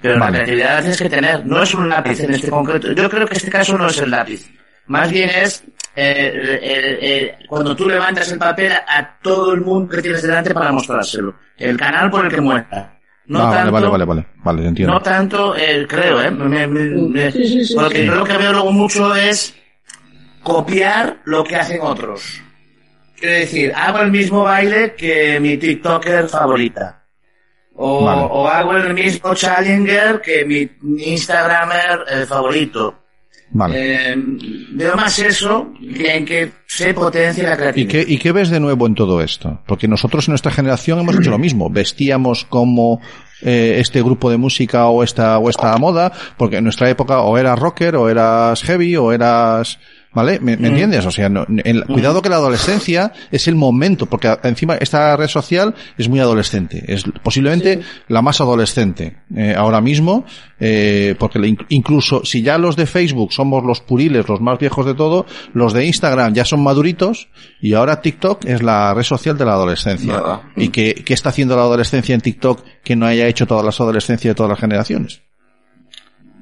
[0.00, 0.32] Pero Vale.
[0.32, 1.46] la creatividad la tienes que tener.
[1.46, 2.92] No es un lápiz en este concreto.
[2.92, 4.50] Yo creo que este caso no es el lápiz.
[4.86, 5.62] Más bien es
[5.96, 10.54] eh, eh, eh, cuando tú levantas el papel a todo el mundo que tienes delante
[10.54, 11.34] para mostrárselo.
[11.56, 12.96] El canal por el que muestra.
[13.26, 14.94] No Ah, tanto, vale, vale, vale, vale, vale, entiendo.
[14.94, 16.30] no tanto, eh, creo, ¿eh?
[16.30, 18.06] Me- me- me- Sí, sí, sí, porque sí.
[18.06, 19.54] yo lo que veo luego mucho es
[20.42, 22.40] copiar lo que hacen otros.
[23.16, 27.04] Quiero decir, hago el mismo baile que mi TikToker favorita.
[27.74, 28.22] O, Vale.
[28.30, 30.68] o hago el mismo Challenger que mi
[31.04, 33.04] Instagramer eh, favorito.
[33.52, 34.12] Vale.
[34.12, 34.14] Eh,
[34.72, 37.90] veo más eso que en que se potencie la ¿Y creatividad.
[37.90, 39.60] qué, ¿Y qué ves de nuevo en todo esto?
[39.66, 41.68] Porque nosotros en nuestra generación hemos hecho lo mismo.
[41.68, 43.00] Vestíamos como
[43.42, 47.36] eh, este grupo de música o esta, o esta moda, porque en nuestra época o
[47.38, 49.78] eras rocker, o eras heavy, o eras...
[50.12, 50.40] ¿Vale?
[50.40, 51.06] ¿Me, me entiendes?
[51.06, 55.28] O sea, no, el- cuidado que la adolescencia es el momento, porque encima esta red
[55.28, 56.82] social es muy adolescente.
[56.92, 60.24] Es posiblemente la más adolescente eh, ahora mismo,
[60.58, 64.94] eh, porque incluso si ya los de Facebook somos los puriles, los más viejos de
[64.94, 67.28] todo, los de Instagram ya son maduritos
[67.60, 70.12] y ahora TikTok es la red social de la adolescencia.
[70.14, 70.40] Verdad.
[70.56, 73.80] ¿Y qué, qué está haciendo la adolescencia en TikTok que no haya hecho todas las
[73.80, 75.22] adolescencias de todas las generaciones?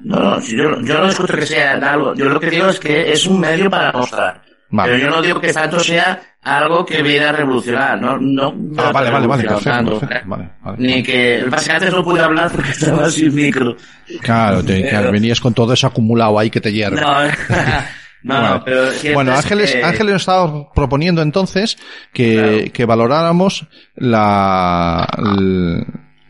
[0.03, 2.13] No, no, si yo, yo no discuto que sea algo.
[2.15, 4.41] Yo lo que digo es que es un medio para mostrar.
[4.71, 4.91] Vale.
[4.93, 8.53] Pero yo no digo que tanto sea algo que viene a revolucionar, no, no.
[8.77, 10.21] Ah, vale, vale, vale, perfecto, tanto, perfecto, ¿eh?
[10.29, 10.77] vale, vale.
[10.79, 13.75] Ni que, básicamente no pude hablar porque estaba sin micro.
[14.21, 17.01] Claro, te- venías con todo eso acumulado ahí que te hierve.
[17.01, 17.07] No,
[18.23, 18.81] no, Bueno, no, pero
[19.15, 21.75] bueno, es Ángeles, que- Ángeles nos estaba proponiendo entonces
[22.13, 23.65] que, que valoráramos
[23.95, 25.07] la,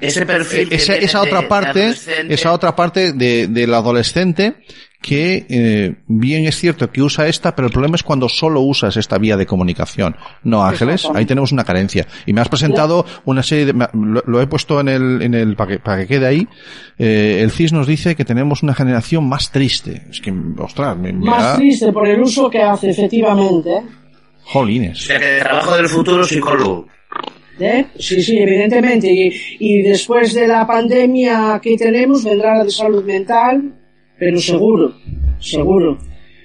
[0.01, 1.93] ese perfil que esa, esa otra de parte,
[2.29, 4.55] esa otra parte de, del adolescente
[5.01, 8.97] que eh, bien es cierto que usa esta, pero el problema es cuando solo usas
[8.97, 10.17] esta vía de comunicación.
[10.43, 12.05] No, Ángeles, ahí tenemos una carencia.
[12.25, 15.55] Y me has presentado una serie de, lo, lo he puesto en el, en el,
[15.55, 16.47] para que, para que quede ahí.
[16.97, 20.03] Eh, el CIS nos dice que tenemos una generación más triste.
[20.11, 23.69] Es que, ostras, me, me Más da- triste por el uso que hace, efectivamente.
[23.69, 23.83] O
[24.43, 24.99] jolines.
[25.05, 26.87] sea, que el trabajo del futuro psicólogo.
[27.59, 27.85] ¿Eh?
[27.97, 29.11] Sí, sí, evidentemente.
[29.11, 33.73] Y, y después de la pandemia que tenemos vendrá la de salud mental,
[34.17, 34.93] pero seguro,
[35.39, 35.97] seguro.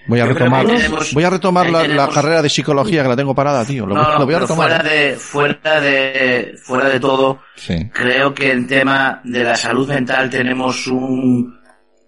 [0.07, 3.35] Voy a Yo retomar, tenemos- voy a retomar la, carrera de psicología que la tengo
[3.35, 3.87] parada, tío.
[3.87, 4.69] Lo, No, no, lo voy a retomar.
[4.69, 7.89] fuera de, fuera de, fuera de todo, Sí.
[7.93, 11.59] creo que el tema de la salud mental tenemos un,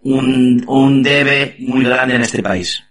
[0.02, 2.82] un, un debe muy grande en este país.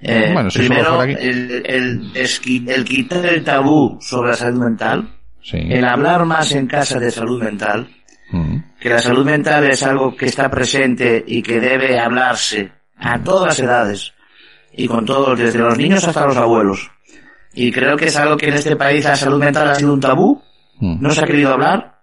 [0.00, 5.08] Eh, Bueno, si primero, el, el, esqui- el quitar el tabú sobre la salud mental,
[5.42, 5.58] Sí.
[5.58, 7.88] el hablar más en casa de salud mental,
[8.30, 8.56] Mm.
[8.80, 13.48] que la salud mental es algo que está presente y que debe hablarse a todas
[13.48, 14.12] las edades
[14.72, 16.90] y con todos, desde los niños hasta los abuelos.
[17.52, 20.00] Y creo que es algo que en este país la salud mental ha sido un
[20.00, 20.42] tabú,
[20.80, 21.02] Mm.
[21.02, 21.96] no se ha querido hablar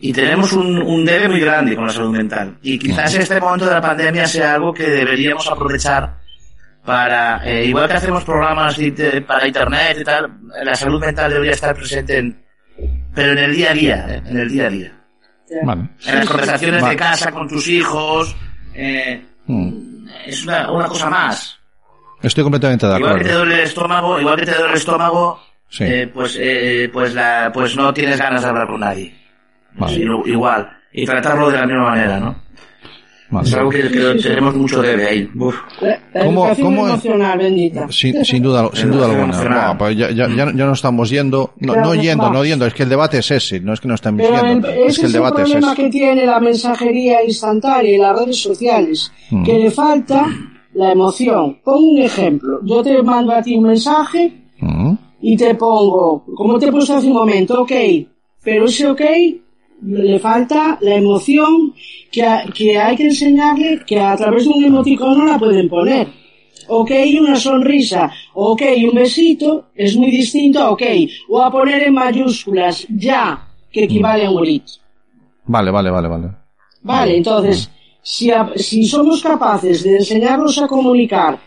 [0.00, 2.58] y tenemos un, un debe muy grande con la salud mental.
[2.62, 6.18] Y quizás este momento de la pandemia sea algo que deberíamos aprovechar
[6.84, 10.30] para, eh, igual que hacemos programas inter- para internet y tal,
[10.64, 12.42] la salud mental debería estar presente en,
[13.14, 14.92] pero en el día a día, eh, en el día a día.
[15.64, 15.88] Vale.
[16.06, 18.36] En las conversaciones de casa con tus hijos,
[18.74, 20.06] eh, Mm.
[20.26, 21.58] es una, una cosa más.
[22.22, 23.38] Estoy completamente de Igual que te acuerdo.
[23.46, 25.40] duele el estómago, igual que te duele el estómago,
[25.70, 25.84] Sí.
[25.84, 29.14] eh, pues, eh, pues la, pues no tienes ganas de hablar con nadie.
[29.72, 29.94] Vale.
[29.94, 30.70] Sí, lo- igual.
[30.92, 32.42] Y tratarlo de la misma manera, ¿no?
[33.30, 33.46] Vale.
[33.46, 35.28] Es algo que, que tenemos mucho debe ahí.
[35.38, 35.54] Uf.
[36.24, 37.86] ¿Cómo- cómo- emocional, bendita.
[37.90, 39.36] Sin, sin duda, sin duda alguna.
[39.42, 42.72] Buah, pues ya, ya, ya, ya no estamos yendo, no, no yendo, no yendo, es
[42.72, 44.78] que el debate es ese, no es que no estamos Pero el, yendo, ese es
[44.78, 45.82] que el es el debate es problema ese.
[45.82, 49.42] que tiene la mensajería instantánea y las redes sociales, Mm.
[49.44, 50.26] que le falta
[50.74, 51.58] la emoción.
[51.62, 52.60] Pongo un ejemplo.
[52.64, 54.92] Yo te mando a ti un mensaje Mm.
[55.20, 57.72] y te pongo, como te he puesto hace un momento, ok,
[58.42, 59.00] pero ese ok
[59.82, 61.72] le falta la emoción
[62.10, 66.08] que, a- que hay que enseñarle que a través de un emoticono la pueden poner.
[66.70, 66.90] Ok,
[67.20, 70.82] una sonrisa, ok, un besito, es muy distinto a ok,
[71.28, 74.72] o a poner en mayúsculas ya, que equivale a un grito.
[75.46, 76.28] Vale, vale, vale, vale.
[76.82, 77.70] Vale, entonces,
[78.02, 81.38] si, a- si somos capaces de enseñarnos a comunicar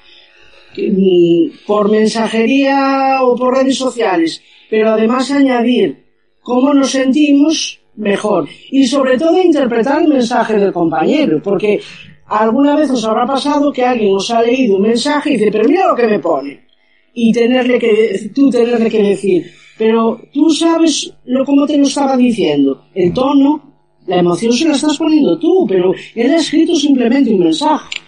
[0.78, 6.04] mm, por mensajería o por redes sociales, pero además añadir
[6.42, 8.48] cómo nos sentimos, mejor.
[8.72, 11.80] Y sobre todo interpretar el mensaje del compañero, porque
[12.28, 15.68] alguna vez os habrá pasado que alguien os ha leído un mensaje y dice, pero
[15.68, 16.68] mira lo que me pone.
[17.14, 22.16] Y tenerle que, tú tenerle que decir, pero tú sabes lo cómo te lo estaba
[22.16, 23.72] diciendo, el tono,
[24.08, 28.01] la emoción se la estás poniendo tú, pero él ha escrito simplemente un mensaje.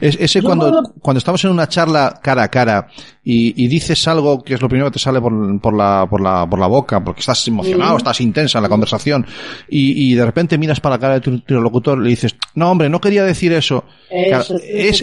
[0.00, 2.88] Es, ese Yo cuando, puedo- cuando estamos en una charla cara a cara
[3.22, 6.20] y, y dices algo que es lo primero que te sale por, por, la, por,
[6.20, 7.98] la, por la boca, porque estás emocionado, Mm.
[7.98, 9.26] estás intensa en la conversación,
[9.68, 12.70] y, y de repente miras para la cara de tu interlocutor y le dices, no
[12.70, 13.84] hombre, no quería decir eso.
[14.10, 15.02] Eso, es,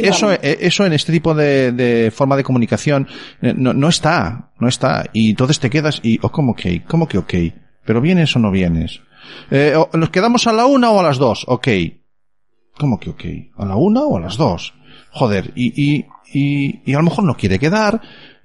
[0.61, 3.07] eso, en este tipo de, de forma de comunicación
[3.41, 5.09] eh, no, no está, no está.
[5.13, 6.83] Y entonces te quedas y, oh, ¿cómo que?
[6.83, 7.33] ¿Cómo que ok?
[7.85, 9.01] ¿Pero vienes o no vienes?
[9.49, 11.45] Eh, ¿Nos quedamos a la una o a las dos?
[11.47, 11.67] Ok.
[12.81, 13.23] ¿Cómo que ok?
[13.57, 14.73] ¿A la una o a las dos?
[15.11, 18.01] Joder, y, y, y, y a lo mejor no quiere quedar,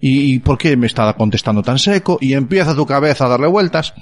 [0.09, 2.19] y, y ¿por qué me está contestando tan seco?
[2.21, 3.95] Y empieza tu cabeza a darle vueltas,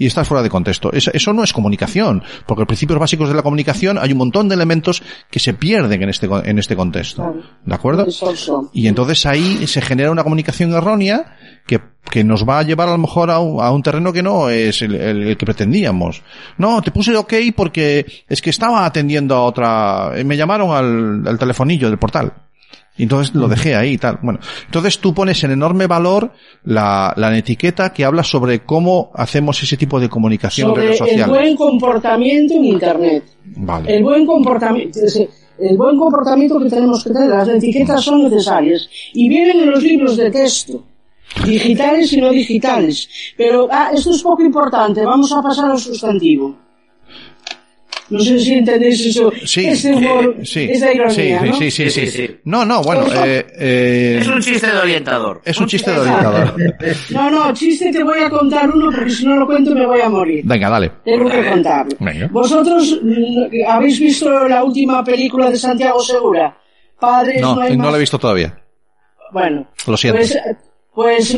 [0.00, 0.92] y estás fuera de contexto.
[0.92, 4.48] Eso, eso no es comunicación, porque los principios básicos de la comunicación hay un montón
[4.48, 7.34] de elementos que se pierden en este, en este contexto.
[7.64, 8.04] ¿De acuerdo?
[8.72, 11.36] Y entonces ahí se genera una comunicación errónea
[11.66, 11.80] que,
[12.10, 14.48] que nos va a llevar a lo mejor a un, a un terreno que no
[14.50, 16.22] es el, el- el que pretendíamos.
[16.58, 21.38] No, te puse ok porque es que estaba atendiendo a otra, me llamaron al, al
[21.38, 22.32] telefonillo del portal.
[22.98, 24.18] Y entonces lo dejé ahí y tal.
[24.22, 26.32] Bueno, entonces tú pones en enorme valor
[26.64, 31.00] la, la etiqueta que habla sobre cómo hacemos ese tipo de comunicación en Sobre redes
[31.00, 31.28] el sociales.
[31.28, 33.24] buen comportamiento en Internet.
[33.56, 33.96] Vale.
[33.96, 34.98] El buen comportamiento,
[35.58, 39.82] el buen comportamiento que tenemos que tener, las etiquetas son necesarias y vienen en los
[39.82, 40.84] libros de texto,
[41.44, 43.08] digitales y no digitales.
[43.36, 46.67] Pero ah, esto es poco importante, vamos a pasar al sustantivo.
[48.10, 49.30] No sé si entendéis eso.
[49.44, 51.52] Sí, ese humor, eh, sí, esa ironía, sí, ¿no?
[51.56, 52.26] sí, sí, sí, Sí, sí.
[52.26, 52.36] sí.
[52.44, 55.42] No, no, bueno, eh, eh, Es un chiste de orientador.
[55.44, 56.54] es un chiste de orientador.
[57.10, 60.00] No, no, chiste te voy a contar uno porque si no lo cuento me voy
[60.00, 60.42] a morir.
[60.44, 60.90] Venga, dale.
[61.04, 61.96] Tengo que contarlo.
[62.00, 62.28] Venga.
[62.32, 66.56] ¿Vosotros mm, habéis visto la última película de Santiago Segura?
[66.98, 67.90] Padres, no, No, hay no más.
[67.92, 68.58] lo he visto todavía.
[69.32, 70.18] Bueno, Lo siento.
[70.18, 70.38] pues,
[71.02, 71.32] pues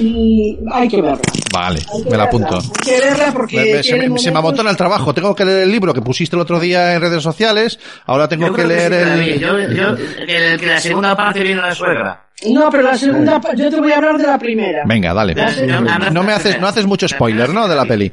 [0.72, 1.20] hay que verla.
[1.52, 2.24] Vale, que me la verla.
[2.24, 2.56] apunto.
[2.56, 5.12] Hay que verla porque Me- me- se, me, se me momentos- amontona el trabajo.
[5.12, 7.78] Tengo que leer el libro que pusiste el otro día en redes sociales.
[8.06, 9.32] Ahora tengo Yo que leer David.
[9.32, 9.38] el...
[9.40, 12.24] Yo, yo, que, que la segunda parte viene la suegra.
[12.50, 14.82] No, pero la segunda, pa- yo te voy a hablar de la primera.
[14.86, 15.34] Venga, dale.
[15.34, 16.10] La.
[16.10, 17.68] No me haces, no haces mucho spoiler, ¿no?
[17.68, 18.10] De la peli.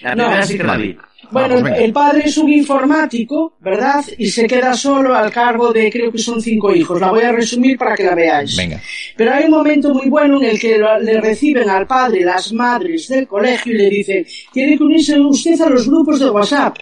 [0.00, 0.24] La No.
[0.24, 0.96] primera sí que la vi.
[1.30, 1.76] Bueno, Vamos, venga.
[1.76, 4.04] el padre es un informático, ¿verdad?
[4.18, 7.00] Y se queda solo al cargo de, creo que son cinco hijos.
[7.00, 8.56] La voy a resumir para que la veáis.
[8.56, 8.80] Venga.
[9.16, 13.08] Pero hay un momento muy bueno en el que le reciben al padre las madres
[13.08, 16.78] del colegio y le dicen, tiene que unirse usted a los grupos de WhatsApp.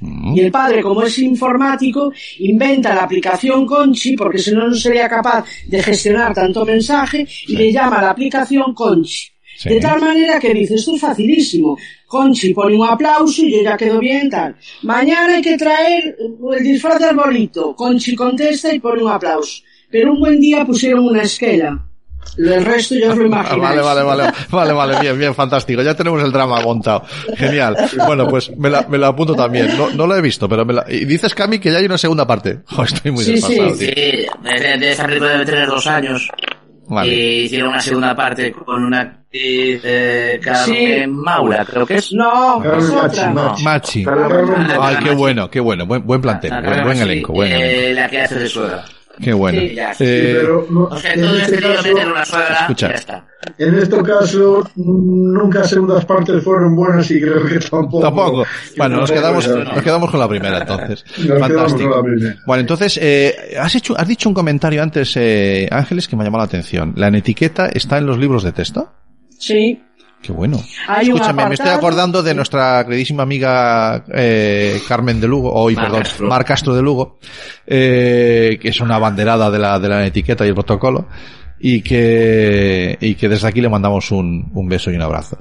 [0.00, 0.36] Mm.
[0.36, 5.08] Y el padre, como es informático, inventa la aplicación Conchi, porque si no, no sería
[5.08, 9.28] capaz de gestionar tanto mensaje, y le llama a la aplicación Conchi.
[9.56, 9.68] Sí.
[9.70, 11.76] De tal manera que dice, esto es facilísimo.
[12.06, 14.54] Conchi pone un aplauso y yo ya quedo bien, tal.
[14.82, 16.16] Mañana hay que traer
[16.56, 17.74] el disfraz de arbolito.
[17.74, 19.62] Conchi contesta y pone un aplauso.
[19.90, 21.82] Pero un buen día pusieron una esquela.
[22.36, 23.62] El resto ya os lo Ah, imagináis.
[23.62, 25.80] Vale, vale, vale, vale, vale, bien, bien, fantástico.
[25.80, 27.04] Ya tenemos el drama montado.
[27.36, 27.76] Genial.
[28.04, 29.76] Bueno, pues me la, me la apunto también.
[29.78, 30.84] No, no la he visto, pero me la...
[30.88, 32.58] Y dices, Cami, que ya hay una segunda parte.
[32.66, 33.86] Jo, estoy muy Sí, desfasado, sí.
[33.86, 33.94] tío.
[33.94, 34.26] Sí,
[34.60, 36.28] de, de esa película debe tener dos años.
[36.88, 37.12] Vale.
[37.14, 41.06] Y hicieron una segunda parte con una actriz, eh, Carmen Sí.
[41.08, 42.12] Maura, creo que es.
[42.12, 43.30] No, es Machi, otra.
[43.30, 43.64] Machi.
[43.64, 44.06] Machi.
[44.80, 45.86] Ay, qué bueno, qué bueno.
[45.86, 48.00] Buen, buen plantel, La buen, buen elenco, buen eh, elenco.
[48.00, 48.84] La que hace de suegra.
[49.20, 49.60] Qué bueno.
[49.60, 49.94] Sí, ya.
[49.94, 52.88] Sí, Eh, pero no, O sea, en, todo este este caso, meter una suegra, Escucha.
[52.88, 53.26] ya está.
[53.58, 58.00] en este caso, nunca segundas partes fueron buenas y creo que tampoco.
[58.00, 58.44] Tampoco.
[58.76, 61.04] Bueno, nos quedamos, nos quedamos con la primera entonces.
[61.26, 61.90] Nos Fantástico.
[61.90, 62.36] con la primera.
[62.46, 66.26] Bueno, entonces, eh, has hecho, has dicho un comentario antes, eh, Ángeles, que me ha
[66.26, 66.92] llamado la atención.
[66.96, 68.92] ¿La etiqueta está en los libros de texto?
[69.38, 69.82] Sí.
[70.26, 70.60] Qué bueno.
[70.88, 75.84] Hay Escúchame, me estoy acordando de nuestra queridísima amiga eh, Carmen de Lugo, hoy, Mar
[75.84, 76.26] perdón, Castro.
[76.26, 77.18] Mar Castro de Lugo,
[77.64, 81.06] eh, que es una banderada de la, de la etiqueta y el protocolo,
[81.60, 85.38] y que, y que desde aquí le mandamos un, un beso y un abrazo.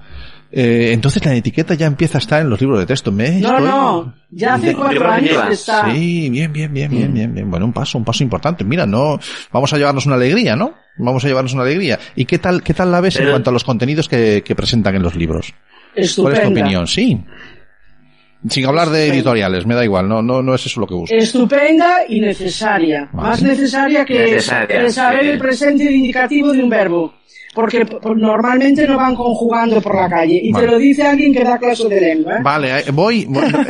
[0.57, 3.11] Eh, entonces la etiqueta ya empieza a estar en los libros de texto.
[3.11, 4.14] Me No, estoy- no.
[4.32, 5.91] Ya hace cuatro años está.
[5.91, 7.52] Sí, bien, bien, bien, bien, bien, bien.
[7.52, 8.64] Bueno, un paso, un paso importante.
[8.64, 9.19] Mira, no,
[9.52, 10.73] vamos a llevarnos una alegría, ¿no?
[10.98, 11.99] Vamos a llevarnos una alegría.
[12.15, 14.95] ¿Y qué tal, qué tal la ves en cuanto a los contenidos que, que presentan
[14.95, 15.53] en los libros?
[15.94, 16.38] ¿Cuál Estupenda.
[16.40, 16.88] es tu opinión?
[16.88, 17.22] Sí.
[18.49, 21.15] Sin hablar de editoriales, me da igual, no, no, no es eso lo que busco.
[21.15, 23.10] Estupenda y necesaria.
[23.11, 23.30] Vale.
[23.30, 25.27] Más necesaria que Necesaria, que saber sí.
[25.30, 27.14] el presente indicativo de un verbo.
[27.56, 30.40] Porque normalmente no van conjugando por la calle.
[30.44, 30.65] Y Vale.
[30.65, 32.34] te lo dice alguien que da clase de lengua.
[32.36, 32.41] ¿eh?
[32.44, 33.22] Vale, eh, voy.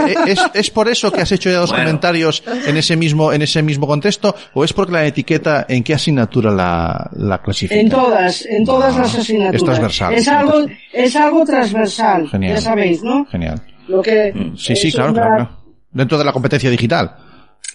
[0.07, 1.85] eh, ¿Es, es por eso que has hecho ya dos Bueno.
[1.85, 4.35] comentarios en ese mismo, en ese mismo contexto?
[4.55, 7.79] ¿O es porque la etiqueta, en qué asignatura la, la clasifica?
[7.79, 9.55] En todas, en todas Ah, las asignaturas.
[9.61, 10.13] es transversal.
[10.15, 10.53] Es algo,
[10.91, 12.27] es algo transversal.
[12.29, 12.55] Genial.
[12.55, 13.25] Ya sabéis, ¿no?
[13.27, 13.61] Genial.
[13.87, 15.57] Lo que Sí, sí, es claro, una- claro, claro.
[15.91, 17.15] Dentro de la competencia digital.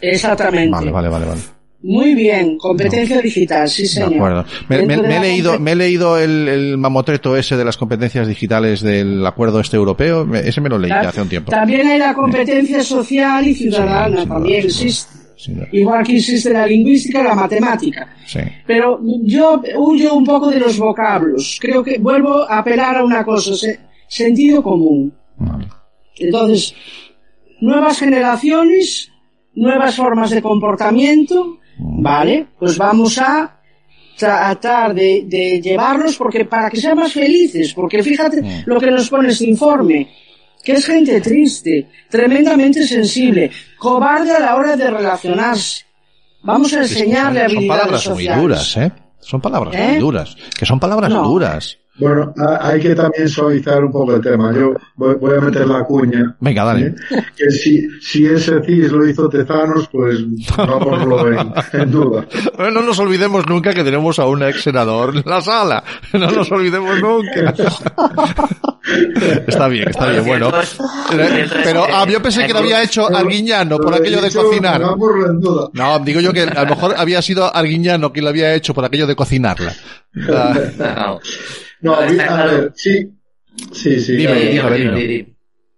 [0.00, 0.70] Exactamente.
[0.70, 1.40] Vale, vale, vale, vale.
[1.82, 4.14] Muy bien, competencia digital, sí De señor.
[4.14, 4.44] acuerdo.
[4.68, 7.64] Me, me- Dentro de me he leído, me he leído el, el mamotreto ese de
[7.64, 10.28] las competencias digitales del acuerdo este europeo.
[10.34, 11.50] Ese me lo leí hace un tiempo.
[11.50, 14.68] También hay la competencia social y ciudadana, Sí, también duda.
[14.68, 15.20] existe.
[15.72, 18.14] Igual que existe la lingüística la matemática.
[18.26, 18.40] Sí.
[18.66, 21.56] Pero yo huyo un poco de los vocablos.
[21.62, 25.14] Creo que vuelvo a apelar a una cosa, se- sentido común.
[25.38, 25.66] Vale.
[26.18, 26.74] Entonces,
[27.62, 29.10] nuevas generaciones,
[29.54, 32.46] nuevas formas de comportamiento, ¿vale?
[32.58, 33.56] Pues vamos a
[34.16, 39.08] tratar de, de llevarlos porque para que sean más felices, porque fíjate lo que nos
[39.08, 40.08] pone este informe,
[40.62, 45.84] que es gente triste, tremendamente sensible, cobarde a la hora de relacionarse.
[46.42, 48.92] Vamos a enseñarle son, son habilidades palabras muy duras, ¿eh?
[49.20, 49.88] Son palabras ¿Eh?
[49.88, 50.36] muy duras.
[50.58, 51.22] Que son palabras No.
[51.24, 51.78] duras.
[52.00, 54.52] Bueno, ha- hay que también suavizar un poco el tema.
[54.54, 56.34] Yo voy, voy a meter la cuña.
[56.40, 56.86] Venga, dale.
[56.86, 56.94] ¿eh?
[57.36, 60.18] Que si, si ese CIS lo hizo Tezanos, pues
[60.56, 61.52] vámonos en,
[61.82, 62.26] en duda.
[62.58, 65.84] No nos olvidemos nunca que tenemos a un ex senador en la sala.
[66.14, 67.54] No nos olvidemos nunca.
[69.46, 70.50] está bien, está bien, bueno.
[71.64, 74.80] Pero ah, yo pensé que lo había hecho Arguiñano por aquello de cocinar.
[75.72, 78.84] No, digo yo que a lo mejor había sido Arguiñano quien lo había hecho por
[78.84, 79.72] aquello de cocinarla.
[80.82, 81.16] Ah,
[81.82, 82.52] No, a claro.
[82.52, 83.10] ver, sí.
[83.72, 84.16] Sí, sí.
[84.16, 84.40] Dime, claro.
[84.40, 85.00] dime, Dime, dime.
[85.00, 85.36] dime, dime.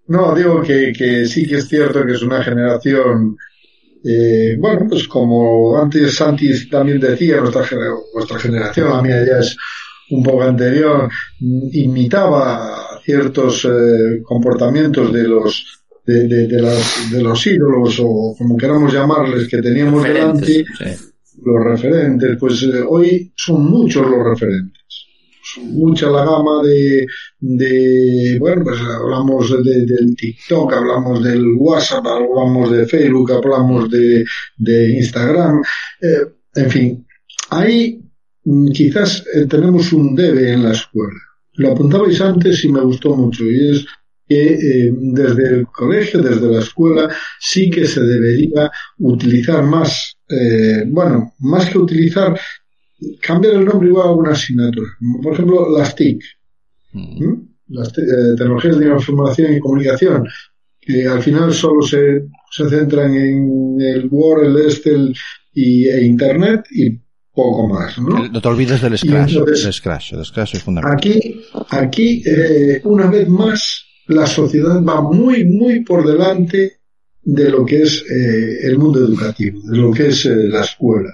[0.08, 3.36] No, digo que, que sí que es cierto que es una generación,
[4.04, 7.64] eh, bueno, pues como antes Santi también decía, nuestra,
[8.14, 9.56] nuestra generación, la mía ya es
[10.10, 11.08] un poco anterior,
[11.40, 15.64] mm, imitaba ciertos eh, comportamientos de los
[16.04, 20.96] de, de, de, las, de los ídolos o como queramos llamarles que teníamos Referentes, delante,
[20.98, 21.40] sí.
[21.44, 24.81] los referentes, pues eh, hoy son muchos los referentes.
[25.60, 27.06] Mucha la gama de,
[27.40, 34.24] de bueno, pues hablamos de- del TikTok, hablamos del WhatsApp, hablamos de Facebook, hablamos de,
[34.56, 35.62] de Instagram,
[36.00, 37.06] eh, en fin,
[37.50, 38.02] ahí
[38.44, 41.18] mm, quizás eh, tenemos un debe en la escuela.
[41.54, 43.84] Lo apuntabais antes y me gustó mucho, y es
[44.28, 47.10] que eh, desde el colegio, desde la escuela,
[47.40, 52.38] sí que se debería utilizar más, eh, bueno, más que utilizar,
[53.20, 54.88] cambiar el nombre igual a alguna asignatura.
[55.22, 56.22] Por ejemplo, las TIC,
[56.94, 57.36] ¿m?
[57.68, 60.26] las te- eh, tecnologías de información y comunicación,
[60.80, 65.14] que al final solo se, se centran en el Word, el Excel
[65.54, 66.98] y, e Internet y
[67.34, 68.28] poco más, ¿no?
[68.28, 69.32] No te olvides del Scratch.
[69.32, 70.12] entonces- del Scratch.
[70.12, 70.96] El Scratch es fundamental.
[70.98, 76.78] Aquí, aquí eh, una vez más, la sociedad va muy, muy por delante
[77.22, 81.08] de lo que es eh, el mundo educativo, de lo que es eh, la escuela,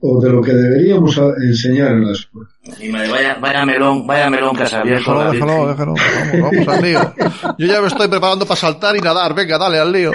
[0.00, 2.48] o de lo que deberíamos enseñar en la escuela.
[2.80, 4.62] Y me- vaya, vaya melón, vaya melón que.
[4.64, 5.94] Déjalo, déjalo, déjalo.
[5.94, 7.14] Vamos, vamos al lío.
[7.58, 9.34] Yo ya me estoy preparando para saltar y nadar.
[9.34, 10.12] Venga, dale al lío.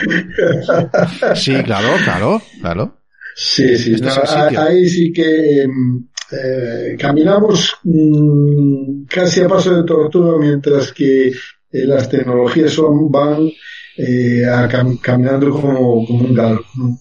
[1.36, 2.98] Sí, claro, claro, claro.
[3.36, 5.98] Sí, sí, Este no, ahí sí que mm,
[6.32, 11.34] eh, caminamos mm, casi a paso de tortuga mientras que eh,
[11.72, 13.50] las tecnologías son, van
[13.98, 16.64] eh, a cam- caminando como, como un galgo.
[16.76, 17.00] ¿no?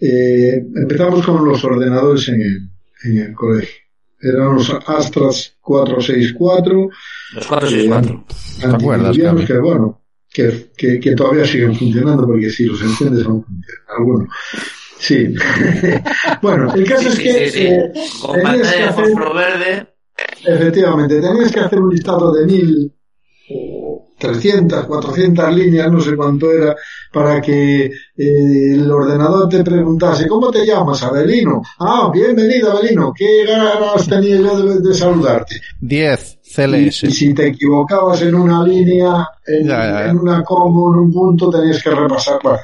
[0.00, 2.68] eh, empezamos con los ordenadores en el,
[3.04, 3.74] en el colegio.
[4.20, 6.90] Eran los Astras 464.
[7.34, 8.24] Los 464.
[8.60, 9.16] ¿Te acuerdas,
[9.46, 10.02] que bueno,
[10.32, 13.80] que, que, que todavía siguen funcionando porque si los enciendes aún funcionan.
[13.96, 14.28] Algunos.
[14.98, 15.34] Sí.
[16.42, 17.66] bueno, el caso es Sí, que sí, sí.
[17.66, 19.86] eh, Con pantalla de verde.
[20.44, 22.92] Efectivamente, tenías que hacer un listado de mil
[23.50, 26.74] o 300, 400 líneas, no sé cuánto era,
[27.12, 31.62] para que eh, el ordenador te preguntase, ¿cómo te llamas, Abelino?
[31.78, 35.56] Ah, bienvenido, Abelino, qué ganas tenía yo de, de saludarte.
[35.80, 37.04] 10 Y, CLS.
[37.04, 40.10] y si te equivocabas en una línea, en, Ya, ya, ya.
[40.10, 42.40] en una como, en un punto, tenías que repasar.
[42.42, 42.58] Bueno,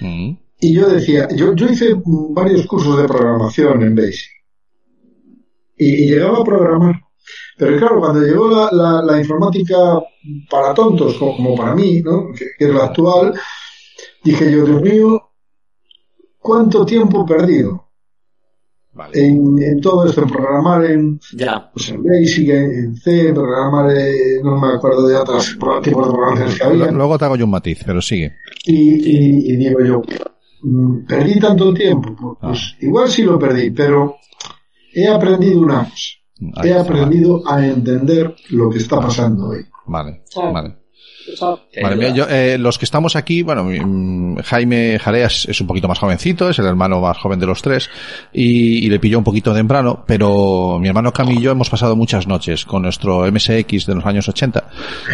[0.00, 0.36] Mm.
[0.60, 4.30] y yo decía, yo, yo hice varios cursos de programación en Basic.
[5.76, 6.94] Y, y llegaba a programar.
[7.56, 9.76] Pero claro, cuando llegó la, la, la informática
[10.50, 12.28] para tontos, como, como para mí, ¿no?
[12.36, 13.34] que, que es la actual,
[14.24, 15.30] dije yo, Dios mío,
[16.38, 17.88] ¿cuánto tiempo perdido?
[19.14, 21.70] En, en todo esto, en programar en, Ya.
[21.72, 26.12] pues en Basic, en, en C, programar, eh, no me acuerdo de otros tipos de
[26.12, 26.90] programaciones que había.
[26.90, 28.34] Luego te hago yo un matiz, pero sigue.
[28.66, 30.02] Y, y- y digo yo,
[30.62, 32.14] mm, perdí tanto tiempo.
[32.14, 34.16] Pues, pues igual sí lo perdí, pero
[34.94, 36.18] he aprendido una cosa.
[36.56, 39.64] Ahí He aprendido a entender lo que está pasando hoy.
[39.86, 40.82] Vale, vale.
[41.82, 45.88] Vale, mira, yo, eh, los que estamos aquí, bueno, mm, Jaime Jareas es un poquito
[45.88, 47.90] más jovencito, es el hermano más joven de los tres,
[48.32, 51.96] y, y le pilló un poquito temprano, pero mi hermano Cami y yo hemos pasado
[51.96, 54.68] muchas noches con nuestro MSX de los años 80,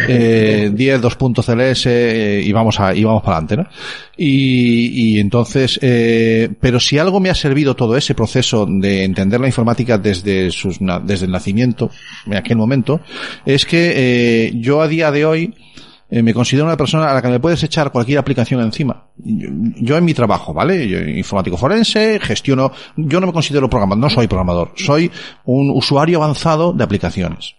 [0.07, 3.67] eh, 10, 2.CLS, eh, y vamos a, y vamos para adelante, ¿no?
[4.21, 9.39] Y, y entonces, eh, pero si algo me ha servido todo ese proceso de entender
[9.39, 11.89] la informática desde sus, desde el nacimiento,
[12.25, 12.99] en aquel momento,
[13.45, 15.55] es que eh, yo a día de hoy,
[16.09, 19.05] eh, me considero una persona a la que me puedes echar cualquier aplicación encima.
[19.15, 19.47] Yo,
[19.77, 20.85] yo en mi trabajo, ¿vale?
[20.85, 25.09] Yo informático forense, gestiono, yo no me considero programador, no soy programador, soy
[25.45, 27.55] un usuario avanzado de aplicaciones.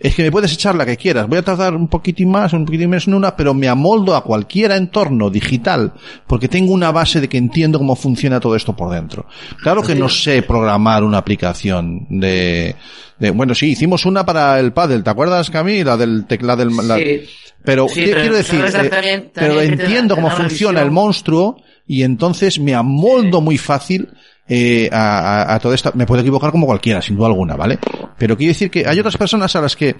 [0.00, 1.26] Es que me puedes echar la que quieras.
[1.26, 4.22] Voy a tardar un poquitín más, un poquitín menos en una, pero me amoldo a
[4.22, 5.92] cualquier entorno digital
[6.28, 9.26] porque tengo una base de que entiendo cómo funciona todo esto por dentro.
[9.60, 12.76] Claro que no sé programar una aplicación de,
[13.18, 15.90] de bueno, sí, hicimos una para el paddle, ¿te acuerdas, Camila?
[15.92, 17.22] La del teclado del, la- Sí.
[17.64, 20.38] pero Sí, ¿qué pero quiero decir, eh, también- pero te entiendo da- cómo te da
[20.40, 21.56] una funciona el monstruo
[21.88, 24.08] y entonces me amoldo muy fácil
[24.48, 25.92] eh, a, a, a toda esta.
[25.94, 27.78] Me puedo equivocar como cualquiera, sin duda alguna, ¿vale?
[28.16, 29.96] Pero quiero decir que hay otras personas a las que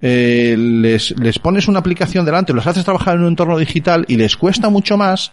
[0.00, 4.16] eh, les, les pones una aplicación delante, los haces trabajar en un entorno digital y
[4.16, 5.32] les cuesta mucho más.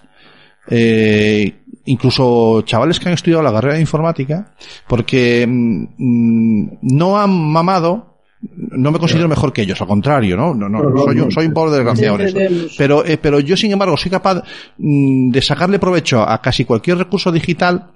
[0.68, 4.56] Eh, incluso chavales que han estudiado la carrera de informática,
[4.88, 8.16] porque mm, mm, no han mamado
[8.58, 10.54] no me considero mejor que ellos, al contrario, ¿no?
[10.54, 12.68] No, no, soy, un, soy un pobre desgraciado en eso.
[12.78, 14.44] Pero, eh, pero yo, sin embargo, soy capaz
[14.78, 17.92] mm, de sacarle provecho a casi cualquier recurso digital.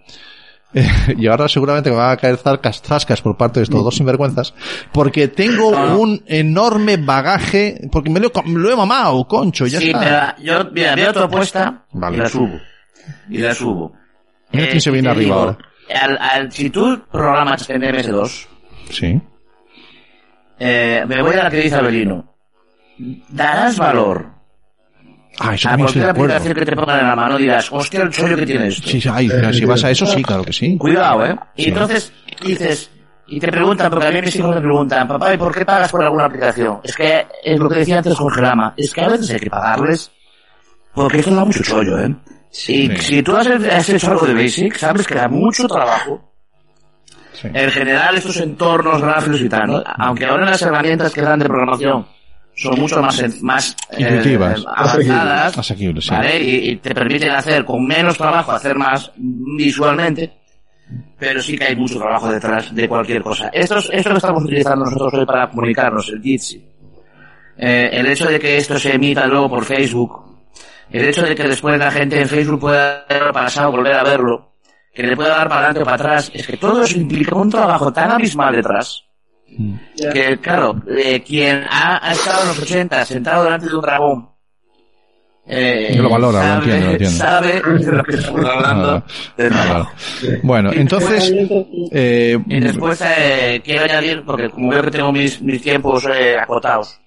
[0.74, 0.88] Eh,
[1.18, 4.54] y ahora seguramente me van a caer zarcas, zascas por parte de estos dos sinvergüenzas,
[4.92, 10.36] porque tengo un enorme bagaje, porque me lo, he lo mamado, concho, ya sí, está.
[10.38, 12.18] pero yo, mira, veo tu apuesta Vale.
[12.18, 12.60] y la subo.
[13.30, 13.94] Y la subo.
[14.52, 15.58] Mira quién se y viene arriba digo, ahora.
[16.02, 18.48] Al, al, si tú programas en MS2,
[18.92, 19.22] Sí.
[20.60, 22.34] eh, me voy a la que dice Abelino.
[23.30, 24.39] Darás valor
[25.40, 26.34] Ah, eso a también estoy de acuerdo.
[26.36, 27.38] aplicación que te pongan en la mano.
[27.38, 28.88] Dirás, hostia, el chollo que tiene esto.
[28.90, 30.78] Sí, sí, ay, si vas a eso, sí, claro que sí.
[30.78, 31.36] Cuidado, ¿eh?
[31.56, 31.70] Y Sí.
[31.70, 32.14] entonces
[32.44, 32.92] dices,
[33.28, 35.92] y te preguntan, porque a mí mis hijos me preguntan, papá, ¿y por qué pagas
[35.92, 36.80] por alguna aplicación?
[36.84, 39.50] Es que es lo que decía antes Jorge Lama, es que a veces hay que
[39.50, 40.12] pagarles
[40.94, 42.16] porque esto da mucho chollo, ¿eh?
[42.52, 46.34] Si, si tú has, has hecho algo de Basic, sabes que da mucho trabajo.
[47.34, 47.48] Sí.
[47.54, 49.84] En general, estos entornos gráficos y tal, ¿no?
[49.98, 52.06] aunque ahora las herramientas que dan de programación
[52.62, 54.38] son mucho más, más eh,
[54.76, 56.12] avanzadas, Asequibles, sí.
[56.12, 56.40] ¿vale?
[56.42, 60.34] Y, y te permiten hacer con menos trabajo, hacer más visualmente,
[61.18, 63.50] pero sí que hay mucho trabajo detrás de cualquier cosa.
[63.54, 66.66] Esto, es- esto que estamos utilizando nosotros hoy para comunicarnos, el Jitsi,
[67.58, 70.26] eh, el hecho de que esto se emita luego por Facebook,
[70.92, 74.54] el hecho de que después la gente en Facebook pueda verlo pasado, volver a verlo,
[74.94, 77.50] que le pueda dar para adelante o para atrás, es que todo eso implica un
[77.50, 79.04] trabajo tan abismal detrás,
[80.12, 84.30] que claro, eh, quien ha, ha estado en los 80 sentado delante de un dragón,
[85.52, 87.18] eh, Yo lo valoro, lo sabe, entiendo, lo entiendo.
[87.18, 88.90] sabe de lo que estamos hablando.
[88.92, 89.04] Ah,
[89.36, 89.92] trabajo.
[90.44, 91.34] Bueno, entonces,
[91.92, 96.38] eh, Y después eh, quiero añadir, porque como veo que tengo mis, mis tiempos eh,
[96.38, 97.00] acotados,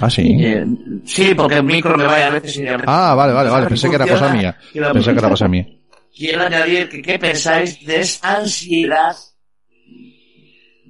[0.00, 0.36] ah, sí.
[0.44, 0.66] eh,
[1.06, 3.66] sí, porque el micro me vaya a veces y a veces Ah, vale, vale, vale,
[3.66, 4.54] pensé que era cosa mía.
[4.92, 5.66] Pensé que era cosa mía.
[6.14, 9.16] Quiero añadir que qué pensáis de esa ansiedad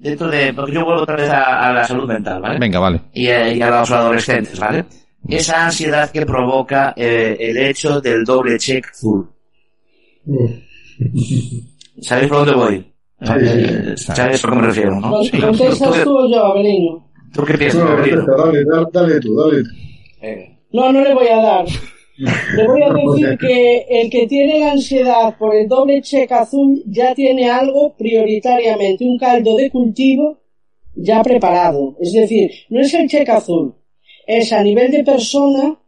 [0.08, 2.58] dentro de, porque yo vuelvo otra vez a, a la salud mental, ¿vale?
[2.58, 3.00] Venga, vale.
[3.12, 4.84] y, eh, y a los adolescentes, ¿vale?
[5.28, 9.28] Esa ansiedad que provoca eh, el hecho del doble check azul.
[12.00, 12.92] ¿Sabéis por dónde voy?
[13.20, 15.10] Eh, ¿Sabéis por qué me refiero, no?
[15.10, 17.08] Con- ¿Contestas tú o yo, Abelino?
[17.32, 17.96] ¿Tú qué piensas, No,
[18.36, 19.70] dale, dale tú, dale tú.
[20.72, 21.64] No, no le voy a dar.
[22.18, 26.82] Le voy a decir que el que tiene la ansiedad por el doble cheque azul
[26.86, 30.38] ya tiene algo prioritariamente, un caldo de cultivo
[30.94, 31.96] ya preparado.
[32.00, 33.74] Es decir, no es el cheque azul,
[34.26, 35.78] es a nivel de persona,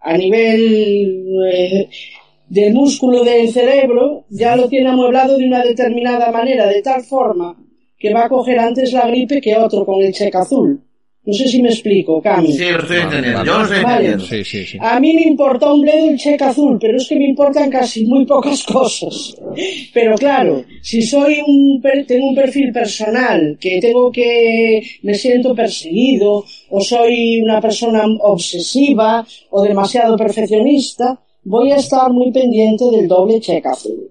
[0.00, 1.88] a nivel eh,
[2.48, 7.56] del músculo del cerebro, ya lo tiene amueblado de una determinada manera, de tal forma
[7.98, 10.82] que va a coger antes la gripe que otro con el cheque azul.
[11.30, 12.52] No sé si me explico, Cami.
[12.52, 13.44] Sí, lo estoy entendiendo.
[13.44, 14.06] Yo lo estoy Vale.
[14.08, 14.24] entendiendo.
[14.26, 14.78] Sí, sí, sí.
[14.80, 18.04] A mí me importa un bledo el cheque azul, pero es que me importan casi
[18.04, 19.36] muy pocas cosas.
[19.94, 25.54] Pero claro, si soy un, per- tengo un perfil personal, que tengo que, me siento
[25.54, 33.06] perseguido, o soy una persona obsesiva, o demasiado perfeccionista, voy a estar muy pendiente del
[33.06, 34.10] doble cheque azul.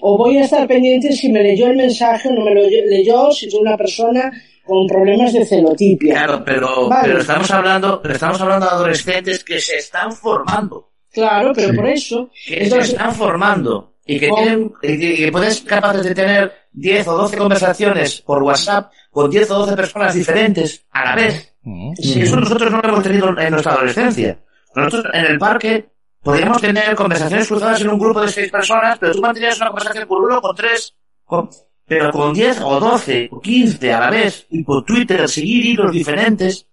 [0.00, 3.30] O voy a estar pendiente si me leyó el mensaje o no me lo leyó,
[3.30, 4.32] si soy una persona
[4.66, 6.14] con problemas de celotipia.
[6.14, 7.08] Claro, pero, Vale.
[7.08, 11.86] pero estamos hablando, pero estamos hablando de adolescentes que se están formando, Claro, pero por
[11.88, 12.30] eso.
[12.46, 16.14] que Entonces, se están formando y que Con- tienen, y que, pueden ser capaces de
[16.14, 21.14] tener 10 o 12 conversaciones por WhatsApp con 10 o 12 personas diferentes a la
[21.16, 21.54] vez.
[21.62, 21.92] Mm.
[21.98, 24.38] Y eso nosotros no lo hemos tenido en nuestra adolescencia.
[24.74, 25.88] Nosotros en el parque
[26.22, 30.06] podíamos tener conversaciones cruzadas en un grupo de seis personas, pero tú mantenías una conversación
[30.06, 30.94] con uno, con tres,
[31.24, 31.48] con-
[31.86, 35.92] pero con 10 o 12 o 15 a la vez, y por Twitter seguir hilos
[35.92, 36.66] diferentes,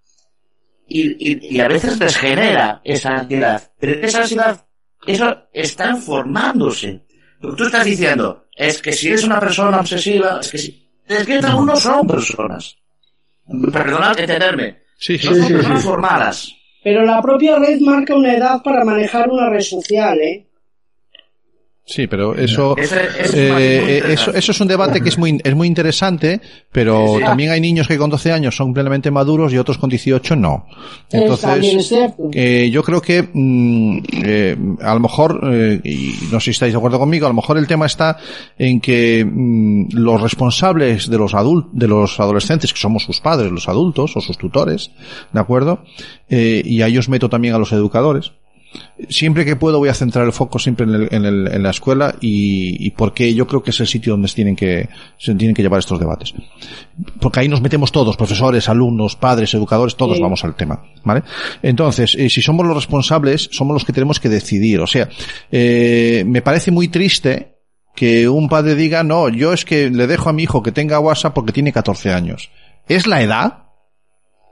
[0.87, 3.71] y, y, y a veces les genera esa ansiedad.
[3.79, 4.65] Pero esa ansiedad,
[5.05, 7.01] eso está formándose.
[7.39, 10.89] Lo que tú estás diciendo es que si eres una persona obsesiva, es que si,
[11.07, 12.75] es que no son personas.
[13.71, 14.83] Perdonad entenderme.
[14.97, 15.27] Sí, sí.
[15.27, 15.87] No son sí, personas sí.
[15.87, 16.53] formadas.
[16.83, 20.47] Pero la propia red marca una edad para manejar una red social, ¿eh?
[21.85, 25.53] Sí, pero eso, es eh, eh, eso, eso es un debate que es muy, es
[25.53, 26.39] muy interesante,
[26.71, 29.89] pero Sí, también hay niños que con 12 años son plenamente maduros y otros con
[29.89, 30.65] 18 no.
[31.11, 31.93] Entonces,
[32.31, 36.71] eh, yo creo que mm, eh, a lo mejor, eh, y no sé si estáis
[36.71, 38.17] de acuerdo conmigo, a lo mejor el tema está
[38.57, 43.51] en que mm, los responsables de los adultos, de los adolescentes, que somos sus padres,
[43.51, 44.91] los adultos o sus tutores,
[45.33, 45.83] ¿de acuerdo?
[46.29, 48.31] Eh, y a ellos meto también a los educadores
[49.09, 51.69] siempre que puedo voy a centrar el foco siempre en, el- en el- en la
[51.69, 55.35] escuela y, y porque yo creo que es el sitio donde se tienen que se
[55.35, 56.33] tienen que llevar estos debates.
[57.19, 60.21] Porque ahí nos metemos todos profesores alumnos padres educadores todos Sí.
[60.23, 61.23] vamos al tema vale
[61.61, 64.79] entonces eh, si somos los responsables somos los que tenemos que decidir.
[64.79, 65.09] O sea
[65.51, 67.55] eh, me parece muy triste
[67.95, 70.99] que un padre diga no yo es que le dejo a mi hijo que tenga
[70.99, 72.49] WhatsApp porque tiene 14 años
[72.87, 73.62] es la edad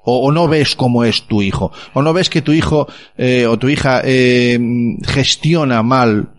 [0.04, 1.72] O, no ves cómo es tu hijo.
[1.94, 2.88] O no ves que tu hijo
[3.18, 4.60] eh, o tu hija eh,
[5.04, 6.30] gestiona mal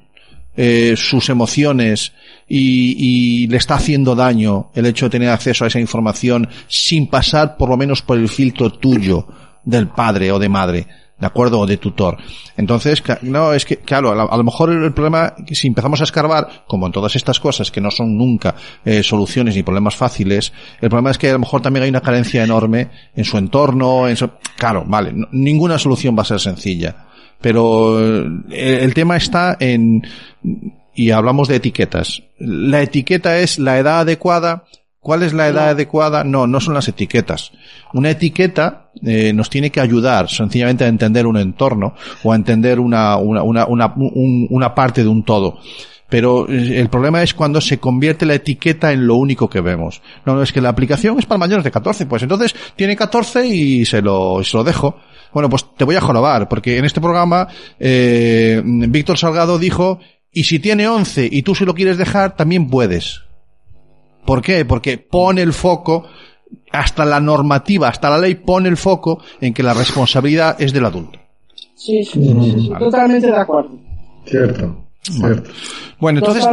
[0.57, 2.13] eh, sus emociones
[2.49, 7.07] y, y le está haciendo daño el hecho de tener acceso a esa información sin
[7.07, 9.27] pasar por lo menos por el filtro tuyo
[9.65, 10.87] del padre o de madre.
[11.23, 11.61] ¿De acuerdo?
[11.61, 12.19] O de tutor.
[12.57, 16.87] Entonces, no, es que, claro, a, lo mejor el, problema, si empezamos a escarbar, como
[16.87, 21.13] en todas estas cosas que no son nunca eh, soluciones ni problemas fáciles, el problema
[21.13, 24.31] es que a lo mejor también hay una carencia enorme en su entorno, en su,
[24.57, 27.07] claro, vale, ninguna solución va a ser sencilla.
[27.41, 28.01] Pero
[28.51, 30.03] eh, el tema está en,
[30.93, 32.25] y hablamos de etiquetas.
[32.37, 34.65] La etiqueta es la edad adecuada.
[35.03, 36.23] ¿Cuál es la edad adecuada?
[36.23, 37.51] No, no son las etiquetas.
[37.93, 42.79] Una etiqueta eh, nos tiene que ayudar sencillamente a entender un entorno o a entender
[42.79, 45.59] una, una, una, una, un- una parte de un todo.
[46.09, 50.01] Pero eh, el problema es cuando se convierte la etiqueta en lo único que vemos.
[50.25, 52.07] No, no, es que la aplicación es para mayores de 14.
[52.07, 54.99] Pues entonces tiene 14 y se lo, se lo dejo.
[55.33, 57.49] Bueno, pues te voy a jorobar, porque en este programa
[57.81, 59.99] eh, Víctor Salgado dijo,
[60.31, 63.23] y si tiene 11 y tú se lo quieres dejar, también puedes.
[64.25, 64.65] ¿Por qué?
[64.65, 66.07] Porque pone el foco,
[66.71, 70.85] hasta la normativa, hasta la ley pone el foco en que la responsabilidad es del
[70.87, 71.19] adulto.
[71.75, 73.71] Sí, sí, sí, sí, sí, totalmente de acuerdo.
[74.25, 74.79] Cierto.
[75.03, 75.51] Cierto.
[75.99, 76.45] Bueno, entonces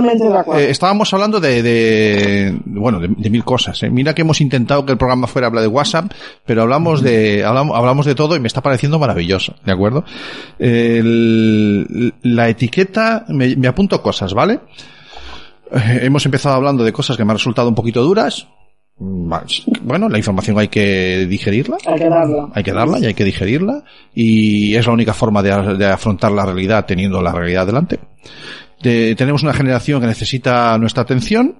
[0.55, 3.83] eh, estábamos hablando de, de bueno, de, de mil cosas.
[3.83, 3.91] ¿eh?
[3.91, 6.11] Mira que hemos intentado que el programa fuera habla de WhatsApp,
[6.47, 10.03] pero hablamos de hablamos, hablamos de todo y me está pareciendo maravilloso, ¿de acuerdo?
[10.57, 14.59] El- la etiqueta, me, me apunto cosas, ¿vale?
[15.71, 18.47] Eh, hemos empezado hablando de cosas que me han resultado un poquito duras.
[18.97, 19.33] Mm,
[19.83, 22.49] Bueno, la información hay que digerirla Hay que darla.
[22.53, 23.83] hay que darla y hay que digerirla
[24.13, 27.99] y es la única forma de, de afrontar la realidad teniendo la realidad delante.
[28.81, 31.55] De- tenemos una generación que necesita nuestra atención,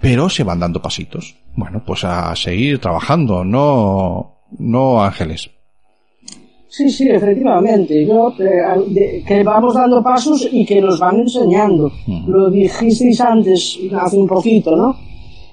[0.00, 1.34] pero se van dando pasitos.
[1.56, 5.50] Bueno, pues a seguir trabajando, no, no ángeles.
[6.68, 8.06] Sí, sí, efectivamente.
[8.06, 11.90] Yo, eh, que vamos dando pasos y que nos van enseñando.
[12.26, 14.94] Lo dijisteis antes, hace un poquito, ¿no?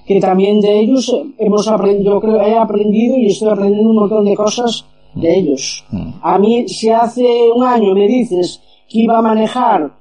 [0.06, 4.26] Que también de ellos hemos aprendido, yo creo he aprendido y estoy aprendiendo un montón
[4.26, 4.86] de cosas
[5.16, 5.86] de ellos.
[6.22, 9.92] A mí, si hace un año me dices que iba a manejar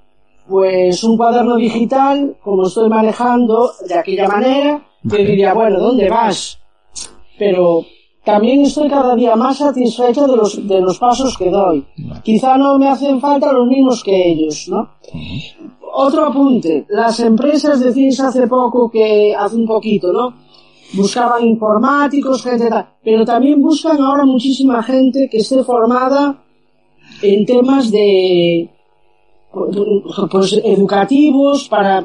[0.49, 6.59] pues un cuaderno digital, como estoy manejando de aquella manera, te diría, bueno, ¿dónde vas?
[7.39, 7.87] Pero
[8.25, 11.85] también estoy cada día más satisfecho de los, de los pasos que doy.
[12.23, 14.89] Quizá no me hacen falta los mismos que ellos, ¿no?
[15.93, 16.87] Otro apunte.
[16.89, 20.35] Las empresas decís hace poco que, hace un poquito, ¿no?
[20.95, 22.87] Buscaban informáticos, gente tal.
[23.03, 26.43] Pero también buscan ahora muchísima gente que esté formada
[27.21, 28.71] en temas de,
[30.31, 32.03] pues, educativos para,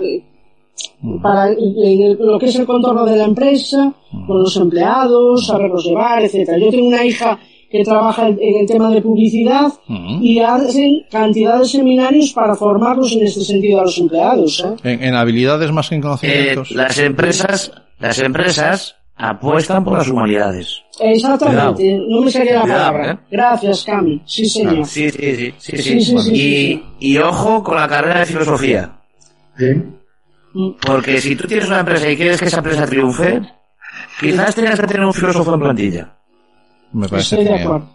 [1.21, 1.57] para en
[2.03, 3.93] el- lo que es el contorno de la empresa,
[4.27, 6.57] con los empleados, saberlos llevar, etcétera.
[6.57, 7.39] Yo tengo una hija
[7.71, 9.71] que trabaja en el tema de publicidad
[10.21, 14.65] y hacen cantidad de seminarios para formarlos en este sentido a los empleados.
[14.65, 14.75] ¿eh?
[14.93, 16.71] En, en habilidades más que en Eh, conocimientos.
[16.71, 20.81] las empresas, las empresas apuestan por las humanidades.
[20.99, 23.11] Exactamente, no me salía la Cuidado, palabra.
[23.11, 23.17] ¿eh?
[23.29, 24.21] Gracias, Cami.
[24.25, 24.85] Sí, señor.
[24.87, 26.01] Sí, sí, sí, sí, Sí, sí.
[26.01, 28.95] sí, sí, y, sí, y ojo con la carrera de filosofía.
[30.81, 33.41] Porque si tú tienes una empresa y quieres que esa empresa triunfe,
[34.19, 36.17] quizás tengas que tener un filósofo en plantilla.
[36.93, 37.67] Me parece Estoy de genial.
[37.67, 37.89] acuerdo.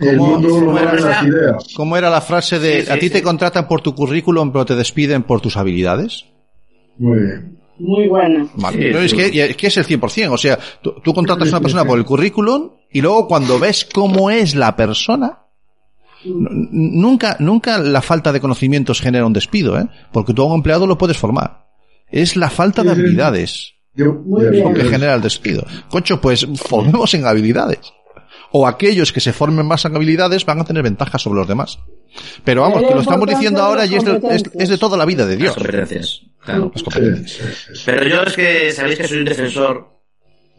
[0.00, 1.66] El ¿Cómo- mundo lo mueven empresa- las ideas.
[1.76, 3.10] ¿Cómo era la frase de Sí, sí, a ti sí.
[3.10, 6.24] te contratan por tu currículum pero te despiden por tus habilidades?
[6.98, 7.58] Muy bien.
[7.78, 8.46] Muy buena.
[8.54, 8.92] Vale.
[8.92, 10.32] No, es, que, es que es el 100%.
[10.32, 13.86] O sea, tú, tú contratas a una persona por el currículum y luego cuando ves
[13.92, 15.40] cómo es la persona,
[16.24, 19.86] nunca, nunca la falta de conocimientos genera un despido, ¿eh?
[20.12, 21.64] Porque tú a un empleado lo puedes formar.
[22.22, 24.64] Es la falta de habilidades Yo, Muy bien.
[24.64, 25.66] lo que genera el despido.
[25.88, 27.80] Concho, pues formemos en habilidades.
[28.52, 31.78] O aquellos que se formen más en habilidades van a tener ventajas sobre los demás.
[32.44, 34.20] Pero vamos, que lo estamos diciendo ahora las y es de,
[34.58, 35.54] es, de toda la vida de Las Dios.
[35.54, 36.20] competencias.
[36.44, 36.70] Claro.
[36.72, 37.82] Las competencias.
[37.84, 39.88] Pero yo es que sabéis que soy un defensor.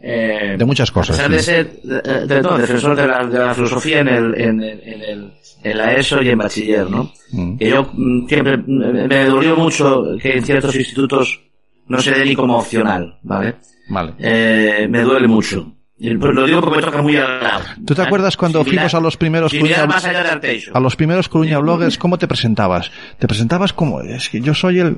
[0.02, 3.40] eh, De muchas cosas, A pesar de ser de, de- no, defensor de la, de
[3.40, 5.34] la filosofía en, el, en, el, en, el,
[5.64, 7.14] en la ESO y en bachiller, ¿no?
[7.32, 7.58] Mm.
[7.58, 11.40] Que yo mm, siempre me dolió mucho que en ciertos institutos
[11.88, 13.56] no se dé ni como opcional, ¿vale?
[13.90, 14.14] Vale.
[14.20, 15.72] Eh, me duele mucho.
[15.98, 17.64] Pues lo digo porque me toca muy al lado.
[17.86, 18.06] ¿Tú te ¿eh?
[18.06, 20.72] acuerdas cuando fuimos mirar- a los primeros mirar Coruña- más allá de Arteixo.
[20.74, 22.92] A los primeros Coruña Bloggers, ¿cómo te presentabas?
[23.18, 24.98] Te presentabas como, es que yo soy el...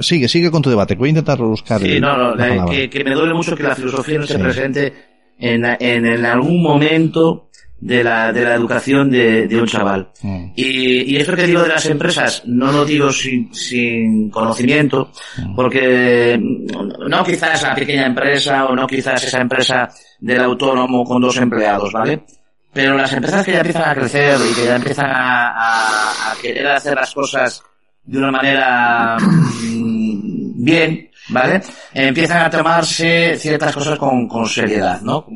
[0.00, 2.48] Sigue, sigue con tu debate, que voy a intentar buscar Sí, el- no, no, la
[2.48, 4.42] eh, que, que me duele mucho que la filosofía no esté Sí.
[4.42, 4.92] presente
[5.40, 7.47] en, en, en algún momento
[7.80, 10.08] de la, de la educación de, de un chaval.
[10.22, 10.46] Mm.
[10.56, 15.12] Y, y esto que digo de las empresas, no lo digo sin, sin conocimiento,
[15.54, 19.88] porque mm, no quizás la pequeña empresa o no quizás esa empresa
[20.18, 22.24] del autónomo con dos empleados, ¿vale?
[22.72, 26.36] Pero las empresas que ya empiezan a crecer y que ya empiezan a, a- a
[26.42, 27.62] querer hacer las cosas
[28.04, 31.62] de una manera mm, bien, ¿vale?
[31.94, 35.26] Empiezan a tomarse ciertas cosas con, con seriedad, ¿no?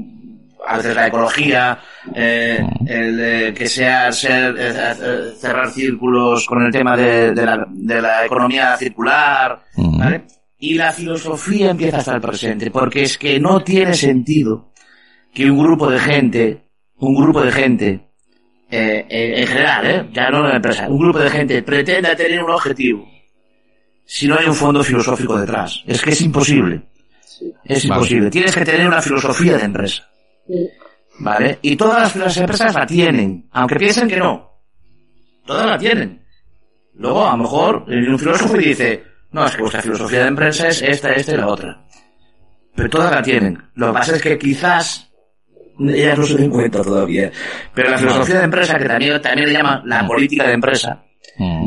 [0.66, 1.78] A veces la ecología,
[2.14, 7.46] eh, el eh, que sea ser, eh, eh, cerrar círculos con el tema de, de
[7.46, 10.22] la, de la economía circular, ¿vale?
[10.58, 14.72] Y la filosofía empieza a estar presente, porque es que no tiene sentido
[15.34, 16.62] que un grupo de gente,
[16.98, 18.08] un grupo de gente,
[18.70, 20.08] eh, eh, en general, ¿eh?
[20.12, 23.08] ya no la empresa, un grupo de gente pretenda tener un objetivo
[24.04, 25.82] si no hay un fondo filosófico detrás.
[25.86, 26.82] Es que es imposible.
[27.64, 27.98] Es Vale.
[27.98, 28.30] imposible.
[28.30, 30.08] Tienes que tener una filosofía de empresa.
[31.18, 31.58] ¿Vale?
[31.62, 34.50] Y todas las, empresas la tienen, aunque piensen que no.
[35.44, 36.22] Todas la tienen.
[36.94, 40.68] Luego, a lo mejor, un filósofo y dice, no, es que vuestra filosofía de empresa
[40.68, 41.84] es esta, esta y la otra.
[42.74, 43.58] Pero todas la tienen.
[43.74, 45.12] Lo que pasa es que quizás
[45.78, 47.30] ellas no se den cuenta todavía.
[47.74, 51.04] Pero la filosofía de empresa, que también, también le llaman la política de empresa,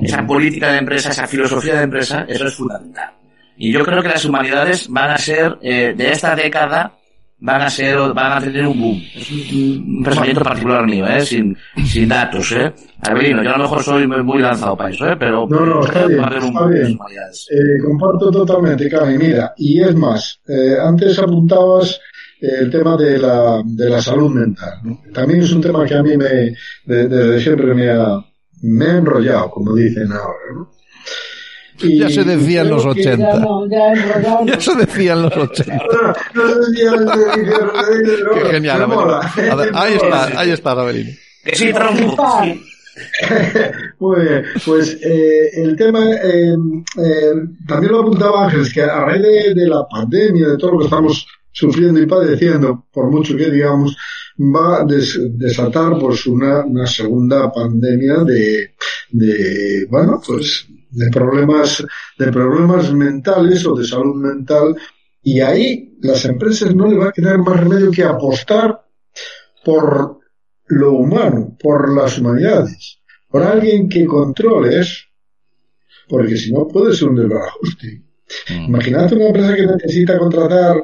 [0.04, 3.14] esa política de empresa, esa filosofía de empresa, eso es fundamental.
[3.58, 6.98] Y yo creo que las humanidades van a ser, eh, de esta década,
[7.40, 9.02] van a ser, van a tener un boom.
[9.16, 11.56] Es un, un pensamiento particular mío, eh, sin,
[11.86, 12.74] sin datos, eh.
[13.02, 16.08] Abelino, yo a lo mejor soy muy lanzado para eso, eh, pero No, no, está
[16.08, 16.98] bien, está bien.
[17.52, 19.18] Eh, comparto totalmente, Cami.
[19.18, 22.00] Mira, y es más, eh, antes apuntabas
[22.42, 24.74] el tema de la, de la salud mental.
[24.84, 25.00] ¿no?
[25.14, 28.20] También es un tema que a mí me, de- desde siempre me ha,
[28.64, 30.38] me ha enrollado, como dicen ahora.
[30.54, 30.70] ¿no?
[31.80, 33.48] Y Ya se decía en los creo que- 80.
[33.70, 35.76] Ya ya se decía en los 80.
[35.76, 36.90] No, no se dice,
[37.46, 38.82] pero Qué genial,
[39.56, 41.12] ver, Ahí está, ahí está, Abelino.
[41.44, 42.62] Que sí, tronco, sí.
[44.00, 46.54] Muy bien, pues eh, el tema, eh,
[46.98, 47.32] eh,
[47.68, 50.86] también lo apuntaba Ángeles, que a raíz de, de la pandemia, de todo lo que
[50.86, 53.96] estamos sufriendo y padeciendo, por mucho que digamos,
[54.38, 58.76] va a des- desatar pues una, una segunda pandemia de,
[59.12, 61.86] de, bueno, pues de problemas,
[62.18, 64.76] de problemas mentales o de salud mental,
[65.24, 68.86] y ahí las empresas no le va a quedar más remedio que apostar
[69.64, 70.20] por
[70.68, 73.00] lo humano, por las humanidades,
[73.30, 75.04] por alguien que controle eso,
[76.08, 78.04] porque si no puede ser un desbarajuste.
[78.50, 80.82] Imagínate una empresa que necesita contratar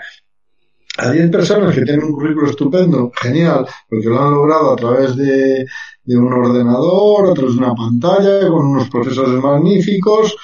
[0.98, 5.16] a 10 personas que tienen un currículo estupendo, genial, porque lo han logrado a través
[5.16, 5.66] de,
[6.04, 10.36] de un ordenador, a través de una pantalla, con unos profesores magníficos,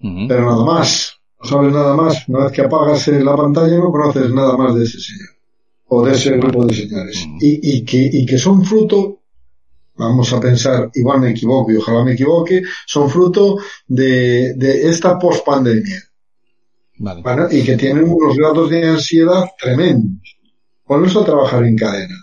[0.00, 1.16] pero nada más.
[1.40, 2.28] No sabes nada más.
[2.28, 5.30] Una vez que apagas eh, la pantalla no conoces nada más de ese señor
[5.94, 7.26] o de ese grupo de señores.
[7.40, 9.20] Y, y, que, y que son fruto,
[9.94, 15.18] vamos a pensar, igual me equivoco y ojalá me equivoque, son fruto de, de esta
[15.18, 16.02] pospandemia.
[17.04, 17.22] Vale.
[17.50, 20.36] Y que tienen unos grados de ansiedad tremendos.
[20.86, 22.14] Ponlos a trabajar en cadena.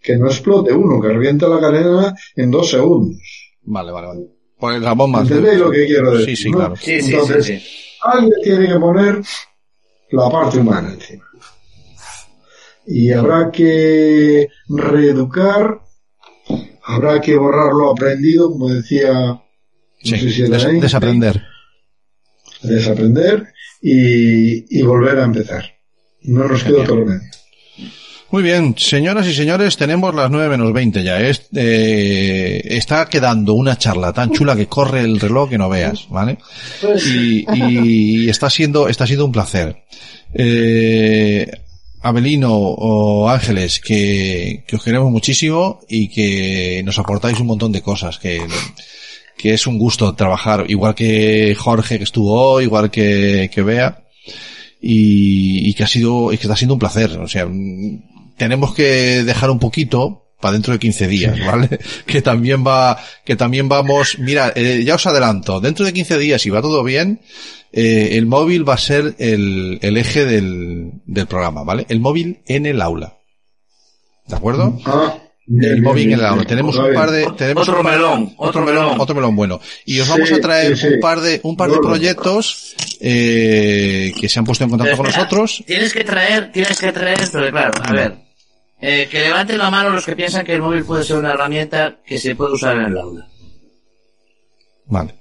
[0.00, 3.20] Que no explote uno, que reviente la cadena en dos segundos.
[3.62, 4.20] Vale, vale, vale.
[4.58, 5.20] Pues la bomba.
[5.20, 6.36] ¿Entendéis lo que quiero decir?
[6.36, 6.58] Sí, sí, no?
[6.58, 6.76] claro.
[6.76, 7.66] Sí, Entonces, sí, sí.
[8.02, 9.20] alguien tiene que poner
[10.10, 11.24] la parte humana encima.
[12.86, 15.80] Y habrá que reeducar,
[16.84, 19.40] habrá que borrar lo aprendido, como decía, no
[20.02, 21.42] sé si era des- Einstein, desaprender.
[22.62, 23.52] desaprender
[23.82, 25.64] y, y volver a empezar.
[26.22, 27.30] No nos queda otro remedio.
[28.30, 31.20] Muy bien, señoras y señores, tenemos las 9 menos 20 ya.
[31.20, 36.08] Es, eh, está quedando una charla tan chula que corre el reloj que no veas,
[36.10, 36.38] ¿vale?
[36.80, 39.84] Pues, Y, y está siendo, está siendo un placer.
[40.34, 41.48] Eh,
[42.02, 47.82] Abelino o Ángeles, que, que os queremos muchísimo y que nos aportáis un montón de
[47.82, 48.40] cosas, que,
[49.36, 54.04] que es un gusto trabajar, igual que Jorge que estuvo hoy, igual que, que Bea,
[54.80, 57.18] y, y que ha sido, y que está siendo un placer.
[57.18, 57.48] O sea,
[58.36, 61.78] tenemos que dejar un poquito para dentro de 15 días, ¿vale?
[62.06, 66.42] Que también va, que también vamos, mira, eh, ya os adelanto, dentro de 15 días,
[66.42, 67.20] si va todo bien,
[67.72, 71.86] eh, el móvil va a ser el, el eje del, del programa, ¿vale?
[71.88, 73.18] El móvil en el aula.
[74.26, 74.78] ¿De acuerdo?
[74.84, 75.18] Ah,
[75.48, 76.34] El móvil en aula.
[76.34, 76.46] bien.
[76.48, 79.00] Tenemos un par de, tenemos Otro un par- melón, otro melón.
[79.00, 79.60] otro melón bueno.
[79.84, 80.94] Y os Sí, vamos a traer sí, sí.
[80.94, 85.06] un par de, un par de proyectos, eh, que se han puesto en contacto con
[85.06, 85.62] Espera, nosotros.
[85.66, 88.14] Tienes que traer, tienes que traer, pero claro, a ver,
[88.80, 91.96] eh, que levanten la mano los que piensan que el móvil puede ser una herramienta
[92.04, 93.28] que se puede usar en el aula.
[94.86, 95.14] Vale.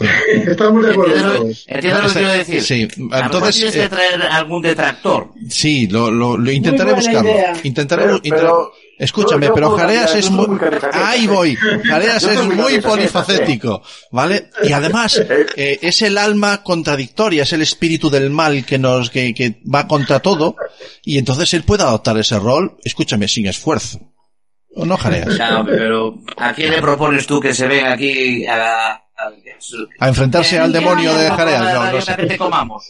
[0.46, 2.62] Estamos de acuerdo ¿Entiendes lo, que quiero decir?
[2.62, 5.28] Sí, entonces, tienes eh, que traer algún detractor.
[5.50, 7.30] Sí, lo, lo, lo intentaré buscarlo.
[7.62, 10.58] Intentaré, Pero, intentaré- pero Escúchame, pero Jareas es muy,
[10.92, 11.56] ahí voy.
[11.56, 13.82] Jareas es muy polifacético,
[14.12, 14.50] ¿vale?
[14.62, 15.16] Y además,
[15.56, 19.88] eh, es el alma contradictoria, es el espíritu del mal que nos, que, que va
[19.88, 20.54] contra todo,
[21.02, 24.00] y entonces él puede adoptar ese rol, escúchame, sin esfuerzo.
[24.74, 25.34] ¿O no, Jareas?
[25.34, 29.02] Ya, hombre, pero ¿a quién le propones tú que se venga aquí a...
[29.98, 32.36] a- enfrentarse al demonio de Jareas, no, no sé.
[32.38, 32.84] comamos.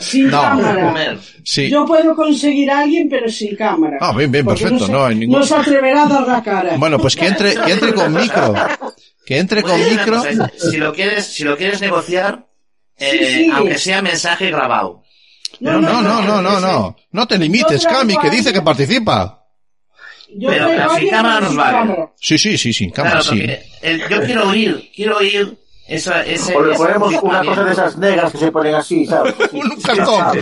[0.00, 0.40] Sin No.
[0.40, 1.16] cámara.
[1.44, 1.68] Sí.
[1.70, 3.98] Yo puedo conseguir a alguien, pero sin cámara.
[4.00, 6.76] Ah, bien, bien, perfecto, se- no hay ningún- No se atreverá a dar la cara.
[6.76, 8.54] Bueno, pues que entre, que entre con micro.
[9.26, 10.16] Que entre con una micro.
[10.18, 12.46] cosa, si lo quieres, si lo quieres negociar,
[12.98, 13.50] eh, Sí, sí.
[13.52, 15.02] aunque sea mensaje grabado.
[15.60, 16.96] No, no, no, no, no, no.
[17.12, 19.40] No te limites, Cami, que dice que participa.
[20.36, 22.08] Yo pero- sin cámara nos vale.
[22.20, 23.46] Sí, sí, sí, sin cámara, Claro, sí.
[23.82, 25.56] el- yo quiero oír, quiero oír
[25.86, 29.06] esa, ese, O le ese ponemos una cosa de esas negras que se ponen así,
[29.06, 29.34] ¿sabes?
[29.52, 30.38] Un cartón.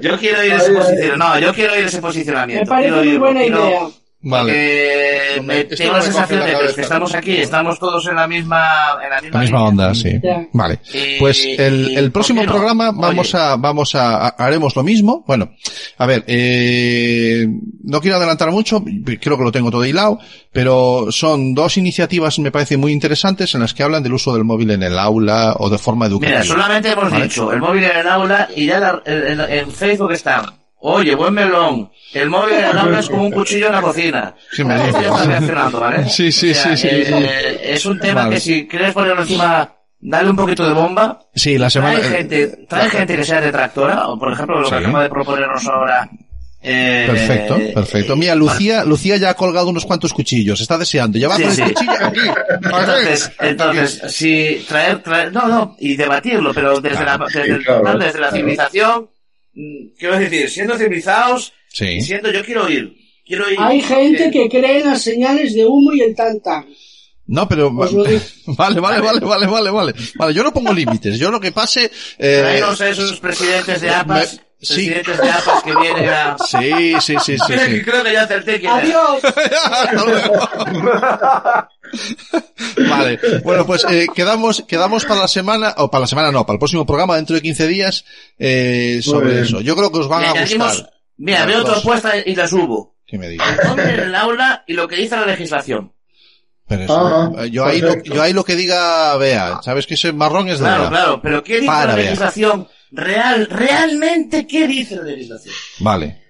[0.00, 1.16] Yo quiero oír ese posicionamiento.
[1.16, 2.64] No, yo quiero oír ese posicionamiento.
[2.64, 3.90] Me parece quiero muy buena idea.
[4.22, 5.40] Vale.
[5.42, 6.82] me Esto tengo la sensación de que los que cabeza.
[6.82, 10.20] estamos aquí estamos todos en la misma, en la misma, La misma onda, sí.
[10.52, 10.80] Vale.
[10.92, 12.98] Y- Pues el, el próximo programa Oye.
[13.00, 15.24] vamos a, vamos a, a- haremos lo mismo.
[15.26, 15.52] Bueno,
[15.96, 17.46] a ver, eh,
[17.84, 18.82] no quiero adelantar mucho,
[19.20, 20.18] creo que lo tengo todo hilado,
[20.52, 24.44] pero son dos iniciativas, me parece muy interesantes, en las que hablan del uso del
[24.44, 26.40] móvil en el aula o de forma educativa.
[26.40, 27.24] Mira, solamente hemos Vale.
[27.24, 30.54] dicho el móvil en el aula y ya la- en, en- en Facebook está.
[30.82, 31.90] Oye, buen melón.
[32.14, 34.34] El móvil en el aula es como un cuchillo en la cocina.
[34.52, 36.04] Sí, me reaccionando, ¿vale?
[36.08, 37.12] Sí, sí, O sea, sí, sí, eh, sí.
[37.14, 38.34] eh, es un tema Vale.
[38.36, 41.20] que si quieres ponerlo encima, dale un poquito de bomba.
[41.34, 44.70] Sí, la semana, Trae gente, trae gente que sea detractora, o por ejemplo lo Sí.
[44.72, 46.08] que acaba de proponernos ahora.
[46.62, 48.16] eh, Perfecto, eh, perfecto.
[48.16, 51.18] Mira, Lucía, Lucía ya ha colgado unos cuantos cuchillos, está deseando.
[51.18, 51.62] Ya va Sí, con sí.
[51.62, 52.20] el cuchillo aquí.
[52.64, 57.98] Entonces, entonces, si traer, traer, no, no, y debatirlo, pero desde la, desde, el- claro,
[57.98, 58.36] desde la claro.
[58.36, 59.06] civilización, mm,
[59.98, 62.00] quiero decir, siendo civilizados, Sí.
[62.00, 62.92] siendo, yo quiero ir,
[63.24, 63.56] quiero ir.
[63.60, 66.66] Hay gente eh, que cree en las señales de humo y el tan-tan.
[67.26, 68.20] No, pero digo.
[68.56, 69.94] vale, vale, vale, vale, vale, vale.
[70.16, 71.18] Vale, yo no pongo límites.
[71.18, 71.84] Yo lo que pase,
[72.18, 74.90] eh, traernos a esos presidentes de APAS, me- sí.
[74.90, 75.00] que
[76.10, 76.36] a...
[76.38, 77.70] sí, sí, sí, sí, Mira, sí.
[77.72, 78.82] que creo que ya acerté quién era.
[78.82, 79.22] Adiós.
[82.88, 86.54] Vale, bueno, pues eh, quedamos, quedamos para la semana, o para la semana no, para
[86.54, 88.04] el próximo programa dentro de 15 días,
[88.38, 89.60] eh, sobre eso.
[89.60, 90.92] Yo creo que os van Le a gustar.
[91.16, 92.96] mira, veo tu apuesta y la subo.
[93.06, 93.58] ¿Qué me digas?
[93.78, 95.92] El aula y lo que dice la legislación.
[96.68, 99.94] Pero eso, Ajá, eh, yo ahí lo, yo ahí lo que diga Bea, sabes que
[99.94, 100.90] ese marrón es de Claro, Bea.
[100.90, 102.04] claro, pero ¿qué dice Para, la vea.
[102.04, 102.68] legislación?
[102.92, 105.54] Real, realmente, ¿qué dice la legislación?
[105.80, 106.20] Vale.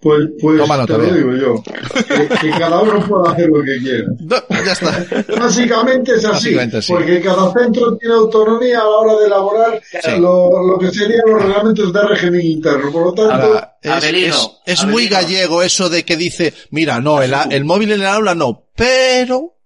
[0.00, 1.14] Pues, pues te lo bien.
[1.16, 1.62] digo yo.
[1.62, 4.06] Que, que cada uno pueda hacer lo que quiera.
[4.20, 5.04] No, ya está.
[5.40, 6.92] Básicamente es así, Básicamente sí.
[6.92, 10.20] porque cada centro tiene autonomía a la hora de elaborar Sí.
[10.20, 12.92] lo, lo que serían los reglamentos de régimen interno.
[12.92, 17.34] Por lo tanto, Ahora, es, es, muy gallego eso de que dice, mira, no, el,
[17.50, 19.56] el móvil en el aula no, pero...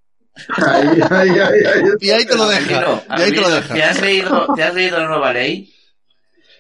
[0.56, 1.82] ahí, ahí, ahí, ahí.
[2.00, 3.02] Y ahí te lo deja.
[3.18, 3.74] Y ahí te lo deja.
[3.74, 5.70] ¿te has leído, te has leído la nueva ley?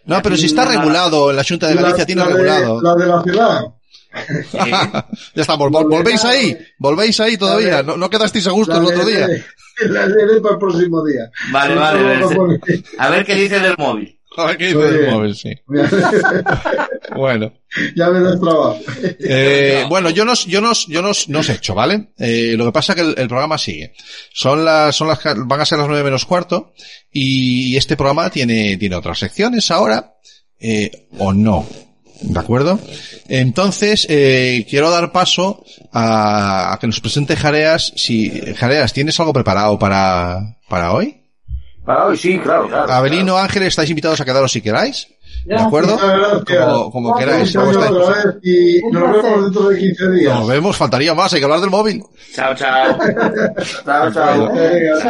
[0.04, 2.82] No, pero si está regulado, en la Junta de La- Galicia tiene la de- regulado.
[2.82, 3.60] la de la ciudad.
[5.34, 9.04] Ya estamos, vol- volvéis ahí, volvéis ahí todavía, no, no quedasteis a gusto el otro
[9.06, 9.26] día.
[9.88, 11.30] la leeré para el próximo día.
[11.50, 12.02] Vale, vale,
[12.36, 12.60] vale.
[12.98, 14.18] A ver qué dice del móvil.
[14.36, 15.50] Del móvil, sí.
[17.16, 17.52] Bueno.
[17.94, 18.78] ya me das trabajo.
[19.20, 22.12] Eh, bueno, yo nos, yo nos, yo nos, nos he hecho, ¿vale?
[22.18, 23.92] Eh, lo que pasa es que el, el programa sigue.
[24.32, 26.72] Son las, son las, van a ser las nueve menos cuarto
[27.10, 30.14] y este programa tiene, tiene otras secciones ahora,
[30.58, 31.66] eh, o no.
[32.22, 32.78] ¿De acuerdo?
[33.28, 37.92] Entonces, eh, quiero dar paso a, a que nos presente Jareas.
[37.96, 41.21] Si, Jareas, ¿tienes algo preparado para, para hoy?
[41.84, 42.92] Para hoy sí, claro, claro.
[42.92, 45.08] Abelino, Ángeles, estáis invitados a quedaros si queráis.
[45.44, 45.98] ¿De acuerdo?
[46.46, 47.52] Como, como queráis.
[47.56, 48.36] Como estáis.
[48.44, 50.34] y nos vemos dentro de 15 días.
[50.38, 52.02] Nos vemos, faltaría más, hay que hablar del móvil.
[52.34, 52.96] Chao, chao.
[53.84, 54.52] Chao, chao.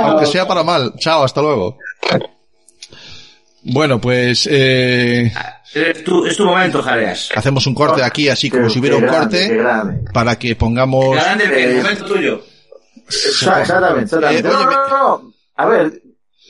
[0.04, 0.94] Aunque sea para mal.
[0.98, 1.76] Chao, hasta luego.
[3.64, 5.32] Bueno, pues eh,
[5.74, 7.28] Es tu, es tu momento, Jareas.
[7.34, 10.10] hacemos un corte aquí, así como Qué- si hubiera un corte, grande.
[10.12, 11.14] para que pongamos...
[11.14, 12.42] Grande, el momento tuyo.
[13.08, 14.48] Exa- Exactamente, exactamente.
[14.48, 15.32] Eh, no, no, no.
[15.56, 16.02] A ver,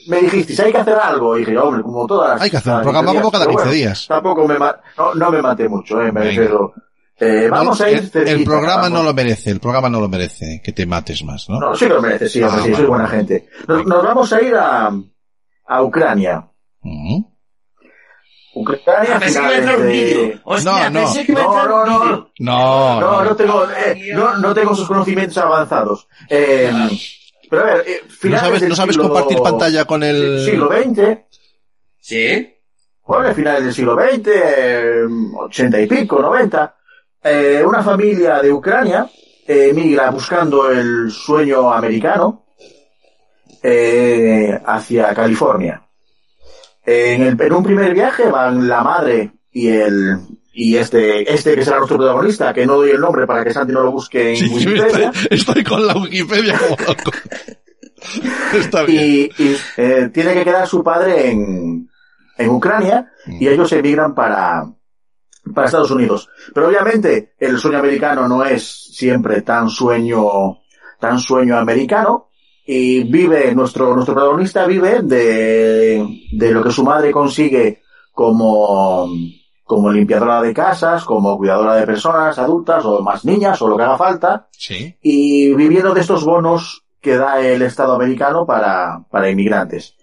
[0.07, 1.37] me dijisteis, hay que hacer algo.
[1.37, 2.41] Y dije, hombre, como todas las...
[2.41, 4.05] Hay que hacer un cada programa 15 como cada pero 15 días.
[4.07, 6.73] Tampoco me, no, no me maté mucho, eh, me refiero.
[7.19, 8.91] Eh, vamos No, a ir el, cerquita, el programa vamos.
[8.99, 11.59] no lo merece, el programa no lo merece, que te mates más, ¿no?
[11.59, 13.47] No, sí que lo merece, sí, hombre, Ah, sí, soy buena gente.
[13.67, 14.91] Nos, nos vamos a ir a,
[15.67, 16.47] a Ucrania.
[16.81, 17.29] Ujú.
[18.55, 20.39] Ucrania, Ah, pensé que iba a entrar un finales de- vídeo.
[20.43, 21.05] Hostia, No, no.
[21.05, 21.99] pensé que iba a No, no.
[22.05, 23.23] No, No, no.
[23.23, 26.07] no tengo, eh, no, no tengo sus conocimientos avanzados.
[26.29, 26.71] Eh,
[27.49, 30.43] pero a ver, eh, ¿No finales sabes, del no sabes siglo- compartir pantalla con el...
[30.45, 31.17] Siglo XX,
[31.99, 32.49] ¿Sí?
[33.05, 35.01] bueno, finales del siglo XX, eh,
[35.37, 36.75] ochenta y pico, noventa.
[37.23, 39.09] Eh, una familia de Ucrania
[39.47, 42.45] eh, emigra buscando el sueño americano
[43.61, 45.81] eh, hacia California.
[46.85, 50.17] En, el, en un primer viaje van la madre y el
[50.55, 53.73] y este este que será nuestro protagonista, que no doy el nombre para que Santi
[53.73, 55.09] no lo busque en Sí, sí, Wikipedia.
[55.09, 57.11] estoy, estoy con la Wikipedia como loco.
[58.53, 59.03] Está bien.
[59.37, 61.89] y, y, eh, tiene que quedar su padre en,
[62.37, 64.63] en Ucrania y ellos emigran para,
[65.53, 66.29] para Estados Unidos.
[66.53, 70.59] Pero obviamente el sueño americano no es siempre tan sueño,
[70.99, 72.29] tan sueño americano
[72.65, 77.81] y vive, nuestro, nuestro protagonista vive de, de lo que su madre consigue
[78.11, 79.09] como,
[79.63, 83.83] como limpiadora de casas, como cuidadora de personas adultas o más niñas o lo que
[83.83, 84.97] haga falta Sí.
[85.01, 89.95] y viviendo de estos bonos que da el Estado americano para, para inmigrantes.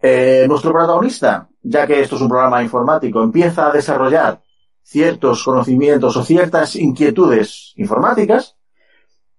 [0.00, 4.42] Eh, nuestro protagonista, ya que esto es un programa informático, empieza a desarrollar
[4.82, 8.56] ciertos conocimientos o ciertas inquietudes informáticas,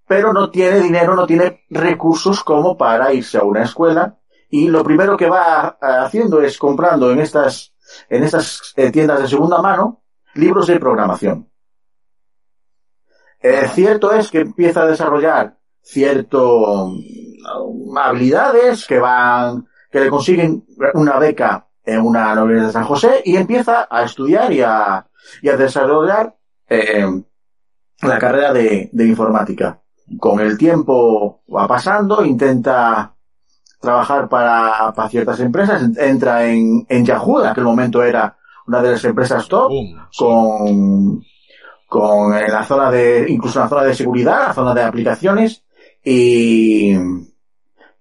[0.08, 4.18] pero no tiene dinero, no tiene recursos como para irse a una escuela
[4.50, 7.74] y lo primero que va haciendo es comprando en estas,
[8.10, 10.04] en estas tiendas de segunda mano
[10.36, 11.50] libros de programación.
[13.42, 20.66] Eh, cierto es que empieza a desarrollar cierto mm, habilidades que van que le consiguen
[20.96, 25.08] una beca en una universidad de San José y empieza a estudiar y a,
[25.42, 26.36] y a desarrollar
[26.68, 27.06] eh,
[28.02, 29.82] la carrera de informática.
[30.20, 33.15] Con el tiempo va pasando, intenta
[33.86, 38.36] trabajar para, para ciertas empresas, entra en, en Yahoo, en aquel momento era
[38.68, 39.72] una de las empresas top,
[40.18, 41.24] con,
[41.88, 45.64] con en la zona de, incluso en la zona de seguridad, la zona de aplicaciones,
[46.04, 46.94] y,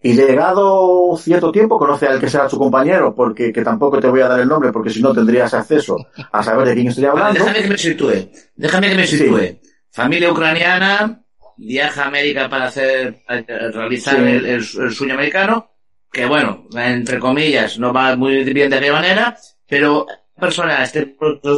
[0.02, 4.20] y llegado cierto tiempo conoce al que será su compañero, porque que tampoco te voy
[4.20, 5.97] a dar el nombre, porque si no tendrías acceso
[6.32, 7.40] a saber de quién estoy Vale, hablando.
[7.44, 8.12] déjame que me sitúe.
[8.56, 9.16] Déjame que me Sí.
[9.19, 9.59] sitúe.
[9.90, 11.20] Familia ucraniana,
[11.56, 14.23] viaja a América para hacer, eh, realizar Sí.
[14.23, 15.70] el, el- el sueño americano,
[16.15, 19.36] que bueno, entre comillas, no va muy bien de qué manera,
[19.69, 20.07] pero
[20.39, 21.16] persona, este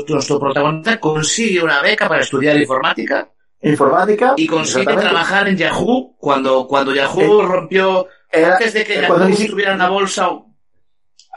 [0.08, 3.28] nuestro protagonista consigue una beca para estudiar informática
[3.62, 4.34] Informática.
[4.36, 9.28] y consigue trabajar en Yahoo cuando, cuando Yahoo Eh, rompió, era- antes de que Yahoo
[9.28, 10.30] estuviera en la bolsa,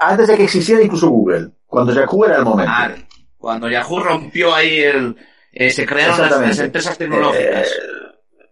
[0.02, 1.50] Antes de que existiera incluso Google.
[1.68, 2.72] Cuando Yahoo era el momento.
[2.74, 2.90] ah,
[3.38, 5.16] cuando Yahoo rompió ahí el,
[5.52, 7.68] eh, se crearon las empresas tecnológicas.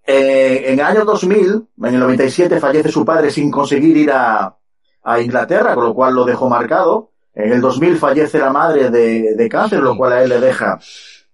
[0.06, 4.57] Eh, en el año 2000, en el 97, fallece su padre sin conseguir ir a,
[5.10, 7.12] a Inglaterra, con lo cual lo dejó marcado.
[7.34, 10.80] En el 2000 fallece la madre de, de cáncer, lo cual a él le deja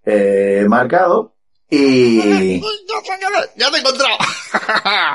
[0.05, 1.35] eh, marcado.
[1.69, 2.59] Y,
[3.55, 4.17] ¡Ya te he encontrado!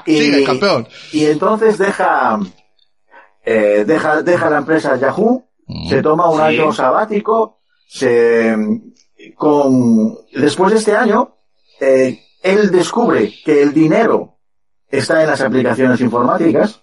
[0.06, 0.88] y, Sigue, campeón.
[1.12, 2.38] y entonces deja,
[3.44, 5.44] eh, deja, deja la empresa Yahoo,
[5.88, 6.42] se toma un Sí.
[6.42, 8.56] año sabático, se,
[9.36, 11.36] con, después de este año,
[11.80, 14.38] eh, él descubre que el dinero
[14.88, 16.82] está en las aplicaciones informáticas,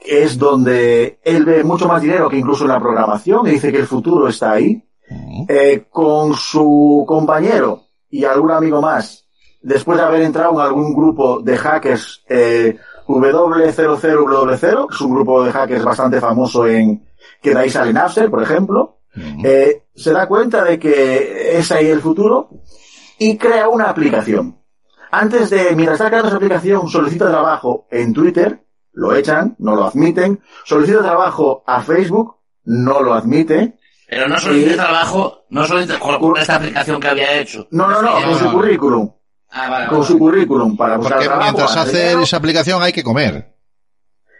[0.00, 3.78] es donde él ve mucho más dinero que incluso en la programación y dice que
[3.78, 4.82] el futuro está ahí.
[5.48, 9.24] Eh, con su compañero y algún amigo más,
[9.62, 15.44] después de haber entrado en algún grupo de hackers eh, W00W0, que es un grupo
[15.44, 17.06] de hackers bastante famoso en
[17.40, 18.98] que de ahí sale Napster, por ejemplo,
[19.44, 22.50] eh, se da cuenta de que es ahí el futuro
[23.18, 24.58] y crea una aplicación.
[25.10, 28.65] Antes de, mientras está creando esa aplicación, solicita trabajo en Twitter,
[28.96, 33.78] lo echan, no lo admiten, solicita trabajo a Facebook, no lo admite,
[34.08, 37.68] Pero no solicita y- trabajo, no solicita con esta aplicación que había hecho.
[37.70, 39.10] no, no, no, con su currículum,
[39.50, 40.08] Ah, vale, con vale.
[40.10, 41.44] su currículum para buscar Porque trabajo.
[41.52, 42.20] mientras ganar hace dinero.
[42.22, 43.54] esa aplicación hay que comer.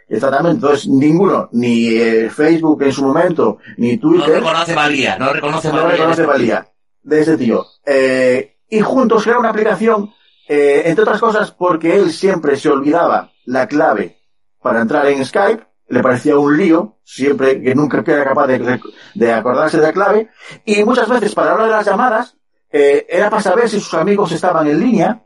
[0.09, 5.33] Exactamente, entonces ninguno, ni eh, Facebook en su momento, ni No Twitter, reconoce valía, no
[5.33, 5.91] reconoce no valía.
[5.97, 6.71] reconoce valía
[7.03, 7.65] de ese tío.
[7.85, 10.11] Eh, y juntos crean una aplicación,
[10.47, 14.16] eh, entre otras cosas porque él siempre se olvidaba la clave
[14.61, 19.77] para entrar en Skype, le parecía un lío, siempre que nunca era capaz de, acordarse
[19.77, 20.29] de la clave,
[20.65, 22.37] y muchas veces para la hora de las llamadas,
[22.69, 25.23] eh, era para saber si sus amigos estaban en línea,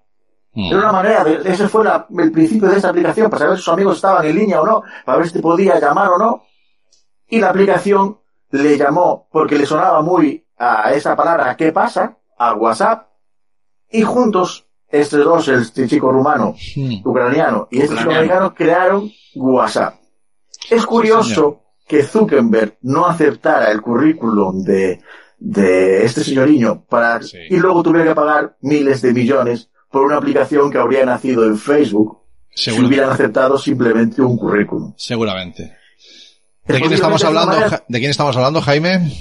[0.53, 3.63] era una manera de, ese fue la- el principio de esta aplicación, para saber si
[3.63, 6.43] sus amigos estaban en línea o no, para ver si te podía llamar o no.
[7.29, 12.17] Y la aplicación le llamó porque le sonaba muy a esa palabra ¿qué pasa?
[12.37, 13.07] a WhatsApp.
[13.89, 16.55] Y juntos, estos dos, este chico rumano,
[17.03, 19.95] ucraniano y este chico americano, crearon WhatsApp.
[20.69, 25.01] Es curioso que Zuckerberg no aceptara el currículum de,
[25.39, 27.37] de este señoriño para, Sí.
[27.49, 31.57] y luego tuviera que pagar miles de millones por una aplicación que habría nacido en
[31.57, 32.19] Facebook
[32.53, 34.93] si hubieran aceptado simplemente un currículum.
[34.97, 35.75] Seguramente.
[36.65, 37.85] ¿De quién estamos posiblemente hablando?
[37.87, 39.11] ¿De quién estamos hablando, Jaime?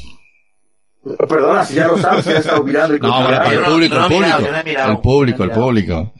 [1.28, 4.04] Perdona, si ya lo sabes, si está mirando y No, bueno, pero el público, el
[4.04, 4.38] público.
[4.88, 6.12] El público, el público.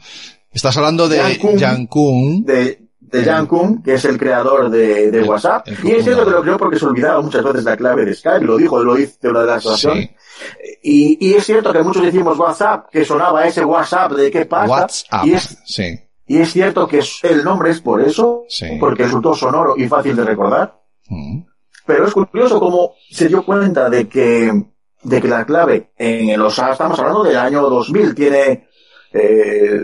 [0.51, 1.19] Estás hablando de
[1.59, 2.43] Jan Kuhn.
[2.45, 5.67] de, de Jan Kuhn, que es el creador de, de El- WhatsApp.
[5.67, 8.13] el Y es cierto que lo creó porque se olvidaba muchas veces la clave de
[8.15, 10.09] Skype, lo dijo, lo dice una de las situaciones.
[10.09, 10.15] Sí.
[10.83, 14.71] Y, y es cierto que muchos decimos WhatsApp, que sonaba ese WhatsApp de qué pasa.
[14.71, 15.25] WhatsApp.
[15.25, 15.99] Y es, Sí.
[16.25, 18.65] y es cierto que el nombre es por eso, Sí.
[18.79, 20.81] porque resultó sonoro y fácil de recordar.
[21.07, 21.43] Mm.
[21.85, 24.51] Pero es curioso cómo se dio cuenta de que,
[25.03, 28.67] de que la clave en los, estamos hablando del año 2000, tiene,
[29.13, 29.81] eh,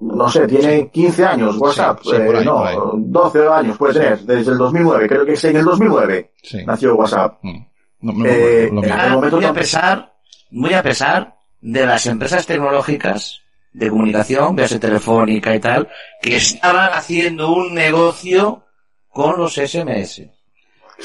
[0.00, 2.76] no sé, tiene 15 años WhatsApp, Sí, sí, por eh, ahí, no, por ahí.
[2.96, 6.64] 12 años puede tener, desde el 2009, creo que es en el 2009 Sí.
[6.64, 7.38] nació WhatsApp.
[7.42, 7.66] Mm.
[8.00, 10.12] No, no, Eh, lo Ah, momento muy a pesar,
[10.50, 13.40] muy a pesar de las empresas tecnológicas
[13.72, 15.88] de comunicación, véase telefónica y tal,
[16.22, 18.64] que estaban haciendo un negocio
[19.08, 20.30] con los SMS.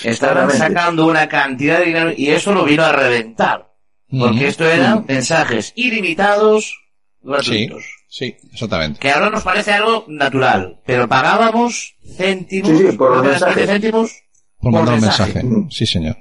[0.03, 3.67] Estaban sacando una cantidad de dinero y eso lo vino a reventar.
[4.09, 4.45] Porque Mm.
[4.47, 6.73] esto eran mensajes ilimitados
[7.21, 7.83] gratuitos.
[8.09, 8.99] Sí, exactamente.
[8.99, 13.45] Que ahora nos parece algo natural, pero pagábamos céntimos, Sí, sí, por los apenas 15
[13.55, 13.69] mensajes.
[13.69, 14.11] céntimos
[14.59, 15.33] Por mandar un mensaje.
[15.35, 15.47] mensaje.
[15.47, 15.69] Mm.
[15.71, 16.17] Sí, señor.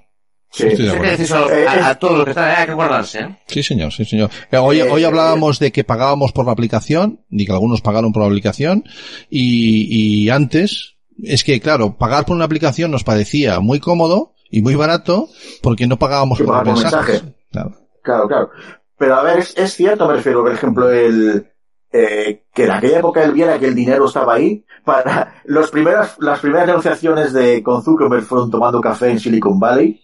[0.52, 0.66] Sí.
[0.66, 1.34] Estoy de acuerdo.
[1.36, 3.36] a, Eh, a- todos los que están, hay que guardarse, ¿eh?
[3.46, 4.30] Sí, señor, sí, señor.
[4.50, 8.12] Eh, Hoy, Eh, hoy hablábamos de que pagábamos por la aplicación, y que algunos pagaron
[8.12, 8.84] por la aplicación,
[9.30, 14.62] y, y antes, es que claro, pagar por una aplicación nos parecía muy cómodo y
[14.62, 15.28] muy barato,
[15.62, 17.22] porque no pagábamos por por mensajes.
[17.22, 17.34] mensaje.
[17.50, 17.72] Claro.
[18.02, 18.50] Claro, claro.
[18.98, 21.50] Pero a ver, es, es cierto, me refiero, por ejemplo, el,
[21.92, 24.64] eh, que en aquella época él viera que el dinero estaba ahí.
[24.84, 30.00] Para los primeras, las primeras negociaciones de con Zuckerberg fueron tomando café en Silicon Valley.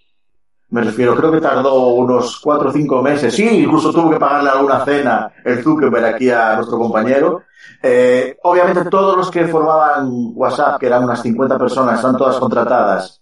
[0.69, 3.33] Me refiero, creo que tardó unos cuatro o cinco meses.
[3.35, 7.43] Sí, incluso tuvo que pagarle alguna cena el Zuckerberg aquí a nuestro compañero.
[7.83, 13.21] Eh, obviamente todos los que formaban WhatsApp, que eran unas 50 personas, están todas contratadas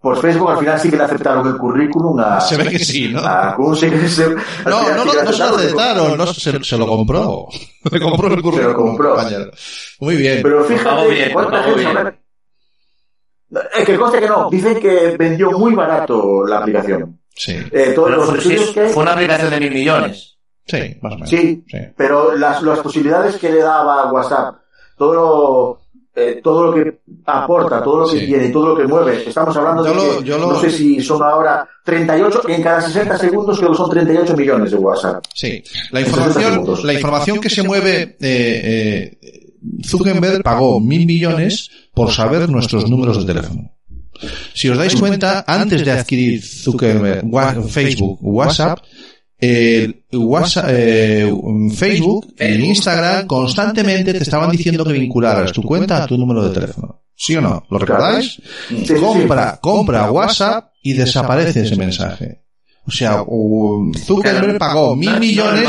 [0.00, 0.50] por Facebook.
[0.50, 3.20] Al final sí que le aceptaron el currículum a, Se ve que sí, ¿no?
[3.20, 4.34] a Kuhn, sí que se- al
[4.66, 7.46] No, final no, no, no se lo aceptaron, no, se, se lo compró.
[7.90, 8.74] Le compró el currículum.
[8.74, 9.14] compró.
[9.16, 9.50] compañero.
[10.00, 10.40] Muy bien.
[10.42, 11.80] Pero fíjate bien, cuánta gente...
[11.80, 12.18] bien.
[13.78, 17.20] Es que conste que no, dicen que vendió muy barato la aplicación.
[17.34, 18.88] Sí, Eh, todos Pero los fue, sí, estudios que...
[18.92, 20.35] fue una aplicación de mil millones.
[20.66, 21.30] Sí, más o menos.
[21.30, 21.78] Sí, Sí.
[21.96, 24.56] pero las, las posibilidades que le daba WhatsApp,
[24.98, 25.80] todo lo,
[26.14, 28.26] eh, todo lo que aporta, todo lo que Sí.
[28.26, 30.70] tiene, todo lo que mueve, estamos hablando Yo de lo- que, yo lo- no sé
[30.70, 34.76] si son ahora 38, y en cada 60 segundos creo que son 38 millones de
[34.78, 35.24] WhatsApp.
[35.34, 36.08] Sí, la 60
[36.40, 39.52] información, la información que se mueve, eh, eh,
[39.84, 43.72] Zuckerberg pagó mil millones por saber nuestros números de teléfono.
[44.54, 47.26] Si os dais cuenta, antes de adquirir Zuckerberg,
[47.68, 48.78] Facebook, WhatsApp,
[49.38, 51.32] el WhatsApp, eh,
[51.74, 56.54] Facebook y Instagram constantemente te estaban diciendo que vincularas tu cuenta a tu número de
[56.54, 57.02] teléfono.
[57.14, 57.64] ¿Sí o no?
[57.70, 58.40] ¿Lo recordáis?
[58.68, 58.94] Sí, sí, sí.
[58.94, 62.42] compra, compra WhatsApp y desaparece ese mensaje.
[62.86, 63.24] O sea,
[64.04, 65.68] Zuckerberg pagó mil millones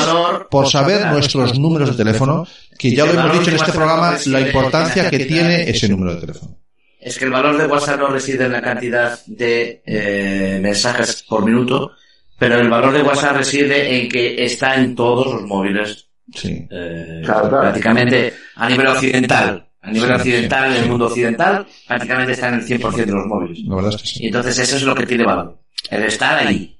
[0.52, 2.45] por saber nuestros números de teléfono,
[2.77, 6.22] que ya lo hemos dicho en este programa, la importancia que tiene ese número de
[6.22, 6.57] teléfono.
[6.99, 11.44] Es que el valor de WhatsApp no reside en la cantidad de eh, mensajes por
[11.44, 11.91] minuto,
[12.38, 16.68] pero el valor de WhatsApp reside en que está en todos los móviles, Sí.
[16.69, 17.61] eh, Claro, claro.
[17.61, 19.64] prácticamente a nivel occidental.
[19.81, 23.26] A nivel Sí, occidental, en el mundo occidental, prácticamente está en el 100% de los
[23.26, 23.59] móviles.
[23.65, 24.23] La verdad es que sí.
[24.23, 25.57] Y entonces eso es lo que tiene valor.
[25.89, 26.73] El estar ahí.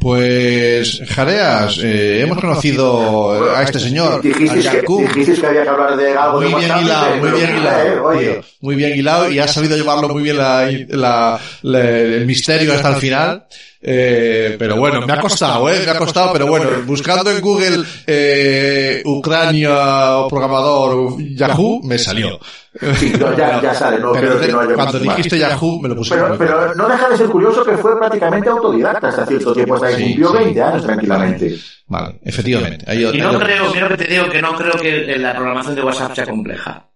[0.00, 5.02] Pues, Jareas, eh, hemos conocido a este señor, a Dijisteis que, Yakub.
[5.06, 7.56] dijisteis que había que hablar de algo Muy de bien WhatsApp, hilado, eh, muy bien
[7.56, 8.44] hilado, eh, tío.
[8.62, 12.88] Muy bien hilado y has sabido llevarlo muy bien la, la- la- el misterio hasta
[12.88, 13.44] el final.
[13.84, 17.82] Eh, pero bueno, me ha costado, eh, me ha costado, pero bueno, buscando en Google
[18.06, 22.38] eh, Ucrania o programador Yahoo, me salió.
[22.80, 25.16] No, ya, ya sale, no Pero creo que no haya cuando más.
[25.16, 29.08] dijiste Yahoo, me lo puse Pero, no deja de ser curioso que fue prácticamente autodidacta
[29.08, 30.36] hasta cierto tiempo, hasta que Sí, cumplió sí.
[30.38, 31.56] 20 años tranquilamente.
[31.88, 32.84] Vale, efectivamente.
[32.88, 35.74] Hay- Y hay- no creo, creo que te digo que no creo que la programación
[35.74, 36.86] de WhatsApp sea compleja.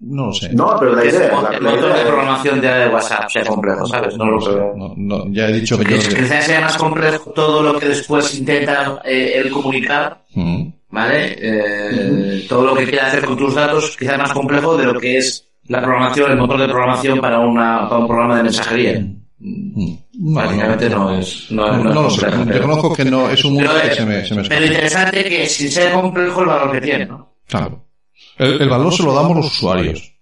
[0.00, 0.50] No lo sé.
[0.54, 3.86] No, pero la idea, el la, el la motor de programación de WhatsApp sea complejo,
[3.86, 4.16] ¿sabes?
[4.16, 4.72] No lo creo.
[4.74, 6.08] No, no, ya he dicho que Que yo...
[6.16, 10.68] quizás sea más complejo todo lo que después intenta eh, él comunicar, Mm.
[10.90, 11.36] ¿vale?
[11.38, 15.18] Eh, todo lo que quiere hacer con tus datos, quizás más complejo de lo que
[15.18, 19.00] es la programación, el motor de programación para, una, para un programa de mensajería.
[19.38, 19.92] Mm.
[20.22, 22.26] No, Prácticamente no, es, no, No, no es no lo sé.
[22.30, 25.46] Reconozco que no, es un mundo pero, que se me, se me pero interesante que
[25.46, 27.34] sin ser complejo el valor que tiene, ¿no?
[27.48, 27.84] Claro.
[28.40, 30.12] El, el valor se lo damos los usuarios.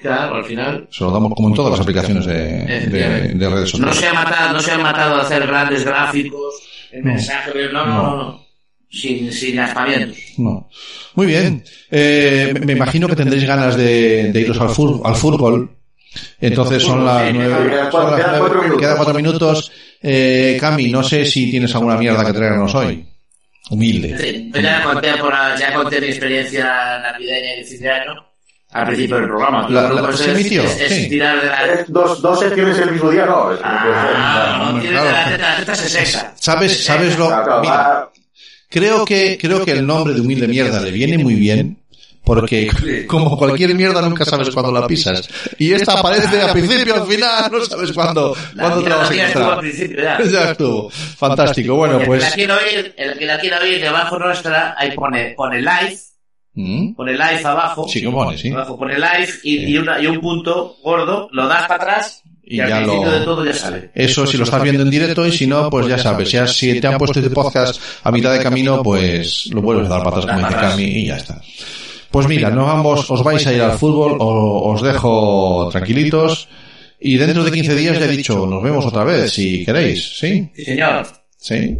[0.00, 2.36] Claro, al final Se lo damos como en todas las aplicaciones de,
[2.86, 3.96] de, de redes no sociales.
[3.96, 6.54] se ha matado, no se ha matado a hacer grandes gráficos,
[6.92, 8.48] el mensaje, no, no, no, no.
[8.90, 10.16] Sin, sin aspavientos.
[10.38, 10.68] No.
[11.14, 11.62] Muy bien.
[11.90, 15.70] Eh, me, me imagino que tendréis ganas de, de iros al, fur- al fútbol.
[16.40, 18.80] Entonces son las nueve, cuatro- minutos.
[18.80, 19.72] quedan cuatro minutos.
[20.00, 23.04] Eh, Cami, no sé si tienes alguna mierda que traernos hoy.
[23.70, 24.16] Humilde.
[24.18, 28.12] Sí, yo ya conté, por, ya conté mi experiencia navideña y de fin de año
[28.70, 29.68] al principio del programa.
[29.68, 30.62] La- la- puedes ¿se es- emitió?
[30.62, 31.08] Es, es Sí.
[31.08, 31.66] tirar de la...
[31.66, 33.50] Eh, Dos, dos secciones el mismo día, no.
[33.62, 35.30] Ah, no, la claro.
[35.30, 36.32] teta, la teta es esa.
[36.36, 37.26] ¿Sabes, sabes lo?
[37.60, 38.08] Mira,
[38.70, 41.78] creo que, creo que el nombre de humilde mierda le viene muy bien.
[42.28, 42.68] Porque
[43.08, 45.28] como cualquier mierda nunca sabes cuándo la pisas.
[45.58, 49.14] Y esta aparece al principio, al final, no sabes cuándo, cuándo te la vas a
[49.14, 49.64] encontrar.
[49.64, 50.18] ya.
[50.30, 50.90] Ya estuvo.
[50.90, 51.74] Fantástico.
[51.74, 52.06] Bueno, El que
[52.46, 52.94] la pues.
[52.96, 55.96] el que la quiera oír debajo nuestra, ahí pone, pone live,
[56.54, 56.94] ¿Mm?
[56.94, 57.88] pone live abajo.
[57.88, 58.50] Sí, que pone, sí.
[58.50, 62.54] Abajo pone live y, y, una- y un punto gordo, lo das para atrás y,
[62.54, 63.90] Y ya lo- de todo ya sale.
[63.94, 66.80] Eso si lo estás viendo en directo y si no, pues ya sabes, ya si
[66.80, 70.26] te han puesto este podcast a mitad de camino, pues lo vuelves a dar patas
[70.26, 71.40] como dice Cami y ya está.
[72.10, 76.48] Pues mira, no ambos os vais a ir al fútbol, o os dejo tranquilitos
[77.00, 80.50] y dentro de 15 días ya he dicho, nos vemos otra vez si queréis, ¿sí?
[80.54, 81.06] Sí, señor.
[81.36, 81.78] Sí.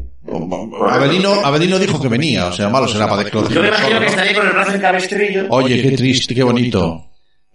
[0.88, 4.06] Avelino, Avelino dijo que venía, o sea, malo será para lo Yo me imagino que
[4.06, 5.46] estaría con el brazo en cabestrillo.
[5.50, 7.04] Oye, qué triste, qué bonito.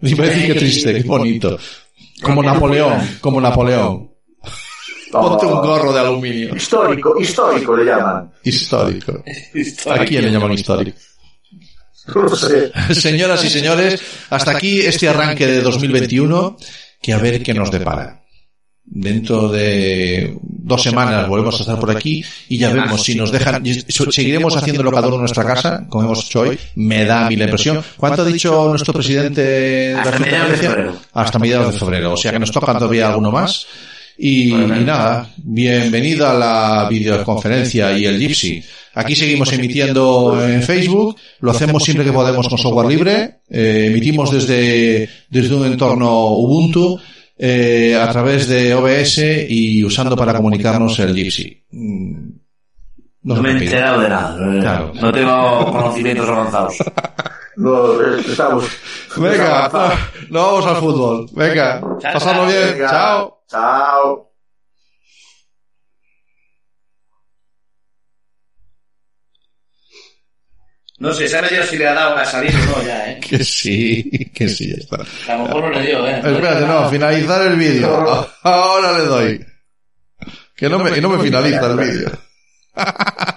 [0.00, 1.58] Iba a decir qué triste, qué bonito.
[2.22, 4.10] Como Napoleón, como Napoleón.
[5.10, 6.56] Ponte un gorro de aluminio.
[6.56, 8.30] Histórico, histórico le llaman.
[8.42, 9.22] Histórico.
[9.90, 10.98] ¿A quién le llaman histórico?
[12.94, 14.00] Señoras y señores,
[14.30, 16.56] hasta aquí este arranque de 2021,
[17.00, 18.20] que a ver qué nos depara.
[18.86, 23.64] Dentro de dos semanas volvemos a estar por aquí y ya vemos si nos dejan,
[23.88, 27.36] seguiremos haciéndolo cada uno en nuestra casa, como hemos hecho hoy, me da a mí
[27.36, 27.82] la impresión.
[27.96, 30.70] ¿Cuánto ha dicho nuestro presidente de la Hasta Junta mediados de Galicia?
[30.70, 31.00] febrero.
[31.14, 33.66] Hasta mediados de febrero, o sea que nos toca todavía alguno más.
[34.16, 34.54] Y, y
[34.84, 38.62] nada, bienvenido a la videoconferencia y el Gypsy.
[38.94, 44.30] Aquí seguimos emitiendo en Facebook, lo hacemos siempre que podemos con software libre, eh, emitimos
[44.30, 46.96] desde, desde un entorno Ubuntu,
[47.36, 51.64] eh, a través de OBS y usando para comunicarnos el Gypsy.
[51.72, 52.28] Mm,
[53.24, 54.36] No me he enterado de nada.
[54.56, 54.60] eh.
[54.60, 54.92] Claro.
[54.94, 56.74] No tengo conocimientos avanzados.
[57.56, 58.64] No, estamos.
[59.16, 59.70] Venga,
[60.30, 61.28] no vamos al fútbol.
[61.34, 62.72] Venga, pasadlo bien.
[62.72, 62.90] Venga.
[62.90, 63.43] Chao.
[63.54, 64.32] Chao.
[70.98, 73.20] No sé, se ha metido si le ha dado a salir o no ya, ¿eh?
[73.20, 75.32] Que sí, que sí, ya está.
[75.32, 76.16] A lo mejor no le dio, ¿eh?
[76.16, 78.28] Espérate, no, finalizar el vídeo.
[78.42, 79.46] Ahora le doy.
[80.56, 82.10] Que no me, que no me finaliza el vídeo.